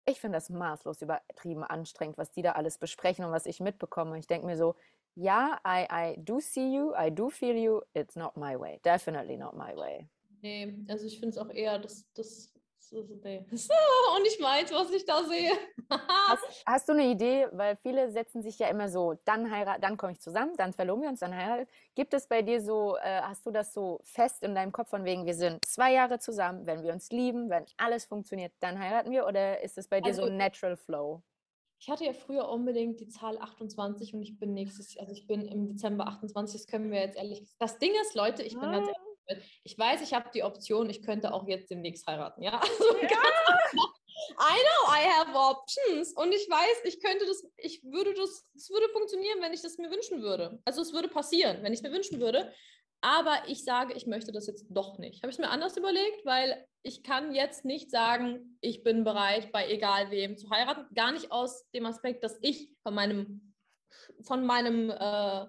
Ich 0.06 0.20
finde 0.20 0.38
das 0.38 0.50
maßlos 0.50 1.02
übertrieben 1.02 1.64
anstrengend, 1.64 2.18
was 2.18 2.32
die 2.32 2.44
da 2.44 2.52
alles 2.54 2.78
besprechen 2.78 3.26
und 3.26 3.32
was 3.32 3.46
ich 3.46 3.60
mitbekomme. 3.60 4.20
Ich 4.20 4.28
denke 4.28 4.46
mir 4.46 4.58
so, 4.58 4.76
ja, 5.16 5.60
I, 5.66 5.88
I 5.90 6.16
do 6.18 6.40
see 6.40 6.76
you, 6.76 6.94
I 6.96 7.10
do 7.10 7.30
feel 7.30 7.56
you, 7.56 7.82
it's 7.94 8.16
not 8.16 8.38
my 8.38 8.60
way. 8.60 8.80
Definitely 8.84 9.38
not 9.38 9.56
my 9.56 9.76
way. 9.76 10.08
Nee, 10.42 10.76
also 10.90 11.06
ich 11.06 11.20
finde 11.20 11.30
es 11.30 11.38
auch 11.38 11.50
eher, 11.50 11.80
dass 11.80 12.06
das 12.14 12.54
so, 12.90 13.04
so, 13.04 13.16
nee. 13.24 13.46
und 13.50 14.28
ich 14.28 14.40
meins, 14.40 14.72
was 14.72 14.92
ich 14.92 15.06
da 15.06 15.24
sehe. 15.24 15.52
hast, 15.90 16.44
hast, 16.66 16.90
du 16.90 16.94
eine 16.94 17.06
Idee, 17.06 17.48
weil 17.52 17.76
viele 17.78 18.12
setzen 18.12 18.42
sich 18.42 18.60
ja 18.60 18.68
immer 18.68 18.90
so, 18.90 19.16
dann 19.26 19.52
heiraten, 19.52 19.82
dann 19.82 19.98
komme 19.98 20.14
ich 20.14 20.22
zusammen, 20.22 20.54
dann 20.58 20.74
verloben 20.74 21.04
wir 21.04 21.10
uns, 21.10 21.20
dann 21.20 21.36
heiraten. 21.36 21.68
Gibt 21.96 22.14
es 22.14 22.28
bei 22.28 22.42
dir 22.42 22.62
so, 22.62 22.98
äh, 22.98 23.22
hast 23.22 23.46
du 23.46 23.52
das 23.52 23.74
so 23.74 24.00
fest 24.04 24.44
in 24.44 24.56
deinem 24.56 24.72
Kopf 24.72 24.90
von 24.90 25.04
wegen, 25.06 25.26
wir 25.26 25.36
sind 25.36 25.66
zwei 25.66 25.94
Jahre 25.94 26.20
zusammen, 26.20 26.66
wenn 26.66 26.84
wir 26.84 26.94
uns 26.94 27.10
lieben, 27.12 27.50
wenn 27.50 27.66
alles 27.78 28.06
funktioniert, 28.06 28.54
dann 28.60 28.80
heiraten 28.80 29.12
wir? 29.12 29.26
Oder 29.26 29.62
ist 29.62 29.78
es 29.78 29.88
bei 29.88 30.02
dir 30.02 30.10
also, 30.10 30.26
so 30.26 30.30
natural 30.30 30.78
flow? 30.78 31.22
Ich 31.80 31.90
hatte 31.90 32.06
ja 32.06 32.14
früher 32.14 32.50
unbedingt 32.50 33.00
die 33.00 33.10
Zahl 33.10 33.38
28 33.38 34.14
und 34.14 34.22
ich 34.22 34.40
bin 34.40 34.54
nächstes, 34.54 34.98
also 34.98 35.12
ich 35.12 35.28
bin 35.28 35.46
im 35.46 35.68
Dezember 35.68 36.08
28, 36.08 36.62
das 36.62 36.68
können 36.68 36.90
wir 36.90 37.00
jetzt 37.00 37.18
ehrlich. 37.18 37.44
Das 37.60 37.78
Ding 37.78 37.92
ist, 38.02 38.16
Leute, 38.16 38.44
ich 38.44 38.54
bin 38.54 38.72
ganz 38.72 38.88
ehrlich, 38.88 39.15
ich 39.64 39.78
weiß, 39.78 40.02
ich 40.02 40.14
habe 40.14 40.30
die 40.34 40.44
Option, 40.44 40.90
ich 40.90 41.02
könnte 41.04 41.34
auch 41.34 41.48
jetzt 41.48 41.70
demnächst 41.70 42.06
heiraten, 42.08 42.42
ja. 42.44 42.60
Also 42.70 42.98
ja. 43.02 43.20
I 44.40 44.58
know 44.64 44.94
I 44.94 45.10
have 45.12 45.36
options 45.36 46.14
und 46.14 46.32
ich 46.32 46.50
weiß, 46.50 46.86
ich 46.86 47.02
könnte 47.02 47.26
das, 47.26 47.46
ich 47.58 47.84
würde 47.84 48.14
das, 48.14 48.46
es 48.56 48.70
würde 48.70 48.88
funktionieren, 48.90 49.42
wenn 49.42 49.54
ich 49.54 49.62
das 49.62 49.78
mir 49.78 49.92
wünschen 49.92 50.22
würde. 50.22 50.60
Also 50.66 50.82
es 50.82 50.94
würde 50.94 51.10
passieren, 51.10 51.62
wenn 51.64 51.74
ich 51.74 51.80
es 51.80 51.84
mir 51.84 51.92
wünschen 51.92 52.20
würde. 52.20 52.52
Aber 53.02 53.44
ich 53.48 53.64
sage, 53.64 53.94
ich 53.94 54.08
möchte 54.08 54.32
das 54.32 54.48
jetzt 54.48 54.66
doch 54.70 54.98
nicht. 54.98 55.22
Habe 55.22 55.32
ich 55.32 55.38
mir 55.38 55.50
anders 55.50 55.78
überlegt, 55.78 56.26
weil 56.26 56.66
ich 56.82 57.04
kann 57.04 57.36
jetzt 57.36 57.66
nicht 57.66 57.92
sagen, 57.92 58.58
ich 58.62 58.84
bin 58.84 59.04
bereit, 59.04 59.52
bei 59.52 59.70
egal 59.70 60.10
wem 60.12 60.38
zu 60.38 60.50
heiraten. 60.50 60.88
Gar 60.96 61.12
nicht 61.12 61.32
aus 61.32 61.70
dem 61.72 61.86
Aspekt, 61.86 62.24
dass 62.24 62.40
ich 62.42 62.72
von 62.82 62.96
meinem, 62.96 63.54
von 64.22 64.46
meinem 64.46 64.90
äh, 64.90 65.46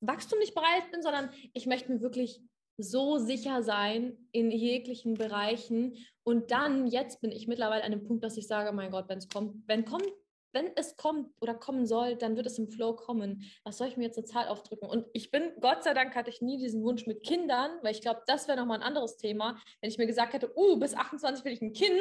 Wachstum 0.00 0.38
nicht 0.38 0.54
bereit 0.54 0.90
bin, 0.90 1.02
sondern 1.02 1.30
ich 1.52 1.66
möchte 1.66 1.92
mir 1.92 2.00
wirklich 2.00 2.40
so 2.78 3.18
sicher 3.18 3.62
sein 3.62 4.28
in 4.32 4.50
jeglichen 4.50 5.14
Bereichen. 5.14 5.96
Und 6.24 6.50
dann, 6.50 6.86
jetzt 6.86 7.20
bin 7.20 7.32
ich 7.32 7.46
mittlerweile 7.46 7.84
an 7.84 7.92
dem 7.92 8.04
Punkt, 8.04 8.24
dass 8.24 8.36
ich 8.36 8.46
sage, 8.46 8.72
mein 8.72 8.90
Gott, 8.90 9.08
wenn 9.08 9.18
es 9.18 9.28
kommt, 9.28 9.66
wenn 9.66 9.84
kommt, 9.84 10.06
wenn 10.52 10.74
es 10.74 10.96
kommt 10.96 11.30
oder 11.40 11.54
kommen 11.54 11.86
soll, 11.86 12.16
dann 12.16 12.36
wird 12.36 12.46
es 12.46 12.58
im 12.58 12.68
Flow 12.68 12.94
kommen. 12.94 13.44
Was 13.64 13.78
soll 13.78 13.88
ich 13.88 13.96
mir 13.96 14.04
jetzt 14.04 14.16
eine 14.16 14.26
Zahl 14.26 14.48
aufdrücken? 14.48 14.88
Und 14.88 15.06
ich 15.12 15.30
bin, 15.30 15.52
Gott 15.60 15.84
sei 15.84 15.92
Dank 15.92 16.14
hatte 16.14 16.30
ich 16.30 16.40
nie 16.40 16.56
diesen 16.56 16.82
Wunsch 16.82 17.06
mit 17.06 17.22
Kindern, 17.22 17.70
weil 17.82 17.92
ich 17.92 18.00
glaube, 18.00 18.22
das 18.26 18.48
wäre 18.48 18.58
nochmal 18.58 18.78
ein 18.78 18.86
anderes 18.86 19.18
Thema, 19.18 19.60
wenn 19.80 19.90
ich 19.90 19.98
mir 19.98 20.06
gesagt 20.06 20.32
hätte, 20.32 20.52
uh, 20.56 20.78
bis 20.78 20.94
28 20.94 21.44
will 21.44 21.52
ich 21.52 21.62
ein 21.62 21.74
Kind. 21.74 22.00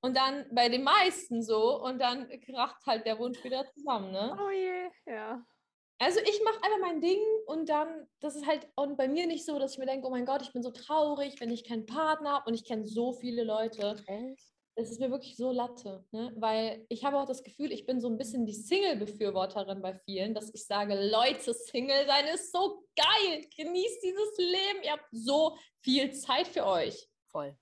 Und 0.00 0.16
dann 0.16 0.44
bei 0.50 0.68
den 0.68 0.82
meisten 0.82 1.42
so 1.42 1.82
und 1.82 1.98
dann 1.98 2.28
kracht 2.40 2.84
halt 2.86 3.06
der 3.06 3.18
Wunsch 3.18 3.42
wieder 3.42 3.64
zusammen, 3.74 4.12
ne? 4.12 4.36
Oh 4.38 4.50
je, 4.50 5.12
ja. 5.12 5.42
Also 5.98 6.20
ich 6.20 6.42
mache 6.42 6.62
einfach 6.62 6.80
mein 6.80 7.00
Ding 7.00 7.20
und 7.46 7.68
dann, 7.68 8.06
das 8.20 8.34
ist 8.36 8.46
halt 8.46 8.66
und 8.74 8.96
bei 8.96 9.08
mir 9.08 9.26
nicht 9.26 9.44
so, 9.44 9.58
dass 9.58 9.72
ich 9.72 9.78
mir 9.78 9.86
denke, 9.86 10.06
oh 10.06 10.10
mein 10.10 10.26
Gott, 10.26 10.42
ich 10.42 10.52
bin 10.52 10.62
so 10.62 10.70
traurig, 10.70 11.40
wenn 11.40 11.50
ich 11.50 11.64
keinen 11.64 11.86
Partner 11.86 12.32
habe 12.32 12.48
und 12.48 12.54
ich 12.54 12.64
kenne 12.64 12.86
so 12.86 13.12
viele 13.12 13.44
Leute. 13.44 13.96
Echt? 14.06 14.42
Es 14.76 14.90
ist 14.90 14.98
mir 14.98 15.12
wirklich 15.12 15.36
so 15.36 15.52
Latte, 15.52 16.04
ne? 16.10 16.32
weil 16.36 16.84
ich 16.88 17.04
habe 17.04 17.16
auch 17.16 17.26
das 17.26 17.44
Gefühl, 17.44 17.70
ich 17.70 17.86
bin 17.86 18.00
so 18.00 18.08
ein 18.08 18.18
bisschen 18.18 18.44
die 18.44 18.54
Single-Befürworterin 18.54 19.80
bei 19.80 19.94
vielen, 19.94 20.34
dass 20.34 20.52
ich 20.52 20.66
sage, 20.66 20.94
Leute, 21.10 21.54
Single 21.54 22.06
sein 22.06 22.26
ist 22.34 22.50
so 22.50 22.84
geil, 22.96 23.46
genießt 23.56 24.02
dieses 24.02 24.36
Leben, 24.38 24.82
ihr 24.82 24.92
habt 24.92 25.06
so 25.12 25.56
viel 25.80 26.12
Zeit 26.12 26.48
für 26.48 26.66
euch. 26.66 27.08
Voll 27.30 27.56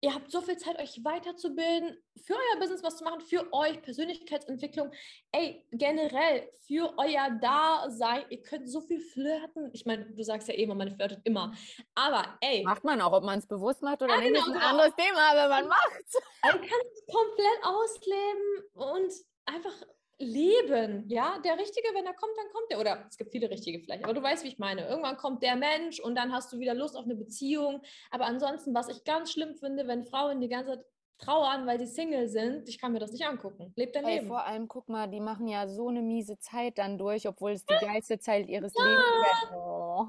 ihr 0.00 0.14
habt 0.14 0.30
so 0.30 0.40
viel 0.40 0.56
Zeit, 0.56 0.78
euch 0.78 1.00
weiterzubilden, 1.04 1.96
für 2.24 2.34
euer 2.34 2.60
Business 2.60 2.82
was 2.82 2.96
zu 2.96 3.04
machen, 3.04 3.20
für 3.20 3.52
euch 3.52 3.80
Persönlichkeitsentwicklung, 3.82 4.92
ey, 5.32 5.66
generell 5.72 6.48
für 6.66 6.94
euer 6.98 7.30
Dasein. 7.40 8.24
Ihr 8.30 8.42
könnt 8.42 8.70
so 8.70 8.80
viel 8.80 9.00
flirten. 9.00 9.70
Ich 9.72 9.86
meine, 9.86 10.06
du 10.06 10.22
sagst 10.22 10.48
ja 10.48 10.54
eh 10.54 10.62
immer, 10.62 10.74
man 10.74 10.94
flirtet 10.94 11.20
immer. 11.24 11.52
Aber 11.94 12.38
ey. 12.40 12.62
Macht 12.64 12.84
man 12.84 13.00
auch, 13.00 13.12
ob 13.12 13.24
man 13.24 13.38
es 13.38 13.46
bewusst 13.46 13.82
macht 13.82 14.02
oder 14.02 14.14
ja, 14.14 14.20
nicht, 14.20 14.34
genau, 14.34 14.40
ist 14.40 14.48
ein 14.48 14.54
genau. 14.54 14.66
anderes 14.66 14.94
Thema, 14.94 15.30
aber 15.30 15.48
man 15.48 15.68
macht's. 15.68 16.14
Man 16.42 16.60
kann 16.60 16.80
es 16.92 17.04
komplett 17.12 17.64
ausleben 17.64 18.64
und 18.74 19.12
einfach 19.46 19.74
leben, 20.18 21.04
ja, 21.08 21.38
der 21.44 21.58
Richtige, 21.58 21.88
wenn 21.94 22.04
er 22.04 22.14
kommt, 22.14 22.32
dann 22.36 22.52
kommt 22.52 22.70
er, 22.70 22.80
oder 22.80 23.06
es 23.08 23.16
gibt 23.16 23.30
viele 23.30 23.50
Richtige 23.50 23.80
vielleicht, 23.80 24.04
aber 24.04 24.14
du 24.14 24.22
weißt, 24.22 24.44
wie 24.44 24.48
ich 24.48 24.58
meine, 24.58 24.86
irgendwann 24.86 25.16
kommt 25.16 25.42
der 25.42 25.56
Mensch 25.56 26.00
und 26.00 26.16
dann 26.16 26.32
hast 26.32 26.52
du 26.52 26.58
wieder 26.58 26.74
Lust 26.74 26.96
auf 26.96 27.04
eine 27.04 27.14
Beziehung, 27.14 27.82
aber 28.10 28.26
ansonsten, 28.26 28.74
was 28.74 28.88
ich 28.88 29.04
ganz 29.04 29.32
schlimm 29.32 29.54
finde, 29.54 29.86
wenn 29.86 30.04
Frauen 30.04 30.40
die 30.40 30.48
ganze 30.48 30.72
Zeit 30.72 30.84
trauern, 31.18 31.66
weil 31.66 31.78
sie 31.78 31.86
Single 31.86 32.28
sind, 32.28 32.68
ich 32.68 32.78
kann 32.78 32.92
mir 32.92 32.98
das 32.98 33.12
nicht 33.12 33.26
angucken, 33.26 33.72
lebt 33.76 33.94
dein 33.94 34.04
Ey, 34.04 34.16
Leben. 34.16 34.28
vor 34.28 34.44
allem, 34.44 34.66
guck 34.66 34.88
mal, 34.88 35.08
die 35.08 35.20
machen 35.20 35.46
ja 35.48 35.68
so 35.68 35.88
eine 35.88 36.02
miese 36.02 36.38
Zeit 36.38 36.78
dann 36.78 36.98
durch, 36.98 37.26
obwohl 37.28 37.52
es 37.52 37.64
die 37.64 37.76
geilste 37.80 38.18
Zeit 38.18 38.48
ihres 38.48 38.72
ja. 38.76 38.84
Lebens 38.84 39.04
ist. 39.32 39.52
Oh. 39.54 40.06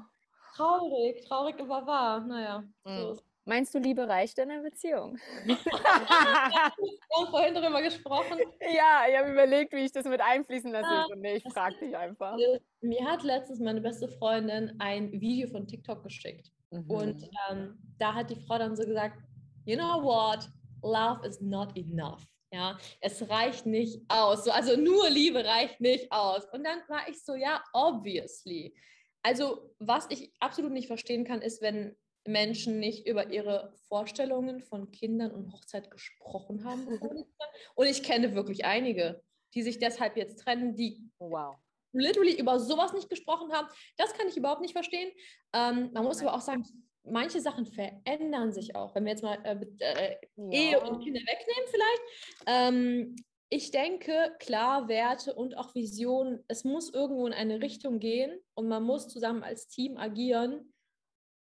Traurig, 0.56 1.24
traurig, 1.24 1.60
aber 1.60 1.86
wahr, 1.86 2.20
naja, 2.20 2.64
mhm. 2.84 2.98
so 2.98 3.12
ist 3.12 3.29
Meinst 3.46 3.74
du, 3.74 3.78
Liebe 3.78 4.06
reicht 4.06 4.38
in 4.38 4.50
einer 4.50 4.62
Beziehung? 4.62 5.18
Wir 5.44 5.56
haben 5.56 7.30
vorhin 7.30 7.54
darüber 7.54 7.82
gesprochen. 7.82 8.38
Ja, 8.60 9.04
ich 9.08 9.16
habe 9.16 9.32
überlegt, 9.32 9.72
wie 9.72 9.84
ich 9.84 9.92
das 9.92 10.04
mit 10.04 10.20
einfließen 10.20 10.70
lasse. 10.70 10.92
Ja, 10.92 11.06
und 11.06 11.20
nee, 11.20 11.36
ich 11.36 11.52
frage 11.52 11.76
dich 11.78 11.96
einfach. 11.96 12.36
Mir 12.80 13.04
hat 13.04 13.22
letztens 13.22 13.58
meine 13.60 13.80
beste 13.80 14.08
Freundin 14.08 14.76
ein 14.78 15.10
Video 15.12 15.48
von 15.48 15.66
TikTok 15.66 16.02
geschickt. 16.02 16.50
Mhm. 16.70 16.90
Und 16.90 17.30
ähm, 17.50 17.78
da 17.98 18.14
hat 18.14 18.30
die 18.30 18.36
Frau 18.36 18.58
dann 18.58 18.76
so 18.76 18.84
gesagt, 18.84 19.18
you 19.64 19.76
know 19.76 20.02
what, 20.02 20.48
love 20.82 21.26
is 21.26 21.40
not 21.40 21.76
enough. 21.76 22.22
Ja, 22.52 22.76
es 23.00 23.28
reicht 23.28 23.64
nicht 23.64 24.02
aus. 24.08 24.48
also 24.48 24.76
nur 24.76 25.08
Liebe 25.08 25.44
reicht 25.44 25.80
nicht 25.80 26.10
aus. 26.10 26.44
Und 26.52 26.64
dann 26.64 26.80
war 26.88 27.08
ich 27.08 27.24
so, 27.24 27.34
ja, 27.34 27.62
obviously. 27.72 28.74
Also, 29.22 29.70
was 29.78 30.06
ich 30.10 30.32
absolut 30.40 30.72
nicht 30.72 30.88
verstehen 30.88 31.24
kann, 31.24 31.42
ist, 31.42 31.62
wenn 31.62 31.96
Menschen 32.26 32.78
nicht 32.78 33.06
über 33.06 33.30
ihre 33.30 33.72
Vorstellungen 33.88 34.60
von 34.60 34.90
Kindern 34.90 35.30
und 35.32 35.52
Hochzeit 35.52 35.90
gesprochen 35.90 36.64
haben. 36.64 36.86
und 37.74 37.86
ich 37.86 38.02
kenne 38.02 38.34
wirklich 38.34 38.64
einige, 38.64 39.22
die 39.54 39.62
sich 39.62 39.78
deshalb 39.78 40.16
jetzt 40.16 40.40
trennen, 40.40 40.76
die 40.76 41.10
wow. 41.18 41.56
literally 41.92 42.38
über 42.38 42.58
sowas 42.60 42.92
nicht 42.92 43.08
gesprochen 43.08 43.52
haben. 43.52 43.68
Das 43.96 44.12
kann 44.14 44.28
ich 44.28 44.36
überhaupt 44.36 44.60
nicht 44.60 44.72
verstehen. 44.72 45.10
Ähm, 45.52 45.90
man 45.92 46.04
muss 46.04 46.20
aber 46.20 46.34
auch 46.34 46.40
sagen, 46.40 46.64
manche 47.04 47.40
Sachen 47.40 47.66
verändern 47.66 48.52
sich 48.52 48.76
auch. 48.76 48.94
Wenn 48.94 49.04
wir 49.04 49.12
jetzt 49.12 49.22
mal 49.22 49.38
äh, 49.44 49.56
äh, 49.78 50.16
ja. 50.36 50.50
Ehe 50.50 50.80
und 50.80 51.02
Kinder 51.02 51.20
wegnehmen 51.20 51.68
vielleicht. 51.70 52.02
Ähm, 52.46 53.16
ich 53.52 53.72
denke, 53.72 54.32
klar, 54.38 54.88
Werte 54.88 55.34
und 55.34 55.58
auch 55.58 55.74
Visionen, 55.74 56.44
es 56.46 56.62
muss 56.62 56.94
irgendwo 56.94 57.26
in 57.26 57.32
eine 57.32 57.60
Richtung 57.60 57.98
gehen 57.98 58.38
und 58.54 58.68
man 58.68 58.84
muss 58.84 59.08
zusammen 59.08 59.42
als 59.42 59.66
Team 59.66 59.96
agieren 59.96 60.69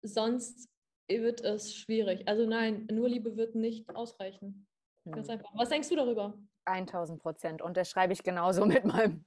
sonst 0.07 0.69
wird 1.07 1.41
es 1.41 1.75
schwierig. 1.75 2.27
Also 2.27 2.45
nein, 2.45 2.87
nur 2.91 3.09
Liebe 3.09 3.37
wird 3.37 3.55
nicht 3.55 3.95
ausreichen. 3.95 4.67
Ganz 5.09 5.27
hm. 5.27 5.35
einfach. 5.35 5.51
Was 5.55 5.69
denkst 5.69 5.89
du 5.89 5.95
darüber? 5.95 6.37
1000 6.65 7.21
Prozent. 7.21 7.61
Und 7.61 7.77
das 7.77 7.89
schreibe 7.89 8.13
ich 8.13 8.23
genauso 8.23 8.65
mit 8.65 8.85
meinem. 8.85 9.25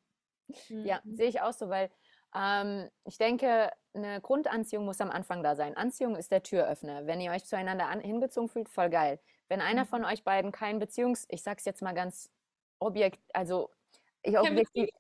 Mhm. 0.68 0.84
Ja, 0.84 1.00
sehe 1.04 1.28
ich 1.28 1.40
auch 1.40 1.52
so, 1.52 1.68
weil 1.68 1.90
Ähm, 2.34 2.90
ich 3.04 3.16
denke, 3.18 3.70
eine 3.94 4.20
Grundanziehung 4.20 4.84
muss 4.84 5.00
am 5.00 5.10
Anfang 5.10 5.42
da 5.42 5.56
sein. 5.56 5.76
Anziehung 5.76 6.14
ist 6.14 6.30
der 6.30 6.42
Türöffner. 6.42 7.06
Wenn 7.06 7.20
ihr 7.22 7.30
euch 7.32 7.46
zueinander 7.46 7.86
an, 7.88 8.00
hingezogen 8.00 8.48
fühlt, 8.50 8.68
voll 8.68 8.90
geil. 8.90 9.18
Wenn 9.48 9.62
einer 9.62 9.84
Mhm. 9.84 9.88
von 9.88 10.04
euch 10.04 10.24
beiden 10.24 10.52
kein 10.52 10.78
Beziehungs-, 10.78 11.24
ich 11.30 11.42
sag's 11.42 11.64
jetzt 11.64 11.80
mal 11.80 11.94
ganz 11.94 12.30
objekt, 12.80 13.20
also 13.32 13.70
ich 14.22 14.38
objektiv. 14.38 14.90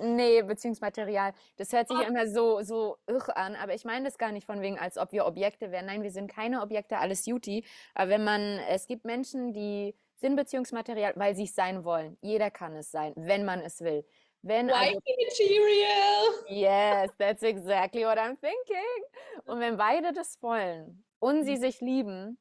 Nee, 0.00 0.42
Beziehungsmaterial, 0.42 1.32
das 1.56 1.72
hört 1.72 1.88
sich 1.88 1.96
Ah. 1.98 2.06
immer 2.06 2.26
so, 2.28 2.62
so 2.62 2.98
irr 3.06 3.36
an, 3.36 3.56
aber 3.56 3.74
ich 3.74 3.84
meine 3.84 4.04
das 4.06 4.18
gar 4.18 4.32
nicht 4.32 4.46
von 4.46 4.60
wegen, 4.62 4.78
als 4.78 4.98
ob 4.98 5.12
wir 5.12 5.26
Objekte 5.26 5.70
wären. 5.70 5.86
Nein, 5.86 6.02
wir 6.02 6.10
sind 6.10 6.28
keine 6.30 6.62
Objekte, 6.62 6.98
alles 6.98 7.26
Juti. 7.26 7.64
Aber 7.94 8.10
wenn 8.10 8.24
man, 8.24 8.58
es 8.68 8.86
gibt 8.86 9.04
Menschen, 9.04 9.52
die 9.52 9.94
sind 10.16 10.36
Beziehungsmaterial, 10.36 11.12
weil 11.16 11.34
sie 11.34 11.44
es 11.44 11.54
sein 11.54 11.84
wollen. 11.84 12.18
Jeder 12.20 12.50
kann 12.50 12.74
es 12.76 12.90
sein, 12.90 13.12
wenn 13.16 13.44
man 13.44 13.60
es 13.60 13.80
will. 13.80 14.04
Wenn 14.42 14.70
also 14.70 14.92
White 14.94 15.00
Material. 15.06 16.44
Yes, 16.46 17.10
that's 17.18 17.42
exactly 17.42 18.04
what 18.04 18.18
I'm 18.18 18.36
thinking. 18.40 19.04
Und 19.46 19.60
wenn 19.60 19.76
beide 19.76 20.12
das 20.12 20.42
wollen 20.42 21.04
und 21.18 21.44
sie 21.44 21.56
Mhm. 21.56 21.60
sich 21.60 21.80
lieben, 21.80 22.38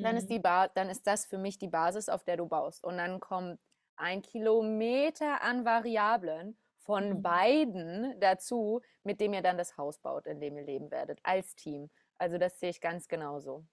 dann 0.00 0.16
ist 0.16 0.28
Mhm. 0.28 0.30
die 0.30 0.38
ba 0.38 0.68
dann 0.68 0.88
ist 0.88 1.06
das 1.06 1.26
für 1.26 1.38
mich 1.38 1.58
die 1.58 1.68
Basis, 1.68 2.08
auf 2.08 2.24
der 2.24 2.36
du 2.36 2.46
baust. 2.46 2.84
Und 2.84 2.96
dann 2.98 3.20
kommt 3.20 3.60
ein 3.96 4.22
Kilometer 4.22 5.42
an 5.42 5.64
Variablen 5.64 6.56
von 6.80 7.10
Mhm. 7.10 7.22
beiden 7.22 8.20
dazu, 8.20 8.80
mit 9.04 9.20
dem 9.20 9.32
ihr 9.34 9.42
dann 9.42 9.58
das 9.58 9.76
Haus 9.76 9.98
baut, 10.00 10.26
in 10.26 10.40
dem 10.40 10.56
ihr 10.56 10.64
leben 10.64 10.90
werdet, 10.90 11.20
als 11.22 11.54
Team. 11.56 11.90
Also 12.18 12.38
das 12.38 12.58
sehe 12.60 12.70
ich 12.70 12.80
ganz 12.80 13.08
genauso. 13.08 13.66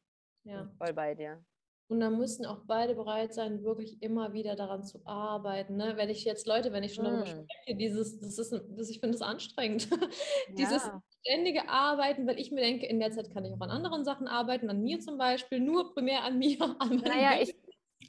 Ja. 0.43 0.67
Voll 0.77 0.93
bei 0.93 1.15
dir. 1.15 1.43
Und 1.89 2.01
da 2.01 2.09
müssen 2.09 2.45
auch 2.45 2.63
beide 2.65 2.95
bereit 2.95 3.33
sein, 3.33 3.63
wirklich 3.63 4.01
immer 4.01 4.33
wieder 4.33 4.55
daran 4.57 4.83
zu 4.83 5.05
arbeiten. 5.05 5.77
Ne? 5.77 5.93
Wenn 5.95 6.09
ich 6.09 6.25
jetzt, 6.25 6.45
Leute, 6.45 6.73
wenn 6.73 6.83
ich 6.83 6.93
schon 6.95 7.05
darüber 7.05 7.25
Mm. 7.25 7.49
spreche, 7.49 7.77
dieses, 7.77 8.19
das 8.19 8.37
ist, 8.37 8.51
das, 8.51 8.89
ich 8.89 8.99
finde 8.99 9.17
das 9.17 9.21
anstrengend. 9.21 9.87
Dieses 10.57 10.83
Ja. 10.83 11.01
ständige 11.25 11.69
Arbeiten, 11.69 12.27
weil 12.27 12.39
ich 12.39 12.51
mir 12.51 12.61
denke, 12.61 12.85
in 12.87 12.99
der 12.99 13.11
Zeit 13.11 13.31
kann 13.31 13.45
ich 13.45 13.53
auch 13.53 13.61
an 13.61 13.69
anderen 13.71 14.03
Sachen 14.03 14.27
arbeiten, 14.27 14.69
an 14.69 14.81
mir 14.83 14.99
zum 14.99 15.17
Beispiel, 15.17 15.59
nur 15.61 15.93
primär 15.93 16.23
an 16.23 16.37
mir, 16.39 16.75
an 16.79 17.01
Naja, 17.03 17.41
ich, 17.41 17.55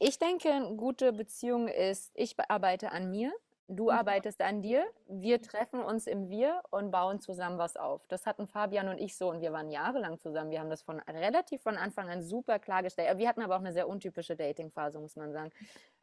ich 0.01 0.19
denke, 0.19 0.51
eine 0.51 0.77
gute 0.77 1.13
Beziehung 1.13 1.69
ist, 1.69 2.11
ich 2.15 2.35
arbeite 2.51 2.93
an 2.93 3.11
mir, 3.11 3.33
du 3.69 3.91
Mhm. 3.91 3.91
arbeitest 3.91 4.41
an 4.43 4.63
dir, 4.63 4.85
wir 5.07 5.41
treffen 5.43 5.81
uns 5.83 6.07
im 6.07 6.29
Wir 6.31 6.63
und 6.71 6.91
bauen 6.91 7.21
zusammen 7.21 7.59
was 7.59 7.77
auf. 7.77 8.07
Das 8.09 8.27
hatten 8.27 8.47
Fabian 8.49 8.89
und 8.89 8.99
ich 8.99 9.17
so 9.17 9.31
und 9.31 9.41
wir 9.41 9.53
waren 9.53 9.71
jahrelang 9.71 10.19
zusammen. 10.19 10.51
Wir 10.51 10.61
haben 10.61 10.71
das 10.71 10.83
von 10.83 11.01
relativ 11.01 11.63
von 11.63 11.77
Anfang 11.77 12.09
an 12.11 12.23
super 12.23 12.59
klargestellt. 12.59 13.19
Wir 13.19 13.29
hatten 13.29 13.43
aber 13.43 13.57
auch 13.57 13.61
eine 13.61 13.73
sehr 13.73 13.89
untypische 13.89 14.37
Dating-Phase, 14.37 14.99
muss 15.01 15.17
man 15.17 15.33
sagen. 15.33 15.51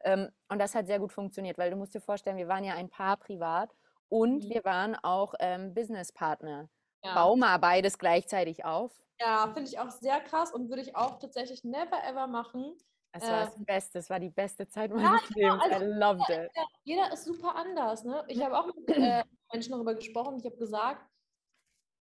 Ähm, 0.00 0.30
und 0.48 0.58
das 0.60 0.74
hat 0.74 0.86
sehr 0.86 0.98
gut 1.00 1.12
funktioniert, 1.12 1.58
weil 1.58 1.70
du 1.70 1.76
musst 1.76 1.94
dir 1.94 2.00
vorstellen, 2.00 2.36
wir 2.38 2.48
waren 2.48 2.64
ja 2.64 2.74
ein 2.74 2.88
Paar 2.90 3.16
privat 3.18 3.74
und 4.08 4.44
Mhm. 4.44 4.50
wir 4.50 4.64
waren 4.64 4.96
auch 5.02 5.34
ähm, 5.40 5.74
Businesspartner. 5.74 6.68
Ja. 7.02 7.14
Bau 7.14 7.36
mal 7.36 7.58
beides 7.58 7.98
gleichzeitig 7.98 8.64
auf. 8.64 9.02
Ja, 9.20 9.46
finde 9.54 9.68
ich 9.70 9.78
auch 9.78 9.90
sehr 9.90 10.20
krass 10.20 10.52
und 10.52 10.68
würde 10.68 10.82
ich 10.82 10.94
auch 10.96 11.18
tatsächlich 11.18 11.64
never 11.64 12.02
ever 12.04 12.26
machen. 12.26 12.76
Es 13.16 13.22
war 13.30 13.44
das 13.46 13.56
Ähm, 13.56 13.64
Beste, 13.64 13.98
es 13.98 14.10
war 14.10 14.20
die 14.20 14.30
beste 14.30 14.68
Zeit 14.68 14.90
Ja, 14.90 14.96
meines 14.96 15.28
genau, 15.28 15.54
Lebens. 15.54 15.66
I 15.66 15.72
also 15.74 15.86
loved 15.86 16.28
it. 16.30 16.50
Ja, 16.54 16.64
jeder 16.84 17.12
ist 17.12 17.24
super 17.24 17.54
anders. 17.56 18.04
Ne? 18.04 18.24
Ich 18.28 18.42
habe 18.42 18.58
auch 18.58 18.66
mit 18.66 18.88
äh, 18.88 19.22
Menschen 19.52 19.72
darüber 19.72 19.94
gesprochen. 19.94 20.38
Ich 20.38 20.44
habe 20.44 20.56
gesagt, 20.56 21.02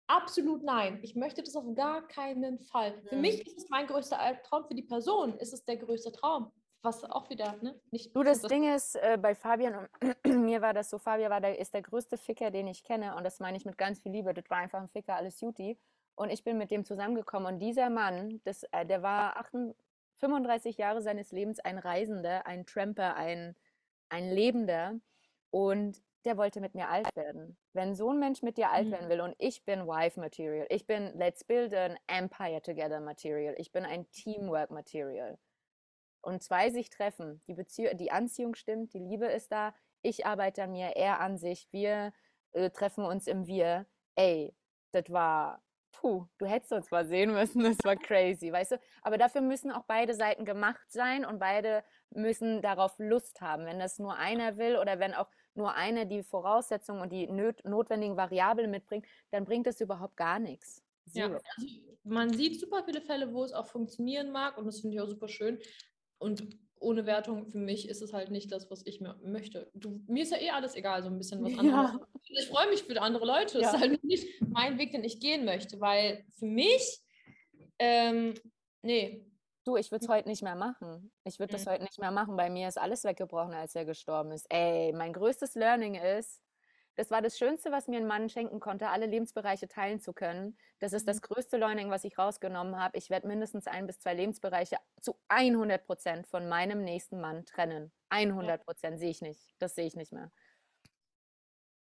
absolut 0.07 0.63
nein. 0.63 0.99
Ich 1.03 1.15
möchte 1.15 1.43
das 1.43 1.57
auf 1.57 1.65
gar 1.75 2.07
keinen 2.09 2.59
Fall. 2.61 3.01
Für 3.09 3.15
Mhm. 3.17 3.21
mich 3.21 3.47
ist 3.47 3.57
es 3.59 3.69
mein 3.69 3.87
größter 3.87 4.19
Albtraum. 4.19 4.65
Für 4.67 4.75
die 4.75 4.83
Person 4.83 5.39
ist 5.39 5.53
es 5.53 5.65
der 5.65 5.77
größte 5.77 6.13
Traum. 6.13 6.53
Was 6.85 7.05
auch 7.05 7.31
wieder, 7.31 7.55
ne? 7.63 7.81
Nicht, 7.93 8.15
Du, 8.15 8.25
das 8.25 8.41
das- 8.41 8.49
Ding 8.51 8.65
ist, 8.75 8.97
äh, 8.97 9.17
bei 9.17 9.37
Fabian 9.37 9.77
und 9.77 10.25
mir 10.45 10.61
war 10.61 10.75
das 10.75 10.91
so, 10.91 10.99
Fabian 10.99 11.31
war 11.31 11.41
der, 11.41 11.57
ist 11.59 11.73
der 11.73 11.83
größte 11.83 12.19
Ficker, 12.19 12.51
den 12.51 12.67
ich 12.67 12.83
kenne 12.83 13.15
und 13.15 13.23
das 13.23 13.39
meine 13.39 13.57
ich 13.57 13.65
mit 13.65 13.79
ganz 13.79 14.01
viel 14.01 14.11
Liebe. 14.11 14.35
Das 14.35 14.51
war 14.51 14.59
einfach 14.59 14.81
ein 14.81 14.89
Ficker, 14.89 15.15
alles 15.15 15.41
Juti. 15.41 15.79
Und 16.17 16.31
ich 16.31 16.43
bin 16.43 16.59
mit 16.59 16.71
dem 16.73 16.85
zusammengekommen 16.85 17.55
und 17.55 17.61
dieser 17.61 17.89
Mann, 17.89 18.41
das, 18.45 18.65
äh, 18.73 18.85
der 18.85 19.01
war 19.03 19.37
38, 19.37 19.77
35 20.23 20.79
Jahre 20.79 21.03
seines 21.03 21.33
Lebens 21.33 21.59
ein 21.61 21.79
Reisender, 21.79 22.47
ein 22.47 22.65
Tramper, 22.67 23.17
ein, 23.17 23.57
ein 24.09 24.31
Lebender 24.31 25.01
und 25.51 26.01
der 26.25 26.37
wollte 26.37 26.61
mit 26.61 26.75
mir 26.77 26.89
alt 26.89 27.15
werden. 27.17 27.59
Wenn 27.73 27.97
so 27.97 28.11
ein 28.11 28.21
Mensch 28.21 28.43
mit 28.43 28.57
dir 28.57 28.71
alt 28.71 28.87
Mhm. 28.87 28.93
werden 28.93 29.09
will 29.11 29.21
und 29.21 29.35
ich 29.39 29.65
bin 29.65 29.87
Wife 29.89 30.21
Material, 30.21 30.67
ich 30.71 30.87
bin 30.87 31.13
Let's 31.19 31.43
Build 31.45 31.75
an 31.75 31.99
Empire 32.07 32.63
Together 32.63 33.01
Material, 33.01 33.55
ich 33.59 33.73
bin 33.73 33.85
ein 33.85 34.09
Teamwork 34.13 34.71
Material 34.71 35.39
und 36.23 36.43
zwei 36.43 36.71
sich 36.71 36.91
treffen, 36.91 37.43
die 37.49 37.55
Beziehung, 37.55 37.97
die 37.97 38.13
Anziehung 38.13 38.55
stimmt, 38.55 38.95
die 38.95 39.01
Liebe 39.01 39.27
ist 39.27 39.51
da, 39.51 39.75
ich 40.03 40.25
arbeite 40.27 40.63
an 40.63 40.71
mir, 40.73 40.97
er 40.97 41.21
an 41.21 41.37
sich, 41.39 41.69
wir 41.73 42.13
äh, 42.53 42.71
treffen 42.71 43.05
uns 43.05 43.27
im 43.27 43.47
Wir. 43.47 43.87
Ey, 44.15 44.55
das 44.93 45.11
war, 45.11 45.63
puh, 45.93 46.27
du 46.39 46.47
hättest 46.47 46.73
uns 46.73 46.91
mal 46.91 47.07
sehen 47.07 47.33
müssen, 47.33 47.63
das 47.63 47.77
war 47.85 47.97
crazy, 47.97 48.51
weißt 48.51 48.73
du? 48.73 48.81
Aber 49.03 49.19
dafür 49.19 49.41
müssen 49.41 49.71
auch 49.71 49.85
beide 49.85 50.15
Seiten 50.15 50.45
gemacht 50.45 50.91
sein 50.91 51.25
und 51.25 51.39
beide 51.39 51.85
müssen 52.11 52.63
darauf 52.63 52.99
Lust 52.99 53.41
haben. 53.41 53.67
Wenn 53.67 53.79
das 53.79 53.99
nur 53.99 54.17
einer 54.17 54.57
will 54.57 54.77
oder 54.79 54.99
wenn 54.99 55.15
auch 55.15 55.29
nur 55.55 55.75
einer 55.75 56.07
die 56.07 56.23
Voraussetzungen 56.23 57.01
und 57.03 57.13
die 57.13 57.27
notwendigen 57.29 58.17
Variablen 58.17 58.71
mitbringt, 58.71 59.07
dann 59.31 59.45
bringt 59.45 59.67
es 59.67 59.81
überhaupt 59.81 60.17
gar 60.17 60.39
nichts. 60.39 60.83
Ja, 61.13 61.27
also 61.27 61.39
man 62.05 62.33
sieht 62.33 62.59
super 62.59 62.85
viele 62.85 63.01
Fälle, 63.01 63.33
wo 63.33 63.45
es 63.45 63.53
auch 63.53 63.67
funktionieren 63.67 64.31
mag 64.31 64.57
und 64.57 64.67
das 64.67 64.81
finde 64.81 64.97
ich 64.97 65.01
auch 65.03 65.09
super 65.09 65.29
schön. 65.29 65.59
Und 66.19 66.59
ohne 66.83 67.07
Wertung, 67.07 67.47
für 67.51 67.59
mich 67.59 67.89
ist 67.89 68.03
es 68.03 68.13
halt 68.13 68.31
nicht 68.31 68.51
das, 68.53 68.71
was 68.71 68.85
ich 68.87 69.01
mir 69.01 69.19
möchte. 69.25 69.71
Du, 69.75 70.01
mir 70.09 70.23
ist 70.23 70.33
ja 70.33 70.39
eh 70.39 70.51
alles 70.51 70.75
egal, 70.75 71.03
so 71.03 71.09
ein 71.09 71.19
bisschen 71.19 71.43
was 71.43 71.57
andere. 71.59 71.77
Ja. 71.77 72.01
Ich 72.25 72.49
freue 72.49 72.69
mich 72.71 72.83
für 72.85 73.01
andere 73.01 73.27
Leute. 73.27 73.59
Das 73.59 73.63
Ja. 73.63 73.75
ist 73.75 73.81
halt 73.81 74.05
nicht 74.05 74.27
mein 74.51 74.79
Weg, 74.79 74.93
den 74.93 75.05
ich 75.05 75.21
gehen 75.21 75.45
möchte, 75.45 75.81
weil 75.81 76.25
für 76.39 76.47
mich, 76.47 77.01
ähm, 77.79 78.35
nee, 78.83 79.27
Du, 79.65 79.77
ich 79.77 79.93
würde 79.93 80.05
es 80.05 80.09
heute 80.09 80.29
nicht 80.29 80.43
mehr 80.43 80.57
machen. 80.57 81.13
Ich 81.23 81.39
würde 81.39 81.53
das 81.53 81.67
Mhm. 81.67 81.71
heute 81.71 81.83
nicht 81.85 81.97
mehr 82.01 82.11
machen. 82.11 82.37
Bei 82.37 82.51
mir 82.51 82.67
ist 82.67 82.79
alles 82.81 83.05
weggebrochen, 83.05 83.55
als 83.55 83.77
er 83.77 83.85
gestorben 83.85 84.33
ist. 84.33 84.45
Ey, 84.51 84.93
mein 84.93 85.13
größtes 85.13 85.55
Learning 85.55 85.95
ist, 85.95 86.43
das 86.97 87.11
war 87.11 87.23
das 87.23 87.39
Schönste, 87.39 87.71
was 87.73 87.89
mir 87.89 87.99
ein 87.99 88.07
Mann 88.07 88.29
schenken 88.29 88.61
konnte, 88.61 88.89
alle 88.89 89.07
Lebensbereiche 89.07 89.69
teilen 89.69 90.01
zu 90.01 90.13
können. 90.13 90.57
Das 90.79 90.93
ist 90.93 91.07
Mhm. 91.07 91.07
das 91.07 91.23
größte 91.23 91.57
Learning, 91.57 91.91
was 91.91 92.05
ich 92.05 92.19
rausgenommen 92.19 92.79
habe. 92.79 92.99
Ich 92.99 93.11
werde 93.11 93.29
mindestens 93.29 93.67
ein 93.67 93.87
bis 93.87 94.01
zwei 94.01 94.15
Lebensbereiche 94.15 94.77
zu 95.01 95.19
100 95.29 95.85
Prozent 95.87 96.27
von 96.27 96.49
meinem 96.49 96.83
nächsten 96.85 97.21
Mann 97.21 97.45
trennen. 97.47 97.93
100 98.11 98.65
Prozent 98.65 98.99
sehe 98.99 99.11
ich 99.11 99.23
nicht. 99.23 99.55
Das 99.59 99.75
sehe 99.75 99.87
ich 99.87 99.97
nicht 99.97 100.13
mehr. 100.13 100.31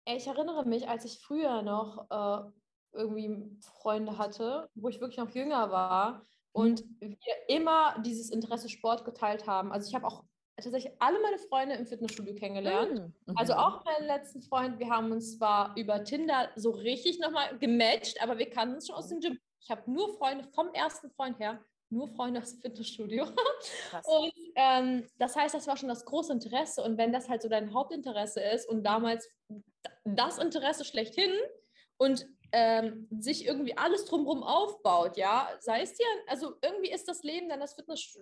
Ich 0.05 0.27
erinnere 0.27 0.65
mich, 0.65 0.87
als 0.89 1.05
ich 1.05 1.19
früher 1.19 1.61
noch 1.61 2.09
äh, 2.09 2.51
irgendwie 2.91 3.57
Freunde 3.61 4.17
hatte, 4.17 4.69
wo 4.75 4.89
ich 4.89 4.99
wirklich 4.99 5.17
noch 5.17 5.29
jünger 5.31 5.71
war 5.71 6.25
und 6.51 6.83
wir 6.99 7.17
immer 7.49 7.99
dieses 8.01 8.29
Interesse 8.29 8.69
Sport 8.69 9.05
geteilt 9.05 9.47
haben. 9.47 9.71
Also 9.71 9.87
ich 9.87 9.95
habe 9.95 10.05
auch 10.07 10.25
tatsächlich 10.55 10.93
alle 10.99 11.19
meine 11.21 11.37
Freunde 11.37 11.75
im 11.75 11.85
Fitnessstudio 11.85 12.35
kennengelernt. 12.35 13.11
Also 13.35 13.53
mhm. 13.53 13.59
auch 13.59 13.85
meinen 13.85 14.05
letzten 14.05 14.41
Freund, 14.41 14.79
wir 14.79 14.89
haben 14.89 15.11
uns 15.11 15.37
zwar 15.37 15.75
über 15.75 16.03
Tinder 16.03 16.49
so 16.55 16.71
richtig 16.71 17.19
nochmal 17.19 17.57
gematcht, 17.57 18.21
aber 18.21 18.37
wir 18.37 18.49
kannten 18.49 18.75
uns 18.75 18.87
schon 18.87 18.95
aus 18.95 19.09
dem 19.09 19.19
Gym. 19.19 19.39
Ich 19.59 19.69
habe 19.71 19.89
nur 19.89 20.15
Freunde 20.17 20.43
vom 20.53 20.73
ersten 20.73 21.09
Freund 21.11 21.39
her, 21.39 21.63
nur 21.89 22.07
Freunde 22.09 22.41
aus 22.41 22.51
dem 22.51 22.61
Fitnessstudio. 22.61 23.25
Krass. 23.89 24.05
Und 24.05 24.33
ähm, 24.55 25.07
das 25.17 25.35
heißt, 25.35 25.55
das 25.55 25.67
war 25.67 25.77
schon 25.77 25.89
das 25.89 26.05
große 26.05 26.33
Interesse. 26.33 26.83
Und 26.83 26.97
wenn 26.97 27.13
das 27.13 27.29
halt 27.29 27.41
so 27.41 27.49
dein 27.49 27.73
Hauptinteresse 27.73 28.41
ist 28.41 28.67
und 28.67 28.83
damals 28.83 29.29
das 30.03 30.37
Interesse 30.37 30.85
schlechthin 30.85 31.31
und 31.97 32.27
ähm, 32.51 33.07
sich 33.19 33.45
irgendwie 33.45 33.77
alles 33.77 34.05
drumherum 34.05 34.43
aufbaut, 34.43 35.17
ja, 35.17 35.49
sei 35.59 35.81
es 35.81 35.93
dir, 35.95 36.05
also 36.27 36.55
irgendwie 36.61 36.91
ist 36.91 37.07
das 37.07 37.23
Leben 37.23 37.49
dann 37.49 37.59
das 37.59 37.73
Fitness, 37.73 38.19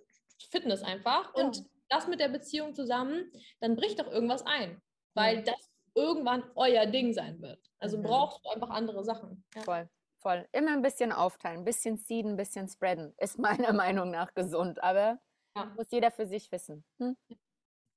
Fitness 0.49 0.83
einfach 0.83 1.35
Ja. 1.35 1.45
und 1.45 1.63
das 1.91 2.07
mit 2.07 2.19
der 2.19 2.29
Beziehung 2.29 2.73
zusammen, 2.73 3.31
dann 3.59 3.75
bricht 3.75 3.99
doch 3.99 4.07
irgendwas 4.07 4.43
ein, 4.45 4.81
weil 5.13 5.43
das 5.43 5.69
irgendwann 5.93 6.49
euer 6.55 6.85
Ding 6.85 7.13
sein 7.13 7.41
wird. 7.41 7.59
Also 7.79 7.97
Mhm. 7.97 8.03
brauchst 8.03 8.39
du 8.45 8.49
einfach 8.49 8.69
andere 8.69 9.03
Sachen. 9.03 9.43
Ja. 9.55 9.61
Voll, 9.61 9.89
voll. 10.21 10.47
Immer 10.53 10.71
ein 10.71 10.81
bisschen 10.81 11.11
aufteilen, 11.11 11.59
ein 11.59 11.65
bisschen 11.65 11.97
seeden, 11.97 12.31
ein 12.31 12.37
bisschen 12.37 12.67
spreaden. 12.69 13.13
Ist 13.17 13.37
meiner 13.69 13.73
Meinung 13.73 14.09
nach 14.09 14.33
gesund, 14.33 14.81
aber 14.81 15.19
Ja. 15.55 15.65
muss 15.75 15.91
jeder 15.91 16.11
für 16.11 16.25
sich 16.25 16.49
wissen. 16.51 16.85
Hm? 16.99 17.17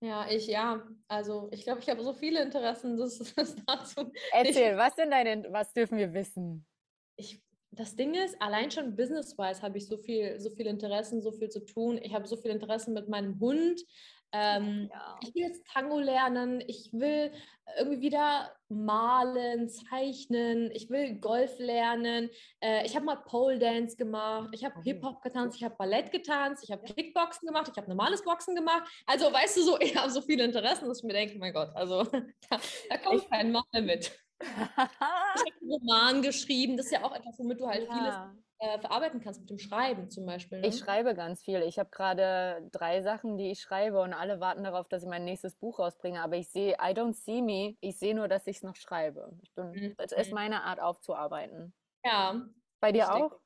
Ja, 0.02 0.28
ich, 0.28 0.48
ja, 0.48 0.86
also 1.08 1.48
ich 1.52 1.62
glaube, 1.62 1.80
ich 1.80 1.88
habe 1.88 2.02
so 2.02 2.12
viele 2.12 2.42
Interessen, 2.42 2.96
das 2.96 3.20
ist 3.20 3.34
dazu. 3.68 4.12
Erzähl, 4.32 4.76
was 4.76 4.96
sind 4.96 5.12
deine, 5.12 5.46
was 5.52 5.72
dürfen 5.72 5.96
wir 5.98 6.12
wissen? 6.12 6.66
Ich, 7.16 7.43
das 7.76 7.96
Ding 7.96 8.14
ist, 8.14 8.40
allein 8.40 8.70
schon 8.70 8.96
business-wise 8.96 9.62
habe 9.62 9.78
ich 9.78 9.86
so 9.86 9.96
viel, 9.98 10.38
so 10.40 10.50
viele 10.50 10.70
Interessen, 10.70 11.20
so 11.20 11.32
viel 11.32 11.48
zu 11.48 11.64
tun. 11.64 11.98
Ich 12.02 12.14
habe 12.14 12.26
so 12.26 12.36
viele 12.36 12.54
Interessen 12.54 12.94
mit 12.94 13.08
meinem 13.08 13.38
Hund. 13.40 13.80
Ähm, 14.32 14.88
Ja. 14.92 15.16
Ich 15.22 15.32
will 15.34 15.42
jetzt 15.42 15.64
Tango 15.72 15.98
lernen. 16.00 16.60
Ich 16.66 16.90
will 16.92 17.30
irgendwie 17.78 18.00
wieder 18.00 18.52
malen, 18.68 19.68
zeichnen. 19.68 20.70
Ich 20.72 20.90
will 20.90 21.20
Golf 21.20 21.56
lernen. 21.58 22.30
Äh, 22.60 22.84
ich 22.84 22.96
habe 22.96 23.04
mal 23.06 23.16
Pole 23.16 23.58
Dance 23.60 23.96
gemacht. 23.96 24.50
Ich 24.52 24.64
habe 24.64 24.74
Oh. 24.78 24.82
Hip-Hop 24.82 25.22
getanzt. 25.22 25.56
Ich 25.56 25.62
habe 25.64 25.76
Ballett 25.76 26.10
getanzt. 26.10 26.64
Ich 26.64 26.72
habe 26.72 26.82
Kickboxen 26.84 27.46
gemacht. 27.46 27.70
Ich 27.70 27.76
habe 27.76 27.88
normales 27.88 28.24
Boxen 28.24 28.54
gemacht. 28.56 28.90
Also, 29.06 29.32
weißt 29.32 29.56
du, 29.58 29.62
so, 29.62 29.78
ich 29.80 29.96
habe 29.96 30.10
so 30.10 30.20
viele 30.20 30.44
Interessen, 30.44 30.88
dass 30.88 30.98
ich 30.98 31.04
mir 31.04 31.12
denke, 31.12 31.38
mein 31.38 31.52
Gott, 31.52 31.70
also 31.74 32.02
da, 32.50 32.60
da 32.90 32.98
kommt 32.98 33.22
Ich- 33.22 33.30
kein 33.30 33.52
mehr 33.52 33.82
mit. 33.82 34.12
Ich 34.44 34.78
habe 34.78 35.52
einen 35.60 35.70
Roman 35.70 36.22
geschrieben. 36.22 36.76
Das 36.76 36.86
ist 36.86 36.92
ja 36.92 37.04
auch 37.04 37.14
etwas, 37.14 37.38
womit 37.38 37.60
du 37.60 37.68
halt 37.68 37.86
ja. 37.86 37.94
vieles 37.94 38.14
äh, 38.58 38.78
verarbeiten 38.78 39.20
kannst, 39.20 39.40
mit 39.40 39.50
dem 39.50 39.58
Schreiben 39.58 40.10
zum 40.10 40.26
Beispiel. 40.26 40.60
Ne? 40.60 40.68
Ich 40.68 40.78
schreibe 40.78 41.14
ganz 41.14 41.42
viel. 41.42 41.62
Ich 41.62 41.78
habe 41.78 41.90
gerade 41.90 42.68
drei 42.72 43.02
Sachen, 43.02 43.36
die 43.36 43.50
ich 43.50 43.60
schreibe 43.60 44.00
und 44.00 44.12
alle 44.12 44.40
warten 44.40 44.64
darauf, 44.64 44.88
dass 44.88 45.02
ich 45.02 45.08
mein 45.08 45.24
nächstes 45.24 45.56
Buch 45.56 45.78
rausbringe. 45.78 46.22
Aber 46.22 46.36
ich 46.36 46.48
sehe, 46.48 46.74
I 46.74 46.92
don't 46.92 47.14
see 47.14 47.42
me. 47.42 47.76
Ich 47.80 47.98
sehe 47.98 48.14
nur, 48.14 48.28
dass 48.28 48.46
ich 48.46 48.56
es 48.56 48.62
noch 48.62 48.76
schreibe. 48.76 49.36
Ich 49.42 49.52
bin, 49.54 49.70
mhm. 49.72 49.94
Das 49.96 50.12
ist 50.12 50.32
meine 50.32 50.62
Art 50.62 50.80
aufzuarbeiten. 50.80 51.74
Ja. 52.04 52.40
Bei 52.80 52.92
dir 52.92 53.04
richtig. 53.04 53.22
auch? 53.22 53.40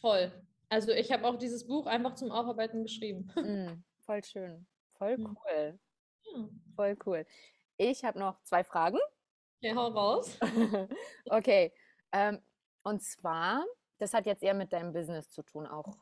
Voll. 0.00 0.32
Also 0.68 0.92
ich 0.92 1.12
habe 1.12 1.26
auch 1.26 1.36
dieses 1.36 1.66
Buch 1.66 1.86
einfach 1.86 2.14
zum 2.14 2.30
Aufarbeiten 2.30 2.82
geschrieben. 2.82 3.30
Mm, 3.36 3.82
voll 4.00 4.24
schön. 4.24 4.66
Voll 4.98 5.18
mhm. 5.18 5.36
cool. 5.36 5.78
Ja. 6.24 6.48
Voll 6.74 6.96
cool. 7.06 7.26
Ich 7.76 8.04
habe 8.04 8.18
noch 8.18 8.40
zwei 8.42 8.64
Fragen. 8.64 8.98
Ja, 9.60 9.74
hau 9.74 9.88
raus. 9.88 10.38
okay. 11.30 11.72
Ähm, 12.12 12.40
und 12.82 13.02
zwar, 13.02 13.64
das 13.98 14.12
hat 14.12 14.26
jetzt 14.26 14.42
eher 14.42 14.54
mit 14.54 14.72
deinem 14.72 14.92
Business 14.92 15.30
zu 15.30 15.42
tun 15.42 15.66
auch. 15.66 15.96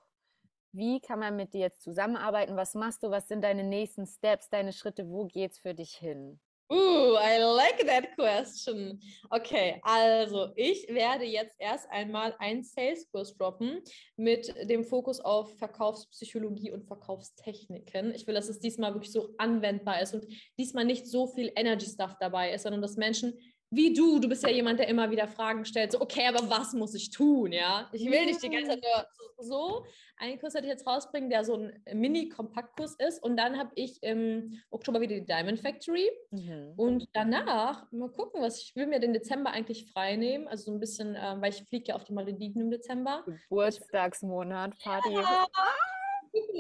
Wie 0.73 1.01
kann 1.01 1.19
man 1.19 1.37
mit 1.37 1.53
dir 1.55 1.61
jetzt 1.61 1.83
zusammenarbeiten? 1.83 2.57
Was 2.57 2.75
machst 2.75 3.03
du? 3.03 3.11
Was 3.11 3.29
sind 3.29 3.43
deine 3.43 3.63
nächsten 3.63 4.07
Steps, 4.07 4.49
deine 4.49 4.73
Schritte? 4.73 5.09
Wo 5.09 5.27
geht's 5.27 5.59
für 5.59 5.75
dich 5.75 5.95
hin? 5.95 6.41
Uh, 6.73 7.19
I 7.19 7.37
like 7.37 7.85
that 7.87 8.15
question. 8.17 8.99
Okay, 9.29 9.79
also 9.83 10.53
ich 10.57 10.87
werde 10.89 11.27
jetzt 11.27 11.55
erst 11.59 11.87
einmal 11.91 12.35
einen 12.39 12.63
Sales-Kurs 12.63 13.37
droppen 13.37 13.83
mit 14.17 14.55
dem 14.71 14.83
Fokus 14.83 15.21
auf 15.21 15.55
Verkaufspsychologie 15.59 16.73
und 16.73 16.87
Verkaufstechniken. 16.87 18.15
Ich 18.15 18.27
will, 18.27 18.35
dass 18.35 18.49
es 18.49 18.59
diesmal 18.59 18.95
wirklich 18.95 19.13
so 19.13 19.35
anwendbar 19.37 20.01
ist 20.01 20.15
und 20.15 20.27
diesmal 20.59 20.87
nicht 20.87 21.07
so 21.07 21.27
viel 21.27 21.53
Energy-Stuff 21.55 22.17
dabei 22.19 22.53
ist, 22.55 22.63
sondern 22.63 22.81
dass 22.81 22.97
Menschen 22.97 23.35
wie 23.73 23.95
du, 23.95 24.19
du 24.19 24.29
bist 24.29 24.43
ja 24.43 24.51
jemand, 24.51 24.79
der 24.79 24.89
immer 24.89 25.11
wieder 25.11 25.27
Fragen 25.27 25.65
stellt, 25.65 25.93
so, 25.93 26.01
okay, 26.03 26.27
aber 26.29 26.49
was 26.51 26.75
muss 26.75 26.95
ich 26.95 27.09
tun, 27.09 27.53
ja? 27.53 27.89
Ich 27.93 28.05
will 28.05 28.27
nicht 28.27 28.43
die 28.43 28.51
ganze 28.51 28.73
Zeit 28.73 28.83
nur 28.83 29.45
so. 29.45 29.87
Einen 30.19 30.39
Kurs 30.39 30.53
werde 30.53 30.67
ich 30.67 30.73
jetzt 30.73 30.87
rausbringen, 30.87 31.31
der 31.31 31.43
so 31.43 31.57
ein 31.57 31.81
Mini-Kompaktkurs 31.99 32.97
ist 32.97 33.23
und 33.23 33.39
dann 33.39 33.59
habe 33.59 33.71
ich 33.75 34.03
im 34.03 34.61
Oktober 34.71 35.01
wieder 35.01 35.15
die 35.15 35.25
Diamond 35.25 35.59
Factory 35.59 36.11
mhm. 36.31 36.75
und 36.77 37.09
danach, 37.15 37.91
mal 37.93 38.11
gucken, 38.11 38.43
was 38.43 38.61
ich 38.61 38.77
will 38.77 38.87
mir 38.87 39.01
den 39.01 39.15
Dezember 39.15 39.51
eigentlich 39.51 39.91
frei 39.91 40.17
nehmen, 40.17 40.47
also 40.49 40.65
so 40.65 40.73
ein 40.73 40.79
bisschen, 40.79 41.15
äh, 41.15 41.37
weil 41.39 41.51
ich 41.51 41.65
fliege 41.65 41.87
ja 41.89 41.95
auf 41.95 42.05
die 42.05 42.13
Malediven 42.13 42.61
im 42.61 42.71
Dezember. 42.71 43.25
Geburtstagsmonat, 43.25 44.79
Party. 44.81 45.15
Ja, 45.15 45.47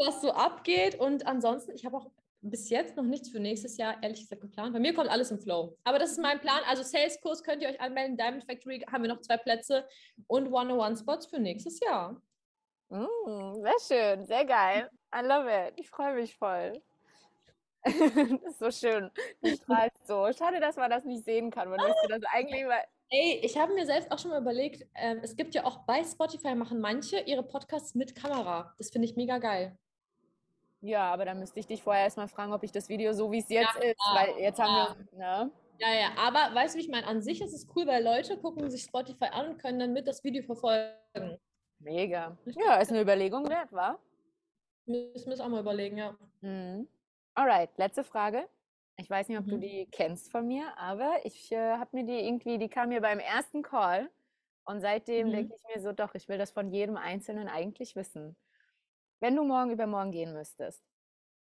was 0.06 0.22
so 0.22 0.32
abgeht 0.32 0.98
und 0.98 1.26
ansonsten, 1.26 1.72
ich 1.72 1.84
habe 1.84 1.98
auch 1.98 2.10
bis 2.42 2.68
jetzt 2.70 2.96
noch 2.96 3.04
nichts 3.04 3.30
für 3.30 3.38
nächstes 3.38 3.76
Jahr, 3.76 4.02
ehrlich 4.02 4.20
gesagt, 4.20 4.42
geplant. 4.42 4.72
Bei 4.72 4.80
mir 4.80 4.92
kommt 4.92 5.08
alles 5.08 5.30
im 5.30 5.38
Flow. 5.38 5.76
Aber 5.84 5.98
das 5.98 6.10
ist 6.10 6.18
mein 6.18 6.40
Plan. 6.40 6.60
Also 6.68 6.82
Sales-Kurs 6.82 7.42
könnt 7.42 7.62
ihr 7.62 7.68
euch 7.68 7.80
anmelden. 7.80 8.16
Diamond 8.16 8.44
Factory 8.44 8.80
haben 8.90 9.02
wir 9.02 9.08
noch 9.08 9.20
zwei 9.20 9.36
Plätze 9.36 9.86
und 10.26 10.52
One-on-One-Spots 10.52 11.26
für 11.26 11.38
nächstes 11.38 11.78
Jahr. 11.80 12.20
Mm, 12.88 13.62
sehr 13.62 13.78
schön, 13.88 14.26
sehr 14.26 14.44
geil. 14.44 14.90
I 15.14 15.24
love 15.24 15.48
it. 15.48 15.74
Ich 15.76 15.88
freue 15.88 16.14
mich 16.14 16.36
voll. 16.36 16.82
das 17.84 18.52
ist 18.52 18.58
so 18.58 18.70
schön. 18.70 19.10
Du 19.40 19.54
strahlst 19.56 20.06
so. 20.06 20.28
Schade, 20.36 20.60
dass 20.60 20.76
man 20.76 20.90
das 20.90 21.04
nicht 21.04 21.24
sehen 21.24 21.50
kann. 21.50 21.68
Man 21.68 21.80
müsste 21.80 22.08
das 22.08 22.22
eigentlich 22.32 22.64
mal. 22.64 22.82
Ey, 23.10 23.40
ich 23.42 23.58
habe 23.58 23.74
mir 23.74 23.86
selbst 23.86 24.10
auch 24.10 24.18
schon 24.18 24.30
mal 24.30 24.40
überlegt, 24.40 24.86
äh, 24.94 25.16
es 25.22 25.36
gibt 25.36 25.54
ja 25.54 25.66
auch 25.66 25.84
bei 25.84 26.02
Spotify 26.02 26.54
machen 26.54 26.80
manche 26.80 27.20
ihre 27.20 27.42
Podcasts 27.42 27.94
mit 27.94 28.14
Kamera. 28.14 28.74
Das 28.78 28.90
finde 28.90 29.06
ich 29.06 29.16
mega 29.16 29.36
geil. 29.38 29.76
Ja, 30.82 31.12
aber 31.12 31.24
dann 31.24 31.38
müsste 31.38 31.60
ich 31.60 31.66
dich 31.66 31.82
vorher 31.82 32.02
erstmal 32.02 32.28
fragen, 32.28 32.52
ob 32.52 32.64
ich 32.64 32.72
das 32.72 32.88
Video 32.88 33.12
so, 33.12 33.30
wie 33.30 33.38
es 33.38 33.48
jetzt 33.48 33.76
ja, 33.76 33.90
ist, 33.90 34.00
weil 34.14 34.42
jetzt 34.42 34.60
haben 34.60 34.74
ja. 34.74 34.96
wir, 35.12 35.18
ne? 35.18 35.50
Ja, 35.78 35.94
ja, 35.94 36.08
aber 36.16 36.54
weißt 36.54 36.74
du, 36.74 36.78
wie 36.78 36.82
ich 36.82 36.88
meine? 36.88 37.06
An 37.06 37.22
sich 37.22 37.40
ist 37.40 37.52
es 37.52 37.66
cool, 37.74 37.86
weil 37.86 38.04
Leute 38.04 38.36
gucken 38.36 38.68
sich 38.70 38.82
Spotify 38.82 39.26
an 39.26 39.50
und 39.50 39.58
können 39.58 39.78
dann 39.78 39.92
mit 39.92 40.06
das 40.06 40.22
Video 40.22 40.42
verfolgen. 40.42 41.38
Mega. 41.78 42.36
Ja, 42.46 42.76
ist 42.76 42.90
eine 42.90 43.00
Überlegung 43.00 43.48
wert, 43.48 43.72
wa? 43.72 43.98
Müssen 44.86 45.26
wir 45.26 45.34
es 45.34 45.40
auch 45.40 45.48
mal 45.48 45.60
überlegen, 45.60 45.98
ja. 45.98 46.16
Mhm. 46.40 46.88
Alright, 47.34 47.70
letzte 47.78 48.04
Frage. 48.04 48.48
Ich 48.96 49.08
weiß 49.08 49.28
nicht, 49.28 49.38
ob 49.38 49.46
mhm. 49.46 49.50
du 49.50 49.58
die 49.58 49.88
kennst 49.90 50.30
von 50.30 50.46
mir, 50.46 50.66
aber 50.76 51.16
ich 51.24 51.50
äh, 51.52 51.76
habe 51.76 51.90
mir 51.92 52.04
die 52.04 52.26
irgendwie, 52.26 52.58
die 52.58 52.68
kam 52.68 52.90
mir 52.90 53.00
beim 53.00 53.18
ersten 53.18 53.62
Call 53.62 54.10
und 54.64 54.80
seitdem 54.80 55.28
mhm. 55.28 55.32
denke 55.32 55.54
ich 55.56 55.74
mir 55.74 55.82
so, 55.82 55.92
doch, 55.92 56.14
ich 56.14 56.28
will 56.28 56.38
das 56.38 56.50
von 56.50 56.70
jedem 56.70 56.96
Einzelnen 56.96 57.48
eigentlich 57.48 57.96
wissen. 57.96 58.36
Wenn 59.22 59.36
du 59.36 59.44
morgen 59.44 59.70
übermorgen 59.70 60.10
gehen 60.10 60.32
müsstest 60.32 60.82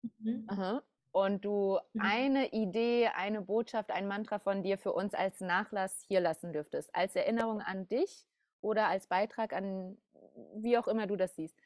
mhm. 0.01 0.79
und 1.11 1.43
du 1.43 1.77
mhm. 1.91 2.01
eine 2.01 2.53
Idee, 2.53 3.09
eine 3.13 3.41
Botschaft, 3.41 3.91
ein 3.91 4.07
Mantra 4.07 4.39
von 4.39 4.63
dir 4.63 4.77
für 4.77 4.93
uns 4.93 5.13
als 5.13 5.41
Nachlass 5.41 6.01
hier 6.07 6.21
lassen 6.21 6.53
dürftest, 6.53 6.95
als 6.95 7.17
Erinnerung 7.17 7.59
an 7.59 7.85
dich 7.89 8.25
oder 8.61 8.87
als 8.87 9.07
Beitrag 9.07 9.51
an, 9.51 9.97
wie 10.55 10.77
auch 10.77 10.87
immer 10.87 11.05
du 11.05 11.17
das 11.17 11.35
siehst, 11.35 11.59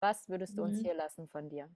was 0.00 0.30
würdest 0.30 0.56
du 0.56 0.64
mhm. 0.64 0.70
uns 0.70 0.80
hier 0.80 0.94
lassen 0.94 1.28
von 1.28 1.50
dir? 1.50 1.68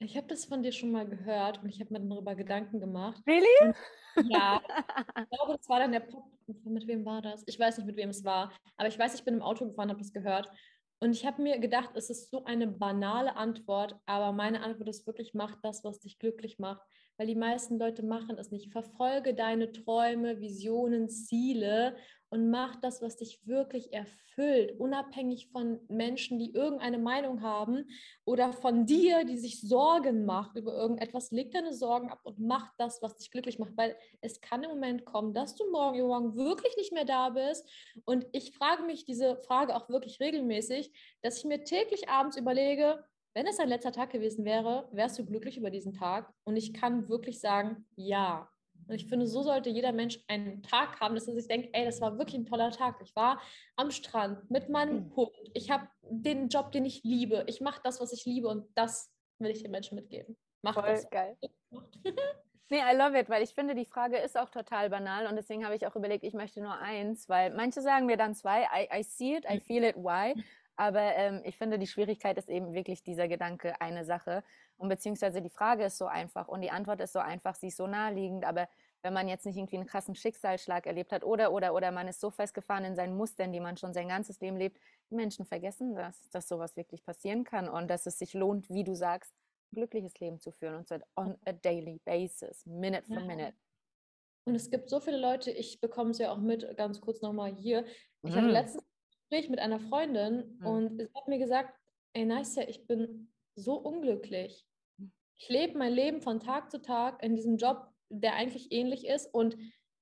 Ich 0.00 0.16
habe 0.16 0.26
das 0.26 0.46
von 0.46 0.64
dir 0.64 0.72
schon 0.72 0.90
mal 0.90 1.06
gehört 1.06 1.62
und 1.62 1.68
ich 1.68 1.80
habe 1.80 1.92
mir 1.92 2.00
darüber 2.00 2.34
Gedanken 2.34 2.80
gemacht. 2.80 3.22
Really? 3.24 3.46
Und, 4.16 4.30
ja. 4.32 4.60
ich 4.64 5.30
glaube, 5.30 5.56
das 5.56 5.68
war 5.68 5.78
dann 5.78 5.92
der 5.92 6.00
Pop. 6.00 6.24
Mit 6.64 6.88
wem 6.88 7.04
war 7.04 7.22
das? 7.22 7.44
Ich 7.46 7.56
weiß 7.56 7.78
nicht, 7.78 7.86
mit 7.86 7.94
wem 7.94 8.08
es 8.08 8.24
war. 8.24 8.50
Aber 8.76 8.88
ich 8.88 8.98
weiß, 8.98 9.14
ich 9.14 9.22
bin 9.24 9.34
im 9.34 9.42
Auto 9.42 9.64
gefahren, 9.64 9.90
habe 9.90 10.00
das 10.00 10.12
gehört. 10.12 10.50
Und 11.02 11.12
ich 11.12 11.24
habe 11.24 11.40
mir 11.40 11.58
gedacht, 11.58 11.90
es 11.94 12.10
ist 12.10 12.30
so 12.30 12.44
eine 12.44 12.66
banale 12.66 13.34
Antwort, 13.34 13.98
aber 14.04 14.32
meine 14.32 14.62
Antwort 14.62 14.88
ist 14.90 15.06
wirklich, 15.06 15.32
mach 15.32 15.56
das, 15.62 15.82
was 15.82 16.00
dich 16.00 16.18
glücklich 16.18 16.58
macht, 16.58 16.82
weil 17.20 17.26
die 17.26 17.34
meisten 17.34 17.78
Leute 17.78 18.02
machen 18.02 18.38
es 18.38 18.50
nicht. 18.50 18.72
Verfolge 18.72 19.34
deine 19.34 19.72
Träume, 19.72 20.40
Visionen, 20.40 21.10
Ziele 21.10 21.94
und 22.30 22.48
mach 22.48 22.76
das, 22.76 23.02
was 23.02 23.18
dich 23.18 23.46
wirklich 23.46 23.92
erfüllt, 23.92 24.80
unabhängig 24.80 25.50
von 25.50 25.80
Menschen, 25.88 26.38
die 26.38 26.54
irgendeine 26.54 26.96
Meinung 26.96 27.42
haben 27.42 27.84
oder 28.24 28.54
von 28.54 28.86
dir, 28.86 29.24
die 29.24 29.36
sich 29.36 29.60
Sorgen 29.60 30.24
macht 30.24 30.56
über 30.56 30.72
irgendetwas. 30.72 31.30
Leg 31.30 31.52
deine 31.52 31.74
Sorgen 31.74 32.08
ab 32.08 32.20
und 32.22 32.38
mach 32.38 32.72
das, 32.78 33.02
was 33.02 33.18
dich 33.18 33.30
glücklich 33.30 33.58
macht, 33.58 33.76
weil 33.76 33.98
es 34.22 34.40
kann 34.40 34.62
im 34.62 34.70
Moment 34.70 35.04
kommen, 35.04 35.34
dass 35.34 35.54
du 35.56 35.70
morgen 35.70 36.00
morgen 36.00 36.36
wirklich 36.36 36.74
nicht 36.78 36.94
mehr 36.94 37.04
da 37.04 37.28
bist. 37.28 37.68
Und 38.06 38.24
ich 38.32 38.56
frage 38.56 38.84
mich 38.84 39.04
diese 39.04 39.36
Frage 39.36 39.76
auch 39.76 39.90
wirklich 39.90 40.20
regelmäßig, 40.20 40.90
dass 41.20 41.36
ich 41.36 41.44
mir 41.44 41.64
täglich 41.64 42.08
abends 42.08 42.38
überlege, 42.38 43.04
wenn 43.34 43.46
es 43.46 43.58
ein 43.60 43.68
letzter 43.68 43.92
Tag 43.92 44.10
gewesen 44.10 44.44
wäre, 44.44 44.88
wärst 44.92 45.18
du 45.18 45.24
glücklich 45.24 45.56
über 45.56 45.70
diesen 45.70 45.92
Tag? 45.92 46.32
Und 46.44 46.56
ich 46.56 46.74
kann 46.74 47.08
wirklich 47.08 47.40
sagen, 47.40 47.86
ja. 47.96 48.48
Und 48.88 48.94
ich 48.94 49.06
finde, 49.06 49.26
so 49.26 49.42
sollte 49.42 49.70
jeder 49.70 49.92
Mensch 49.92 50.18
einen 50.26 50.62
Tag 50.62 51.00
haben, 51.00 51.14
dass 51.14 51.28
er 51.28 51.34
sich 51.34 51.46
denkt, 51.46 51.68
ey, 51.72 51.84
das 51.84 52.00
war 52.00 52.18
wirklich 52.18 52.40
ein 52.40 52.46
toller 52.46 52.70
Tag. 52.72 53.00
Ich 53.02 53.14
war 53.14 53.40
am 53.76 53.90
Strand 53.90 54.50
mit 54.50 54.68
meinem 54.68 55.04
mhm. 55.04 55.16
Hund. 55.16 55.36
Ich 55.54 55.70
habe 55.70 55.86
den 56.02 56.48
Job, 56.48 56.72
den 56.72 56.84
ich 56.84 57.04
liebe. 57.04 57.44
Ich 57.46 57.60
mache 57.60 57.80
das, 57.84 58.00
was 58.00 58.12
ich 58.12 58.24
liebe 58.24 58.48
und 58.48 58.66
das 58.74 59.12
will 59.38 59.50
ich 59.50 59.62
den 59.62 59.70
Menschen 59.70 59.94
mitgeben. 59.94 60.36
Mach 60.62 60.74
Voll 60.74 60.84
das. 60.84 61.08
geil. 61.10 61.36
nee, 62.70 62.80
I 62.80 62.96
love 62.96 63.18
it, 63.18 63.28
weil 63.28 63.42
ich 63.42 63.54
finde, 63.54 63.74
die 63.74 63.84
Frage 63.84 64.18
ist 64.18 64.36
auch 64.36 64.50
total 64.50 64.90
banal 64.90 65.26
und 65.26 65.36
deswegen 65.36 65.64
habe 65.64 65.76
ich 65.76 65.86
auch 65.86 65.94
überlegt, 65.94 66.24
ich 66.24 66.34
möchte 66.34 66.60
nur 66.60 66.76
eins, 66.76 67.28
weil 67.28 67.54
manche 67.54 67.80
sagen 67.80 68.06
mir 68.06 68.16
dann 68.16 68.34
zwei, 68.34 68.62
I, 68.62 69.00
I 69.00 69.02
see 69.02 69.36
it, 69.36 69.44
I 69.48 69.54
mhm. 69.54 69.60
feel 69.60 69.84
it, 69.84 69.96
why? 69.96 70.34
Aber 70.80 71.14
ähm, 71.14 71.42
ich 71.44 71.58
finde, 71.58 71.78
die 71.78 71.86
Schwierigkeit 71.86 72.38
ist 72.38 72.48
eben 72.48 72.72
wirklich 72.72 73.02
dieser 73.02 73.28
Gedanke, 73.28 73.78
eine 73.82 74.06
Sache. 74.06 74.42
Und 74.78 74.88
beziehungsweise 74.88 75.42
die 75.42 75.50
Frage 75.50 75.84
ist 75.84 75.98
so 75.98 76.06
einfach 76.06 76.48
und 76.48 76.62
die 76.62 76.70
Antwort 76.70 77.02
ist 77.02 77.12
so 77.12 77.18
einfach, 77.18 77.54
sie 77.54 77.68
ist 77.68 77.76
so 77.76 77.86
naheliegend. 77.86 78.46
Aber 78.46 78.66
wenn 79.02 79.12
man 79.12 79.28
jetzt 79.28 79.44
nicht 79.44 79.58
irgendwie 79.58 79.76
einen 79.76 79.84
krassen 79.84 80.14
Schicksalsschlag 80.14 80.86
erlebt 80.86 81.12
hat 81.12 81.22
oder, 81.22 81.52
oder, 81.52 81.74
oder 81.74 81.90
man 81.90 82.08
ist 82.08 82.18
so 82.18 82.30
festgefahren 82.30 82.86
in 82.86 82.96
seinen 82.96 83.14
Mustern, 83.14 83.52
die 83.52 83.60
man 83.60 83.76
schon 83.76 83.92
sein 83.92 84.08
ganzes 84.08 84.40
Leben 84.40 84.56
lebt, 84.56 84.80
die 85.10 85.16
Menschen 85.16 85.44
vergessen 85.44 85.94
das, 85.94 86.30
dass 86.30 86.48
sowas 86.48 86.74
wirklich 86.76 87.04
passieren 87.04 87.44
kann 87.44 87.68
und 87.68 87.88
dass 87.88 88.06
es 88.06 88.18
sich 88.18 88.32
lohnt, 88.32 88.70
wie 88.70 88.82
du 88.82 88.94
sagst, 88.94 89.34
ein 89.72 89.76
glückliches 89.76 90.18
Leben 90.18 90.40
zu 90.40 90.50
führen 90.50 90.76
und 90.76 90.88
zwar 90.88 91.00
on 91.14 91.36
a 91.44 91.52
daily 91.52 92.00
basis, 92.06 92.64
minute 92.64 93.04
for 93.04 93.20
minute. 93.20 93.52
Und 94.46 94.54
es 94.54 94.70
gibt 94.70 94.88
so 94.88 94.98
viele 94.98 95.18
Leute, 95.18 95.50
ich 95.50 95.78
bekomme 95.78 96.12
es 96.12 96.18
ja 96.18 96.32
auch 96.32 96.38
mit, 96.38 96.74
ganz 96.78 97.02
kurz 97.02 97.20
nochmal 97.20 97.54
hier. 97.54 97.84
Ich 98.22 98.32
mhm. 98.32 98.36
hatte 98.36 98.48
letztens 98.48 98.89
Gespräch 99.30 99.48
mit 99.48 99.60
einer 99.60 99.78
Freundin 99.78 100.58
mhm. 100.58 100.66
und 100.66 100.98
sie 100.98 101.08
hat 101.14 101.28
mir 101.28 101.38
gesagt, 101.38 101.78
ey 102.14 102.24
Nasja, 102.24 102.68
ich 102.68 102.86
bin 102.86 103.32
so 103.54 103.74
unglücklich. 103.74 104.66
Ich 105.36 105.48
lebe 105.48 105.78
mein 105.78 105.92
Leben 105.92 106.20
von 106.20 106.40
Tag 106.40 106.70
zu 106.70 106.82
Tag 106.82 107.22
in 107.22 107.36
diesem 107.36 107.56
Job, 107.56 107.86
der 108.08 108.34
eigentlich 108.34 108.72
ähnlich 108.72 109.06
ist 109.06 109.32
und 109.32 109.56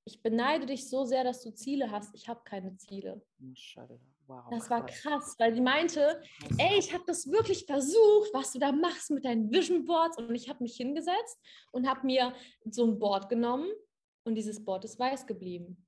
ich 0.04 0.22
beneide 0.22 0.64
dich 0.64 0.88
so 0.88 1.04
sehr, 1.04 1.24
dass 1.24 1.42
du 1.42 1.50
Ziele 1.52 1.90
hast. 1.90 2.14
Ich 2.14 2.26
habe 2.28 2.40
keine 2.44 2.74
Ziele. 2.78 3.20
Wow, 4.26 4.44
das 4.50 4.70
war 4.70 4.86
krass, 4.86 5.36
weil 5.38 5.54
sie 5.54 5.60
meinte, 5.60 6.22
ey, 6.56 6.78
ich 6.78 6.94
habe 6.94 7.04
das 7.06 7.30
wirklich 7.30 7.66
versucht, 7.66 8.32
was 8.32 8.52
du 8.52 8.58
da 8.58 8.72
machst 8.72 9.10
mit 9.10 9.26
deinen 9.26 9.50
Vision 9.50 9.84
Boards. 9.84 10.16
Und 10.16 10.34
ich 10.34 10.48
habe 10.48 10.62
mich 10.62 10.76
hingesetzt 10.76 11.38
und 11.72 11.86
habe 11.86 12.06
mir 12.06 12.34
so 12.70 12.86
ein 12.86 12.98
Board 12.98 13.28
genommen 13.28 13.68
und 14.24 14.34
dieses 14.34 14.64
Board 14.64 14.86
ist 14.86 14.98
weiß 14.98 15.26
geblieben. 15.26 15.86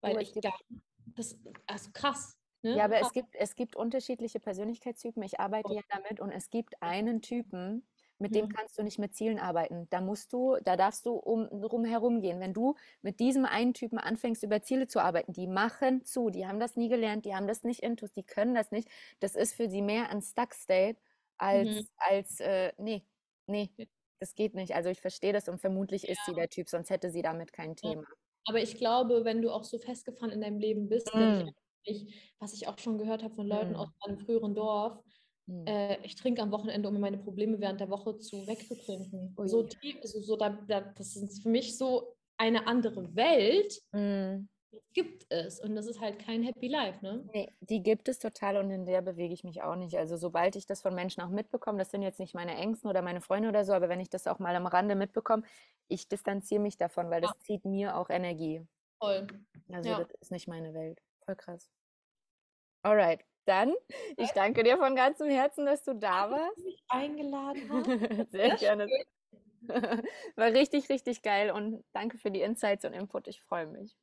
Weil 0.00 0.16
oh, 0.16 0.20
ich 0.20 0.32
dachte, 0.32 0.64
das 1.16 1.32
ist 1.32 1.38
also 1.66 1.90
krass. 1.92 2.36
Ne? 2.62 2.76
Ja, 2.76 2.84
aber 2.84 3.00
es 3.00 3.12
gibt, 3.12 3.34
es 3.34 3.54
gibt 3.54 3.76
unterschiedliche 3.76 4.40
Persönlichkeitstypen. 4.40 5.22
Ich 5.22 5.40
arbeite 5.40 5.70
oh. 5.70 5.74
ja 5.74 5.82
damit 5.88 6.20
und 6.20 6.30
es 6.30 6.50
gibt 6.50 6.80
einen 6.82 7.22
Typen, 7.22 7.86
mit 8.18 8.34
dem 8.34 8.48
kannst 8.48 8.78
du 8.78 8.82
nicht 8.82 8.98
mit 8.98 9.14
Zielen 9.14 9.38
arbeiten. 9.38 9.88
Da 9.90 10.00
musst 10.00 10.32
du, 10.32 10.56
da 10.64 10.76
darfst 10.76 11.04
du 11.04 11.12
um 11.12 11.48
drum 11.60 11.84
herum 11.84 12.22
gehen. 12.22 12.40
Wenn 12.40 12.54
du 12.54 12.74
mit 13.02 13.20
diesem 13.20 13.44
einen 13.44 13.74
Typen 13.74 13.98
anfängst, 13.98 14.42
über 14.42 14.62
Ziele 14.62 14.86
zu 14.86 15.00
arbeiten, 15.00 15.32
die 15.32 15.46
machen 15.46 16.04
zu, 16.04 16.30
die 16.30 16.46
haben 16.46 16.58
das 16.58 16.76
nie 16.76 16.88
gelernt, 16.88 17.26
die 17.26 17.34
haben 17.34 17.46
das 17.46 17.62
nicht 17.62 17.80
intus, 17.80 18.12
die 18.12 18.24
können 18.24 18.54
das 18.54 18.70
nicht. 18.70 18.88
Das 19.20 19.36
ist 19.36 19.54
für 19.54 19.68
sie 19.68 19.82
mehr 19.82 20.08
ein 20.08 20.22
Stuck 20.22 20.54
State 20.54 20.98
als, 21.36 21.68
Mhm. 21.68 21.88
als 21.98 22.40
äh, 22.40 22.72
nee, 22.78 23.04
nee, 23.46 23.70
das 24.18 24.34
geht 24.34 24.54
nicht. 24.54 24.74
Also 24.74 24.88
ich 24.88 25.00
verstehe 25.02 25.34
das 25.34 25.48
und 25.48 25.60
vermutlich 25.60 26.08
ist 26.08 26.24
sie 26.24 26.32
der 26.32 26.48
Typ, 26.48 26.68
sonst 26.70 26.88
hätte 26.88 27.10
sie 27.10 27.22
damit 27.22 27.52
kein 27.52 27.76
Ja. 27.82 28.02
Aber 28.46 28.60
ich 28.60 28.76
glaube, 28.76 29.24
wenn 29.24 29.42
du 29.42 29.50
auch 29.50 29.64
so 29.64 29.78
festgefahren 29.78 30.32
in 30.32 30.40
deinem 30.40 30.58
Leben 30.58 30.88
bist, 30.88 31.10
wenn 31.14 31.50
ich 31.84 32.32
was 32.38 32.52
ich 32.52 32.68
auch 32.68 32.78
schon 32.78 32.98
gehört 32.98 33.22
habe 33.22 33.34
von 33.34 33.46
Leuten 33.46 33.76
aus 33.76 33.88
mm, 33.88 34.08
meinem 34.08 34.18
früheren 34.18 34.54
Dorf, 34.54 34.98
mm. 35.46 35.66
äh, 35.66 36.04
ich 36.04 36.16
trinke 36.16 36.42
am 36.42 36.50
Wochenende, 36.50 36.88
um 36.88 37.00
meine 37.00 37.18
Probleme 37.18 37.60
während 37.60 37.80
der 37.80 37.90
Woche 37.90 38.18
zu 38.18 38.46
wegzutrinken. 38.46 39.34
So 39.44 39.62
Ui. 39.62 39.68
tief, 39.68 39.96
so, 40.02 40.20
so 40.20 40.36
da, 40.36 40.50
da, 40.50 40.80
das 40.80 41.16
ist 41.16 41.42
für 41.42 41.48
mich 41.48 41.76
so 41.78 42.16
eine 42.36 42.66
andere 42.66 43.14
Welt, 43.14 43.80
Mm. 43.92 44.48
Die 44.72 44.80
gibt 44.94 45.26
es. 45.30 45.60
Und 45.60 45.74
das 45.76 45.86
ist 45.86 46.00
halt 46.00 46.18
kein 46.20 46.42
Happy 46.42 46.68
Life, 46.68 47.04
ne? 47.04 47.28
Nee, 47.34 47.52
die 47.60 47.82
gibt 47.82 48.08
es 48.08 48.18
total 48.20 48.56
und 48.56 48.70
in 48.70 48.84
der 48.86 49.02
bewege 49.02 49.34
ich 49.34 49.42
mich 49.44 49.62
auch 49.62 49.74
nicht. 49.76 49.96
Also 49.98 50.16
sobald 50.16 50.54
ich 50.56 50.64
das 50.66 50.80
von 50.80 50.94
Menschen 50.94 51.22
auch 51.22 51.28
mitbekomme, 51.28 51.78
das 51.78 51.90
sind 51.90 52.02
jetzt 52.02 52.20
nicht 52.20 52.34
meine 52.34 52.54
Ängsten 52.54 52.88
oder 52.88 53.02
meine 53.02 53.20
Freunde 53.20 53.48
oder 53.48 53.64
so, 53.64 53.72
aber 53.72 53.88
wenn 53.88 54.00
ich 54.00 54.08
das 54.10 54.26
auch 54.28 54.38
mal 54.38 54.54
am 54.54 54.66
Rande 54.66 54.94
mitbekomme, 54.94 55.42
ich 55.88 56.08
distanziere 56.08 56.60
mich 56.62 56.76
davon, 56.78 57.10
weil 57.10 57.20
Ja, 57.20 57.20
das 57.20 57.36
zieht 57.38 57.64
mir 57.64 57.96
auch 57.96 58.10
Energie. 58.10 58.62
voll. 59.00 59.26
Also 59.72 59.94
Ja. 59.94 60.00
das 60.04 60.08
ist 60.20 60.32
nicht 60.32 60.48
meine 60.48 60.74
Welt. 60.74 61.00
Voll 61.24 61.36
krass. 61.36 61.70
Alright, 62.84 63.24
dann, 63.44 63.74
ich 64.16 64.32
danke 64.32 64.62
dir 64.62 64.78
von 64.78 64.94
ganzem 64.96 65.28
Herzen, 65.28 65.66
dass 65.66 65.82
du 65.84 65.94
da 65.94 66.30
Danke, 66.30 66.34
dass 66.34 66.48
du 66.54 66.62
warst. 66.62 66.62
mich 66.62 66.82
eingeladen 66.88 67.68
hast. 67.70 67.92
Sehr 68.32 68.50
Sehr 68.50 68.56
gerne. 68.56 68.92
schön. 68.92 69.04
War 70.36 70.48
richtig, 70.52 70.88
richtig 70.90 71.22
geil 71.22 71.50
und 71.50 71.84
danke 71.92 72.18
für 72.18 72.30
die 72.30 72.42
Insights 72.42 72.84
und 72.84 72.94
Input. 72.94 73.28
Ich 73.28 73.42
freue 73.42 73.66
mich. 73.66 73.96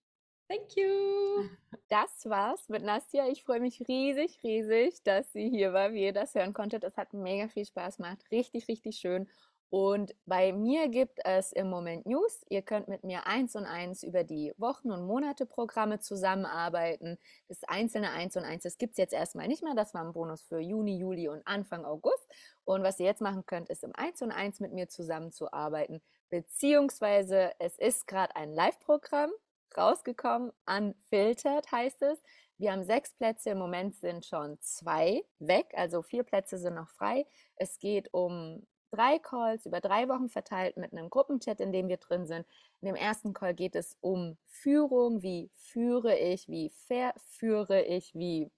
Thank 0.50 0.76
you. 0.76 1.50
Das 1.89 2.26
war's 2.26 2.70
mit 2.70 2.84
Nastja. 2.84 3.28
Ich 3.28 3.44
freue 3.44 3.60
mich 3.60 3.88
riesig, 3.88 4.39
riesig, 4.44 5.02
dass 5.04 5.32
sie 5.32 5.50
hier 5.50 5.74
war, 5.74 5.94
wie 5.94 6.04
ihr 6.06 6.14
das 6.14 6.36
hören 6.36 6.54
konntet. 6.54 6.84
Es 6.84 6.98
hat 6.98 7.14
mega 7.14 7.48
viel 7.48 7.66
Spaß 7.66 7.98
gemacht. 7.98 8.20
Richtig, 8.32 8.68
richtig 8.68 8.98
schön. 8.98 9.28
Und 9.70 10.14
bei 10.28 10.54
mir 10.54 10.88
gibt 10.88 11.20
es 11.24 11.52
im 11.52 11.68
Moment 11.68 12.06
News. 12.06 12.46
Ihr 12.50 12.62
könnt 12.62 12.88
mit 12.88 13.04
mir 13.04 13.26
eins 13.26 13.56
und 13.56 13.66
eins 13.66 14.04
über 14.04 14.24
die 14.24 14.54
Wochen- 14.58 14.91
und 14.91 15.08
Monate-Programme 15.08 16.00
zusammenarbeiten. 16.00 17.18
Das 17.48 17.64
einzelne 17.64 18.12
eins 18.12 18.38
und 18.38 18.44
eins, 18.44 18.62
das 18.62 18.78
gibt 18.78 18.91
es 18.91 18.98
jetzt 18.98 19.14
erstmal 19.14 19.48
nicht 19.48 19.64
mehr. 19.64 19.74
Das 19.74 19.96
war 19.96 20.04
ein 20.04 20.14
Bonus 20.14 20.44
für 20.44 20.60
Juni, 20.60 21.00
Juli 21.00 21.28
und 21.28 21.41
Anfang 21.48 21.86
August. 21.86 22.28
Und 22.66 22.84
was 22.84 23.00
ihr 23.00 23.08
jetzt 23.08 23.22
machen 23.22 23.48
könnt, 23.48 23.70
ist 23.70 23.84
im 23.84 23.96
eins 23.96 24.22
und 24.22 24.32
eins 24.32 24.60
mit 24.60 24.74
mir 24.74 24.89
zusammenzuarbeiten. 24.89 26.04
Beziehungsweise 26.30 27.54
es 27.58 27.80
ist 27.80 28.06
gerade 28.06 28.36
ein 28.36 28.54
Live-Programm 28.54 29.32
rausgekommen. 29.78 30.51
Unfiltered 30.65 31.71
heißt 31.71 32.01
es. 32.03 32.21
Wir 32.57 32.71
haben 32.71 32.84
sechs 32.84 33.13
Plätze, 33.13 33.51
im 33.51 33.57
Moment 33.57 33.95
sind 33.95 34.26
schon 34.26 34.57
zwei 34.61 35.24
weg, 35.39 35.74
also 35.76 36.01
vier 36.01 36.24
Plätze 36.24 36.57
sind 36.57 36.76
noch 36.76 36.89
frei. 36.89 37.26
Es 37.55 37.80
geht 37.80 38.13
um 38.13 38.65
drei 38.91 39.17
Calls 39.19 39.65
über 39.65 39.82
drei 39.82 40.07
Wochen 40.07 40.30
verteilt 40.30 40.78
mit 40.78 40.93
einem 40.93 41.09
Gruppenchat, 41.09 41.59
in 41.59 41.71
dem 41.71 41.88
wir 41.88 41.97
drin 41.97 42.28
sind. 42.28 42.45
In 42.82 42.88
dem 42.88 42.95
ersten 42.95 43.34
Call 43.34 43.55
geht 43.55 43.76
es 43.76 43.97
um 44.01 44.38
Führung, 44.45 45.24
wie 45.24 45.49
führe 45.55 46.17
ich, 46.17 46.47
wie 46.47 46.69
verführe 46.88 47.82
ich, 47.82 48.13
wie 48.13 48.51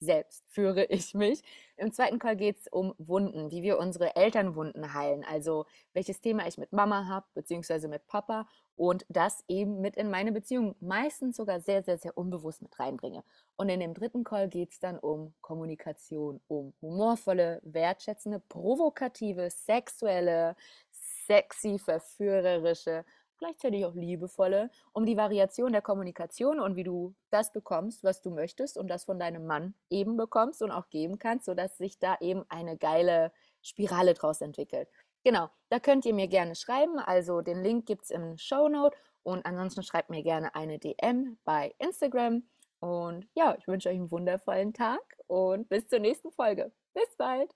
selbst 0.00 0.44
führe 0.48 0.84
ich 0.84 1.14
mich. 1.14 1.42
Im 1.76 1.92
zweiten 1.92 2.18
Call 2.18 2.36
geht 2.36 2.58
es 2.58 2.68
um 2.68 2.94
Wunden, 2.98 3.50
wie 3.50 3.62
wir 3.62 3.78
unsere 3.78 4.16
Elternwunden 4.16 4.94
heilen. 4.94 5.24
Also 5.24 5.66
welches 5.92 6.20
Thema 6.20 6.46
ich 6.46 6.58
mit 6.58 6.72
Mama 6.72 7.06
habe, 7.06 7.26
beziehungsweise 7.34 7.88
mit 7.88 8.06
Papa 8.06 8.46
und 8.76 9.06
das 9.08 9.44
eben 9.48 9.80
mit 9.80 9.96
in 9.96 10.10
meine 10.10 10.32
Beziehung 10.32 10.74
meistens 10.80 11.36
sogar 11.36 11.60
sehr, 11.60 11.82
sehr, 11.82 11.98
sehr 11.98 12.16
unbewusst 12.16 12.62
mit 12.62 12.78
reinbringe. 12.78 13.22
Und 13.56 13.68
in 13.68 13.80
dem 13.80 13.94
dritten 13.94 14.24
Call 14.24 14.48
geht 14.48 14.72
es 14.72 14.80
dann 14.80 14.98
um 14.98 15.34
Kommunikation, 15.40 16.40
um 16.48 16.72
humorvolle, 16.82 17.60
wertschätzende, 17.62 18.40
provokative, 18.40 19.50
sexuelle, 19.50 20.56
sexy, 21.26 21.78
verführerische, 21.78 23.04
gleichzeitig 23.38 23.84
auch 23.84 23.94
liebevolle, 23.94 24.70
um 24.92 25.06
die 25.06 25.16
Variation 25.16 25.72
der 25.72 25.82
Kommunikation 25.82 26.60
und 26.60 26.76
wie 26.76 26.84
du 26.84 27.14
das 27.30 27.52
bekommst, 27.52 28.02
was 28.02 28.22
du 28.22 28.30
möchtest 28.30 28.76
und 28.76 28.88
das 28.88 29.04
von 29.04 29.18
deinem 29.18 29.46
Mann 29.46 29.74
eben 29.90 30.16
bekommst 30.16 30.62
und 30.62 30.70
auch 30.70 30.88
geben 30.90 31.18
kannst, 31.18 31.46
sodass 31.46 31.76
sich 31.76 31.98
da 31.98 32.16
eben 32.20 32.44
eine 32.48 32.76
geile 32.76 33.32
Spirale 33.62 34.14
draus 34.14 34.40
entwickelt. 34.40 34.88
Genau, 35.24 35.48
da 35.70 35.80
könnt 35.80 36.04
ihr 36.04 36.12
mir 36.12 36.28
gerne 36.28 36.54
schreiben. 36.54 36.98
Also 36.98 37.40
den 37.40 37.62
Link 37.62 37.86
gibt 37.86 38.04
es 38.04 38.10
im 38.10 38.36
Shownote 38.36 38.96
und 39.22 39.46
ansonsten 39.46 39.82
schreibt 39.82 40.10
mir 40.10 40.22
gerne 40.22 40.54
eine 40.54 40.78
DM 40.78 41.38
bei 41.44 41.74
Instagram. 41.78 42.42
Und 42.80 43.26
ja, 43.34 43.56
ich 43.58 43.66
wünsche 43.66 43.88
euch 43.88 43.96
einen 43.96 44.10
wundervollen 44.10 44.74
Tag 44.74 45.00
und 45.26 45.68
bis 45.70 45.88
zur 45.88 46.00
nächsten 46.00 46.30
Folge. 46.30 46.72
Bis 46.92 47.16
bald! 47.16 47.50